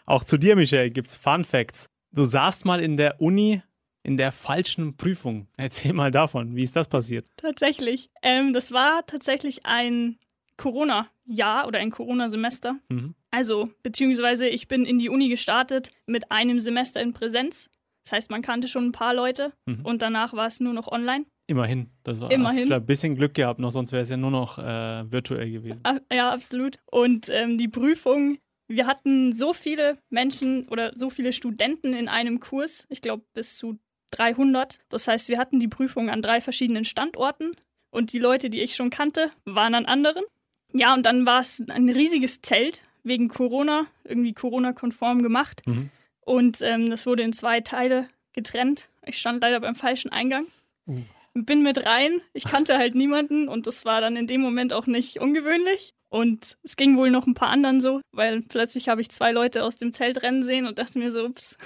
Auch 0.07 0.25
zu 0.25 0.39
dir, 0.39 0.57
Michelle, 0.57 0.91
gibt's 0.91 1.17
Fun 1.17 1.45
Facts. 1.45 1.91
Du 2.13 2.25
saßt 2.25 2.65
mal 2.65 2.81
in 2.81 2.97
der 2.97 3.21
Uni 3.21 3.63
in 4.03 4.17
der 4.17 4.33
falschen 4.33 4.97
Prüfung. 4.97 5.47
Erzähl 5.57 5.93
mal 5.93 6.11
davon. 6.11 6.57
Wie 6.57 6.63
ist 6.63 6.77
das 6.77 6.89
passiert? 6.89 7.27
Tatsächlich. 7.37 8.11
Ähm, 8.23 8.53
das 8.53 8.73
war 8.73 9.05
tatsächlich 9.07 9.67
ein 9.67 10.19
Corona-Jahr 10.57 11.67
oder 11.67 11.79
ein 11.79 11.91
Corona-Semester. 11.91 12.77
Mhm. 12.89 13.15
Also, 13.31 13.71
beziehungsweise 13.83 14.49
ich 14.49 14.69
bin 14.69 14.85
in 14.85 14.99
die 14.99 15.09
Uni 15.09 15.29
gestartet 15.29 15.91
mit 16.07 16.31
einem 16.31 16.61
Semester 16.61 17.01
in 17.01 17.13
Präsenz. 17.13 17.71
Das 18.05 18.13
heißt, 18.13 18.31
man 18.31 18.43
kannte 18.43 18.69
schon 18.69 18.87
ein 18.87 18.93
paar 18.93 19.15
Leute 19.15 19.53
Mhm. 19.67 19.85
und 19.85 20.03
danach 20.03 20.33
war 20.33 20.47
es 20.47 20.61
nur 20.61 20.73
noch 20.73 20.89
online. 20.89 21.27
Immerhin. 21.47 21.91
Das 22.05 22.21
war 22.21 22.31
Immerhin. 22.31 22.47
Hast 22.47 22.55
vielleicht 22.67 22.73
ein 22.83 22.87
bisschen 22.87 23.15
Glück 23.15 23.35
gehabt 23.35 23.59
noch, 23.61 23.71
sonst 23.73 23.93
wäre 23.93 24.03
es 24.03 24.09
ja 24.11 24.17
nur 24.17 24.31
noch 24.31 24.59
äh, 24.59 25.11
virtuell 25.11 25.51
gewesen. 25.51 25.83
Ja, 26.13 26.31
absolut. 26.33 26.79
Und 26.87 27.29
ähm, 27.29 27.59
die 27.59 27.69
Prüfung, 27.69 28.39
wir 28.69 28.87
hatten 28.87 29.33
so 29.33 29.53
viele 29.53 29.99
Menschen 30.11 30.69
oder 30.69 30.93
so 30.97 31.11
viele 31.11 31.33
Studenten 31.33 31.93
in 31.93 32.09
einem 32.09 32.39
Kurs, 32.41 32.87
ich 32.89 33.03
glaube 33.03 33.25
bis 33.35 33.57
zu 33.59 33.79
300. 34.11 34.79
Das 34.89 35.09
heißt, 35.09 35.29
wir 35.29 35.39
hatten 35.39 35.61
die 35.61 35.69
Prüfung 35.69 36.11
an 36.11 36.23
drei 36.23 36.41
verschiedenen 36.41 36.85
Standorten 36.85 37.53
und 37.91 38.13
die 38.13 38.19
Leute, 38.19 38.51
die 38.51 38.61
ich 38.61 38.77
schon 38.77 38.91
kannte, 38.91 39.31
waren 39.45 39.75
an 39.75 39.87
anderen. 39.87 40.25
Ja, 40.73 40.95
und 40.95 41.05
dann 41.07 41.27
war 41.27 41.41
es 41.41 41.63
ein 41.69 41.89
riesiges 41.89 42.43
Zelt 42.43 42.83
wegen 43.03 43.29
Corona, 43.29 43.87
irgendwie 44.05 44.33
Corona-konform 44.33 45.23
gemacht. 45.23 45.63
Mhm. 45.67 45.91
Und 46.21 46.61
ähm, 46.63 46.91
das 46.91 47.07
wurde 47.07 47.23
in 47.23 47.33
zwei 47.33 47.61
Teile 47.61 48.09
getrennt. 48.33 48.91
Ich 49.05 49.19
stand 49.19 49.41
leider 49.43 49.61
beim 49.61 49.75
falschen 49.75 50.13
Eingang. 50.13 50.47
Uh. 50.87 51.03
bin 51.35 51.63
mit 51.63 51.87
rein. 51.87 52.21
Ich 52.33 52.45
kannte 52.45 52.79
halt 52.79 52.95
niemanden 52.95 53.49
und 53.49 53.67
das 53.67 53.85
war 53.85 54.01
dann 54.01 54.17
in 54.17 54.27
dem 54.27 54.41
Moment 54.41 54.73
auch 54.73 54.87
nicht 54.87 55.21
ungewöhnlich. 55.21 55.93
Und 56.09 56.57
es 56.65 56.77
ging 56.77 56.97
wohl 56.97 57.11
noch 57.11 57.27
ein 57.27 57.35
paar 57.35 57.51
anderen 57.51 57.81
so, 57.81 58.01
weil 58.13 58.43
plötzlich 58.43 58.89
habe 58.89 59.01
ich 59.01 59.11
zwei 59.11 59.31
Leute 59.31 59.65
aus 59.65 59.77
dem 59.77 59.93
Zelt 59.93 60.23
rennen 60.23 60.43
sehen 60.43 60.67
und 60.67 60.79
dachte 60.79 60.99
mir 60.99 61.13
so, 61.13 61.25
ups, 61.27 61.57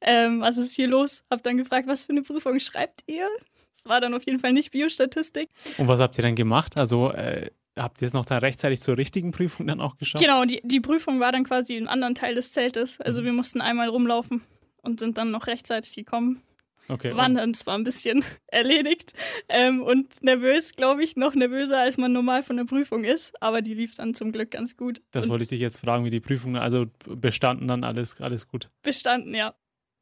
ähm, 0.00 0.40
was 0.40 0.56
ist 0.56 0.74
hier 0.74 0.88
los? 0.88 1.22
Hab 1.30 1.42
dann 1.42 1.56
gefragt, 1.56 1.86
was 1.88 2.04
für 2.04 2.10
eine 2.12 2.22
Prüfung 2.22 2.58
schreibt 2.58 3.02
ihr? 3.06 3.28
Es 3.74 3.86
war 3.86 4.00
dann 4.00 4.14
auf 4.14 4.24
jeden 4.24 4.38
Fall 4.38 4.52
nicht 4.52 4.70
Biostatistik. 4.70 5.48
Und 5.78 5.88
was 5.88 6.00
habt 6.00 6.16
ihr 6.18 6.22
dann 6.22 6.34
gemacht? 6.36 6.78
Also 6.78 7.10
äh, 7.12 7.50
habt 7.76 8.00
ihr 8.02 8.06
es 8.06 8.14
noch 8.14 8.24
dann 8.24 8.38
rechtzeitig 8.38 8.80
zur 8.80 8.96
richtigen 8.96 9.32
Prüfung 9.32 9.66
dann 9.66 9.80
auch 9.80 9.96
geschafft? 9.96 10.22
Genau, 10.22 10.44
die, 10.44 10.60
die 10.64 10.80
Prüfung 10.80 11.18
war 11.20 11.32
dann 11.32 11.44
quasi 11.44 11.76
im 11.76 11.88
anderen 11.88 12.14
Teil 12.14 12.34
des 12.34 12.52
Zeltes. 12.52 13.00
Also 13.00 13.20
Mhm. 13.20 13.24
wir 13.26 13.32
mussten 13.32 13.60
einmal 13.60 13.88
rumlaufen 13.88 14.42
und 14.82 15.00
sind 15.00 15.18
dann 15.18 15.30
noch 15.30 15.46
rechtzeitig 15.48 15.94
gekommen. 15.94 16.40
Okay. 16.88 17.16
waren 17.16 17.34
dann 17.34 17.54
zwar 17.54 17.76
ein 17.76 17.84
bisschen 17.84 18.24
erledigt 18.46 19.14
ähm, 19.48 19.82
und 19.82 20.22
nervös, 20.22 20.72
glaube 20.72 21.02
ich, 21.02 21.16
noch 21.16 21.34
nervöser, 21.34 21.80
als 21.80 21.96
man 21.96 22.12
normal 22.12 22.42
von 22.42 22.56
der 22.56 22.64
Prüfung 22.64 23.04
ist. 23.04 23.40
Aber 23.42 23.62
die 23.62 23.74
lief 23.74 23.94
dann 23.94 24.14
zum 24.14 24.32
Glück 24.32 24.50
ganz 24.50 24.76
gut. 24.76 25.00
Das 25.10 25.24
und 25.24 25.30
wollte 25.30 25.44
ich 25.44 25.50
dich 25.50 25.60
jetzt 25.60 25.78
fragen, 25.78 26.04
wie 26.04 26.10
die 26.10 26.20
Prüfung, 26.20 26.56
also 26.56 26.86
bestanden 27.06 27.68
dann 27.68 27.84
alles, 27.84 28.20
alles 28.20 28.48
gut. 28.48 28.70
bestanden, 28.82 29.34
ja. 29.34 29.54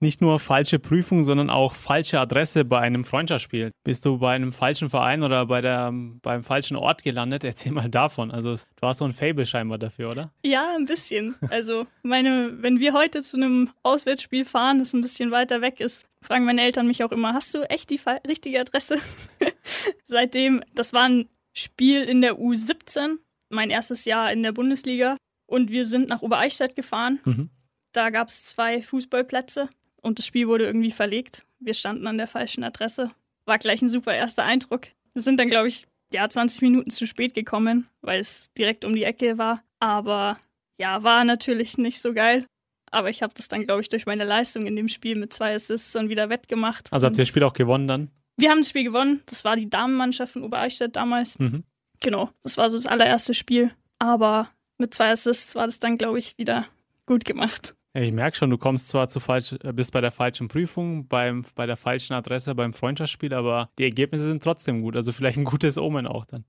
Nicht 0.02 0.20
nur 0.20 0.40
falsche 0.40 0.80
Prüfung, 0.80 1.22
sondern 1.22 1.48
auch 1.48 1.76
falsche 1.76 2.18
Adresse 2.18 2.64
bei 2.64 2.80
einem 2.80 3.04
Freundschaftsspiel. 3.04 3.70
Bist 3.84 4.04
du 4.04 4.18
bei 4.18 4.34
einem 4.34 4.50
falschen 4.50 4.90
Verein 4.90 5.22
oder 5.22 5.46
bei 5.46 5.60
der, 5.60 5.92
beim 5.92 6.42
falschen 6.42 6.76
Ort 6.76 7.04
gelandet? 7.04 7.44
Erzähl 7.44 7.70
mal 7.70 7.88
davon. 7.88 8.32
Also 8.32 8.52
du 8.52 8.86
hast 8.88 8.98
so 8.98 9.04
ein 9.04 9.12
Fable 9.12 9.46
scheinbar 9.46 9.78
dafür, 9.78 10.10
oder? 10.10 10.32
Ja, 10.44 10.74
ein 10.74 10.86
bisschen. 10.86 11.36
Also, 11.50 11.86
meine, 12.02 12.50
wenn 12.62 12.80
wir 12.80 12.94
heute 12.94 13.22
zu 13.22 13.36
einem 13.36 13.70
Auswärtsspiel 13.84 14.44
fahren, 14.44 14.80
das 14.80 14.92
ein 14.92 15.02
bisschen 15.02 15.30
weiter 15.30 15.60
weg 15.60 15.78
ist, 15.78 16.08
fragen 16.20 16.46
meine 16.46 16.64
Eltern 16.64 16.88
mich 16.88 17.04
auch 17.04 17.12
immer, 17.12 17.32
hast 17.32 17.54
du 17.54 17.62
echt 17.70 17.88
die 17.90 18.00
richtige 18.26 18.58
Adresse? 18.58 18.98
Seitdem, 20.04 20.64
das 20.74 20.92
war 20.92 21.04
ein 21.04 21.28
Spiel 21.52 22.02
in 22.02 22.22
der 22.22 22.40
U17, 22.40 23.18
mein 23.50 23.70
erstes 23.70 24.04
Jahr 24.04 24.32
in 24.32 24.42
der 24.42 24.50
Bundesliga. 24.50 25.16
Und 25.46 25.70
wir 25.70 25.84
sind 25.84 26.08
nach 26.08 26.22
Obereichstätt 26.22 26.74
gefahren. 26.74 27.20
Mhm. 27.24 27.50
Da 27.92 28.10
gab 28.10 28.30
es 28.30 28.46
zwei 28.46 28.82
Fußballplätze 28.82 29.68
und 30.02 30.18
das 30.18 30.26
Spiel 30.26 30.48
wurde 30.48 30.66
irgendwie 30.66 30.90
verlegt. 30.90 31.44
Wir 31.58 31.74
standen 31.74 32.06
an 32.06 32.18
der 32.18 32.26
falschen 32.26 32.64
Adresse. 32.64 33.10
War 33.46 33.58
gleich 33.58 33.80
ein 33.82 33.88
super 33.88 34.14
erster 34.14 34.44
Eindruck. 34.44 34.88
Wir 35.14 35.22
sind 35.22 35.38
dann, 35.40 35.48
glaube 35.48 35.68
ich, 35.68 35.86
ja, 36.12 36.28
20 36.28 36.62
Minuten 36.62 36.90
zu 36.90 37.06
spät 37.06 37.34
gekommen, 37.34 37.88
weil 38.02 38.20
es 38.20 38.52
direkt 38.54 38.84
um 38.84 38.94
die 38.94 39.04
Ecke 39.04 39.38
war. 39.38 39.62
Aber 39.80 40.38
ja, 40.78 41.02
war 41.02 41.24
natürlich 41.24 41.78
nicht 41.78 42.00
so 42.00 42.12
geil. 42.12 42.46
Aber 42.90 43.08
ich 43.08 43.22
habe 43.22 43.32
das 43.34 43.48
dann, 43.48 43.64
glaube 43.64 43.80
ich, 43.80 43.88
durch 43.88 44.04
meine 44.04 44.24
Leistung 44.24 44.66
in 44.66 44.76
dem 44.76 44.88
Spiel 44.88 45.16
mit 45.16 45.32
zwei 45.32 45.54
Assists 45.54 45.92
dann 45.92 46.10
wieder 46.10 46.28
wettgemacht. 46.28 46.92
Also 46.92 47.06
habt 47.06 47.16
ihr 47.16 47.22
das 47.22 47.28
Spiel 47.28 47.42
auch 47.42 47.54
gewonnen 47.54 47.88
dann? 47.88 48.10
Wir 48.36 48.50
haben 48.50 48.58
das 48.58 48.68
Spiel 48.68 48.84
gewonnen. 48.84 49.22
Das 49.26 49.44
war 49.44 49.56
die 49.56 49.70
Damenmannschaft 49.70 50.34
von 50.34 50.42
Obereichstätt 50.42 50.96
damals. 50.96 51.38
Mhm. 51.38 51.64
Genau, 52.00 52.30
das 52.42 52.58
war 52.58 52.68
so 52.68 52.76
das 52.76 52.86
allererste 52.86 53.32
Spiel. 53.32 53.70
Aber 53.98 54.50
mit 54.78 54.92
zwei 54.92 55.10
Assists 55.10 55.54
war 55.54 55.66
das 55.66 55.78
dann, 55.78 55.96
glaube 55.96 56.18
ich, 56.18 56.36
wieder 56.36 56.66
gut 57.06 57.24
gemacht. 57.24 57.74
Ich 57.94 58.12
merke 58.12 58.36
schon, 58.36 58.48
du 58.48 58.56
kommst 58.56 58.88
zwar 58.88 59.08
zu 59.08 59.20
falsch, 59.20 59.54
äh, 59.62 59.72
bist 59.72 59.92
bei 59.92 60.00
der 60.00 60.10
falschen 60.10 60.48
Prüfung, 60.48 61.08
beim, 61.08 61.44
bei 61.54 61.66
der 61.66 61.76
falschen 61.76 62.14
Adresse 62.14 62.54
beim 62.54 62.72
Freundschaftsspiel, 62.72 63.34
aber 63.34 63.70
die 63.78 63.84
Ergebnisse 63.84 64.24
sind 64.24 64.42
trotzdem 64.42 64.80
gut. 64.80 64.96
Also 64.96 65.12
vielleicht 65.12 65.36
ein 65.36 65.44
gutes 65.44 65.76
Omen 65.76 66.06
auch 66.06 66.24
dann. 66.24 66.44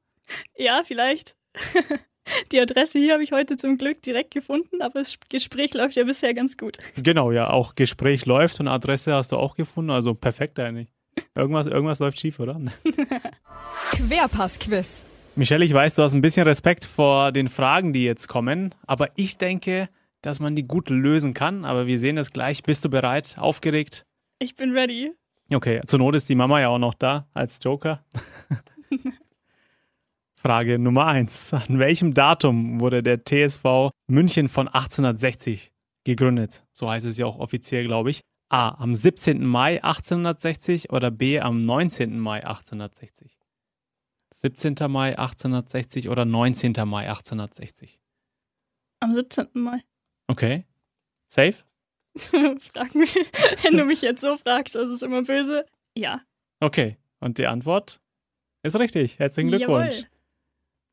Ja, 0.56 0.82
vielleicht. 0.86 1.36
Die 2.54 2.60
Adresse 2.60 3.00
hier 3.00 3.14
habe 3.14 3.24
ich 3.24 3.34
heute 3.34 3.58
zum 3.58 3.78
Glück 3.78 4.02
direkt 4.02 4.32
gefunden, 4.32 4.82
aber 4.82 5.00
das 5.00 5.18
Gespräch 5.28 5.74
läuft 5.74 5.98
ja 5.98 6.06
bisher 6.06 6.34
ganz 6.34 6.56
gut. 6.56 6.78
Genau, 6.96 7.34
ja, 7.34 7.50
auch 7.50 7.76
Gespräch 7.76 8.26
läuft 8.26 8.62
und 8.62 8.70
Adresse 8.70 9.14
hast 9.14 9.34
du 9.34 9.38
auch 9.38 9.56
gefunden, 9.56 9.92
also 9.92 10.14
perfekt 10.14 10.58
eigentlich. 10.58 10.88
Irgendwas, 11.36 11.68
irgendwas 11.68 12.00
läuft 12.00 12.18
schief, 12.18 12.40
oder? 12.40 12.62
Querpass-Quiz. 13.92 15.04
Michelle, 15.36 15.66
ich 15.66 15.74
weiß, 15.74 15.96
du 15.96 16.04
hast 16.04 16.14
ein 16.14 16.22
bisschen 16.22 16.48
Respekt 16.48 16.86
vor 16.86 17.34
den 17.34 17.50
Fragen, 17.50 17.92
die 17.92 18.06
jetzt 18.06 18.30
kommen, 18.30 18.74
aber 18.88 19.10
ich 19.16 19.38
denke, 19.38 19.90
dass 20.24 20.40
man 20.40 20.56
die 20.56 20.66
gut 20.66 20.90
lösen 20.90 21.36
kann, 21.36 21.66
aber 21.66 21.86
wir 21.86 22.00
sehen 22.00 22.18
es 22.18 22.32
gleich. 22.32 22.64
Bist 22.64 22.84
du 22.84 22.90
bereit? 22.90 23.36
Aufgeregt? 23.38 24.06
Ich 24.40 24.56
bin 24.56 24.72
ready. 24.72 25.12
Okay, 25.54 25.82
zur 25.86 26.00
Not 26.00 26.16
ist 26.16 26.30
die 26.30 26.36
Mama 26.36 26.60
ja 26.60 26.70
auch 26.70 26.80
noch 26.80 26.94
da 26.94 27.28
als 27.34 27.60
Joker. 27.62 28.04
Frage 30.36 30.80
Nummer 30.80 31.06
eins: 31.08 31.54
An 31.54 31.78
welchem 31.78 32.14
Datum 32.14 32.80
wurde 32.80 33.04
der 33.04 33.24
TSV 33.24 33.92
München 34.08 34.50
von 34.50 34.68
1860 34.68 35.72
gegründet? 36.06 36.66
So 36.72 36.90
heißt 36.90 37.06
es 37.06 37.18
ja 37.18 37.26
auch 37.26 37.40
offiziell, 37.40 37.86
glaube 37.86 38.10
ich. 38.10 38.22
A. 38.50 38.70
Am 38.70 38.96
17. 38.96 39.46
Mai 39.46 39.84
1860 39.84 40.92
oder 40.92 41.12
B. 41.12 41.40
Am 41.40 41.60
19. 41.60 42.20
Mai 42.20 42.46
1860? 42.46 43.38
17. 44.34 44.76
Mai 44.90 45.18
1860 45.18 46.10
oder 46.10 46.24
19. 46.24 46.74
Mai 46.86 47.10
1860? 47.10 48.00
Am 49.00 49.14
17. 49.14 49.48
Mai. 49.54 49.84
Okay. 50.34 50.66
Safe? 51.28 51.54
Frag 52.18 52.96
mich, 52.96 53.14
wenn 53.62 53.78
du 53.78 53.86
mich 53.86 54.02
jetzt 54.02 54.22
so 54.22 54.36
fragst, 54.36 54.74
das 54.74 54.90
ist 54.90 55.04
immer 55.04 55.22
böse. 55.22 55.64
Ja. 55.96 56.22
Okay. 56.60 56.98
Und 57.20 57.38
die 57.38 57.46
Antwort 57.46 58.02
ist 58.64 58.80
richtig. 58.80 59.20
Herzlichen 59.20 59.50
Glückwunsch. 59.50 59.96
Jawohl. 59.96 60.08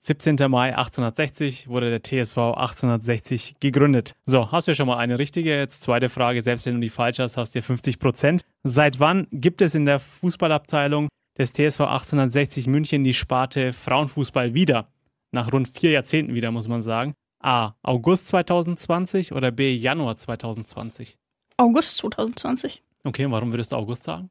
17. 0.01 0.37
Mai 0.51 0.77
1860 0.77 1.69
wurde 1.69 1.89
der 1.89 2.03
TSV 2.03 2.37
1860 2.37 3.57
gegründet. 3.61 4.15
So, 4.27 4.53
hast 4.53 4.67
du 4.67 4.73
ja 4.73 4.75
schon 4.75 4.87
mal 4.87 4.99
eine 4.99 5.19
richtige. 5.19 5.57
Jetzt 5.57 5.85
zweite 5.85 6.11
Frage. 6.11 6.43
Selbst 6.43 6.67
wenn 6.67 6.75
du 6.75 6.81
die 6.81 6.91
falsch 6.91 7.19
hast, 7.19 7.39
hast 7.39 7.55
du 7.55 7.61
ja 7.61 7.63
50 7.63 7.99
Prozent. 7.99 8.43
Seit 8.63 9.01
wann 9.01 9.27
gibt 9.31 9.63
es 9.63 9.75
in 9.75 9.87
der 9.87 10.01
Fußballabteilung 10.01 11.09
des 11.39 11.55
TSV 11.55 11.81
1860 11.81 12.67
München 12.67 13.05
die 13.05 13.15
Sparte 13.15 13.73
Frauenfußball 13.73 14.53
wieder? 14.53 14.93
Nach 15.33 15.51
rund 15.51 15.69
vier 15.69 15.93
Jahrzehnten 15.93 16.35
wieder, 16.35 16.51
muss 16.51 16.69
man 16.69 16.83
sagen. 16.83 17.15
A. 17.43 17.73
August 17.83 18.29
2020 18.29 19.33
oder 19.33 19.51
B. 19.51 19.75
Januar 19.75 20.17
2020? 20.17 21.19
August 21.57 21.97
2020. 21.99 22.83
Okay, 23.05 23.25
und 23.25 23.33
warum 23.33 23.51
würdest 23.53 23.73
du 23.73 23.77
August 23.77 24.05
sagen? 24.05 24.31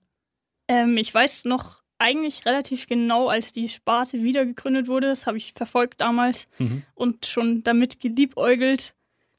Ähm, 0.68 0.96
ich 0.98 1.14
weiß 1.14 1.46
noch 1.46 1.82
eigentlich 1.98 2.46
relativ 2.46 2.88
genau, 2.88 3.28
als 3.28 3.52
die 3.52 3.68
Sparte 3.68 4.24
wieder 4.24 4.46
gegründet 4.46 4.88
wurde. 4.88 5.08
Das 5.08 5.28
habe 5.28 5.38
ich 5.38 5.54
verfolgt 5.54 6.00
damals 6.02 6.48
Mhm. 6.60 6.84
und 6.96 7.26
schon 7.26 7.64
damit 7.64 8.00
geliebäugelt, 8.00 8.94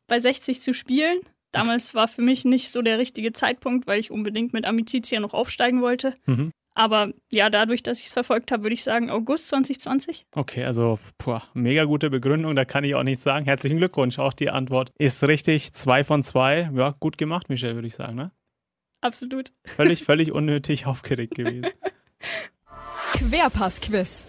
bei 0.09 0.18
60 0.18 0.61
zu 0.61 0.74
spielen. 0.74 1.20
Damals 1.52 1.94
war 1.94 2.06
für 2.09 2.22
mich 2.22 2.44
nicht 2.44 2.70
so 2.70 2.83
der 2.83 2.98
richtige 2.98 3.33
Zeitpunkt, 3.33 3.87
weil 3.87 3.98
ich 4.00 4.11
unbedingt 4.11 4.52
mit 4.52 4.64
Amicizia 4.66 5.20
noch 5.20 5.33
aufsteigen 5.35 5.80
wollte. 5.80 6.14
Mhm. 6.26 6.50
Aber 6.81 7.12
ja, 7.31 7.51
dadurch, 7.51 7.83
dass 7.83 8.01
ich 8.01 8.07
es 8.07 8.12
verfolgt 8.12 8.51
habe, 8.53 8.62
würde 8.62 8.73
ich 8.73 8.83
sagen 8.83 9.11
August 9.11 9.49
2020. 9.49 10.25
Okay, 10.35 10.64
also 10.64 10.99
puh, 11.19 11.38
mega 11.53 11.85
gute 11.85 12.09
Begründung, 12.09 12.57
da 12.57 12.64
kann 12.64 12.85
ich 12.85 12.95
auch 12.95 13.03
nichts 13.03 13.23
sagen. 13.23 13.45
Herzlichen 13.45 13.77
Glückwunsch, 13.77 14.19
auch 14.19 14.33
die 14.33 14.49
Antwort 14.49 14.90
ist 14.97 15.23
richtig. 15.25 15.75
Zwei 15.75 16.05
von 16.05 16.23
zwei. 16.23 16.71
Ja, 16.75 16.95
gut 16.99 17.19
gemacht, 17.19 17.51
Michelle, 17.51 17.75
würde 17.75 17.87
ich 17.87 17.95
sagen. 17.95 18.14
Ne? 18.14 18.31
Absolut. 19.03 19.53
Völlig, 19.66 20.05
völlig 20.05 20.33
unnötig 20.33 20.87
aufgeregt 20.87 21.35
gewesen. 21.35 21.66
Querpass-Quiz. 23.12 24.25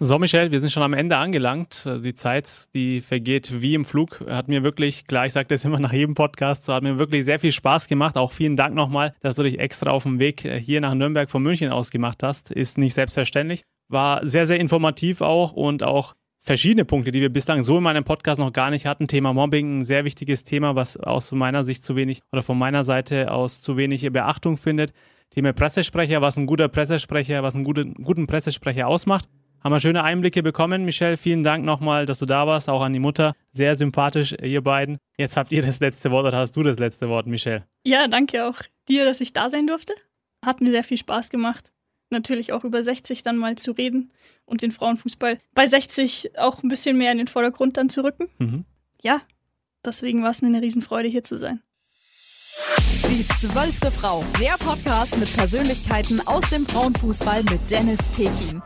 So, 0.00 0.16
Michelle, 0.20 0.52
wir 0.52 0.60
sind 0.60 0.70
schon 0.70 0.84
am 0.84 0.92
Ende 0.92 1.16
angelangt. 1.16 1.84
Die 2.04 2.14
Zeit, 2.14 2.72
die 2.72 3.00
vergeht 3.00 3.60
wie 3.60 3.74
im 3.74 3.84
Flug. 3.84 4.24
Hat 4.28 4.46
mir 4.46 4.62
wirklich, 4.62 5.08
klar, 5.08 5.26
ich 5.26 5.32
sage 5.32 5.48
das 5.48 5.64
immer 5.64 5.80
nach 5.80 5.92
jedem 5.92 6.14
Podcast, 6.14 6.64
so 6.64 6.72
hat 6.72 6.84
mir 6.84 7.00
wirklich 7.00 7.24
sehr 7.24 7.40
viel 7.40 7.50
Spaß 7.50 7.88
gemacht. 7.88 8.16
Auch 8.16 8.30
vielen 8.30 8.54
Dank 8.54 8.76
nochmal, 8.76 9.16
dass 9.22 9.34
du 9.34 9.42
dich 9.42 9.58
extra 9.58 9.90
auf 9.90 10.04
dem 10.04 10.20
Weg 10.20 10.44
äh, 10.44 10.60
hier 10.60 10.80
nach 10.80 10.94
Nürnberg 10.94 11.28
von 11.28 11.42
München 11.42 11.72
aus 11.72 11.90
gemacht 11.90 12.22
hast. 12.22 12.52
Ist 12.52 12.78
nicht 12.78 12.94
selbstverständlich. 12.94 13.64
War 13.88 14.24
sehr, 14.24 14.46
sehr 14.46 14.60
informativ 14.60 15.20
auch 15.20 15.52
und 15.52 15.82
auch 15.82 16.14
verschiedene 16.38 16.84
Punkte, 16.84 17.10
die 17.10 17.20
wir 17.20 17.32
bislang 17.32 17.64
so 17.64 17.78
in 17.78 17.82
meinem 17.82 18.04
Podcast 18.04 18.38
noch 18.38 18.52
gar 18.52 18.70
nicht 18.70 18.86
hatten. 18.86 19.08
Thema 19.08 19.32
Mobbing, 19.32 19.80
ein 19.80 19.84
sehr 19.84 20.04
wichtiges 20.04 20.44
Thema, 20.44 20.76
was 20.76 20.96
aus 20.96 21.32
meiner 21.32 21.64
Sicht 21.64 21.82
zu 21.82 21.96
wenig 21.96 22.20
oder 22.30 22.44
von 22.44 22.56
meiner 22.56 22.84
Seite 22.84 23.32
aus 23.32 23.60
zu 23.60 23.76
wenig 23.76 24.08
Beachtung 24.12 24.58
findet. 24.58 24.92
Thema 25.30 25.52
Pressesprecher, 25.52 26.22
was 26.22 26.36
ein 26.36 26.46
guter 26.46 26.68
Pressesprecher, 26.68 27.42
was 27.42 27.56
einen 27.56 27.64
guten, 27.64 27.94
guten 27.94 28.28
Pressesprecher 28.28 28.86
ausmacht. 28.86 29.28
Haben 29.62 29.72
wir 29.72 29.80
schöne 29.80 30.04
Einblicke 30.04 30.42
bekommen. 30.42 30.84
Michelle, 30.84 31.16
vielen 31.16 31.42
Dank 31.42 31.64
nochmal, 31.64 32.06
dass 32.06 32.20
du 32.20 32.26
da 32.26 32.46
warst, 32.46 32.68
auch 32.68 32.80
an 32.80 32.92
die 32.92 33.00
Mutter. 33.00 33.34
Sehr 33.52 33.74
sympathisch, 33.74 34.34
ihr 34.40 34.62
beiden. 34.62 34.98
Jetzt 35.16 35.36
habt 35.36 35.50
ihr 35.52 35.62
das 35.62 35.80
letzte 35.80 36.10
Wort 36.10 36.26
oder 36.26 36.38
hast 36.38 36.56
du 36.56 36.62
das 36.62 36.78
letzte 36.78 37.08
Wort, 37.08 37.26
Michelle? 37.26 37.64
Ja, 37.84 38.06
danke 38.06 38.46
auch 38.46 38.60
dir, 38.88 39.04
dass 39.04 39.20
ich 39.20 39.32
da 39.32 39.50
sein 39.50 39.66
durfte. 39.66 39.94
Hat 40.44 40.60
mir 40.60 40.70
sehr 40.70 40.84
viel 40.84 40.96
Spaß 40.98 41.30
gemacht. 41.30 41.72
Natürlich 42.10 42.52
auch 42.52 42.64
über 42.64 42.82
60 42.82 43.22
dann 43.22 43.36
mal 43.36 43.56
zu 43.56 43.72
reden 43.72 44.12
und 44.46 44.62
den 44.62 44.70
Frauenfußball 44.70 45.38
bei 45.54 45.66
60 45.66 46.38
auch 46.38 46.62
ein 46.62 46.68
bisschen 46.68 46.96
mehr 46.96 47.12
in 47.12 47.18
den 47.18 47.26
Vordergrund 47.26 47.76
dann 47.76 47.88
zu 47.88 48.02
rücken. 48.02 48.28
Mhm. 48.38 48.64
Ja, 49.02 49.20
deswegen 49.84 50.22
war 50.22 50.30
es 50.30 50.40
mir 50.40 50.48
eine 50.48 50.62
Riesenfreude, 50.62 51.08
hier 51.08 51.22
zu 51.22 51.36
sein. 51.36 51.62
Die 53.10 53.26
zwölfte 53.26 53.90
Frau. 53.90 54.24
Der 54.40 54.56
Podcast 54.58 55.18
mit 55.18 55.34
Persönlichkeiten 55.34 56.26
aus 56.26 56.48
dem 56.50 56.66
Frauenfußball 56.66 57.42
mit 57.44 57.70
Dennis 57.70 58.10
Tekin. 58.10 58.62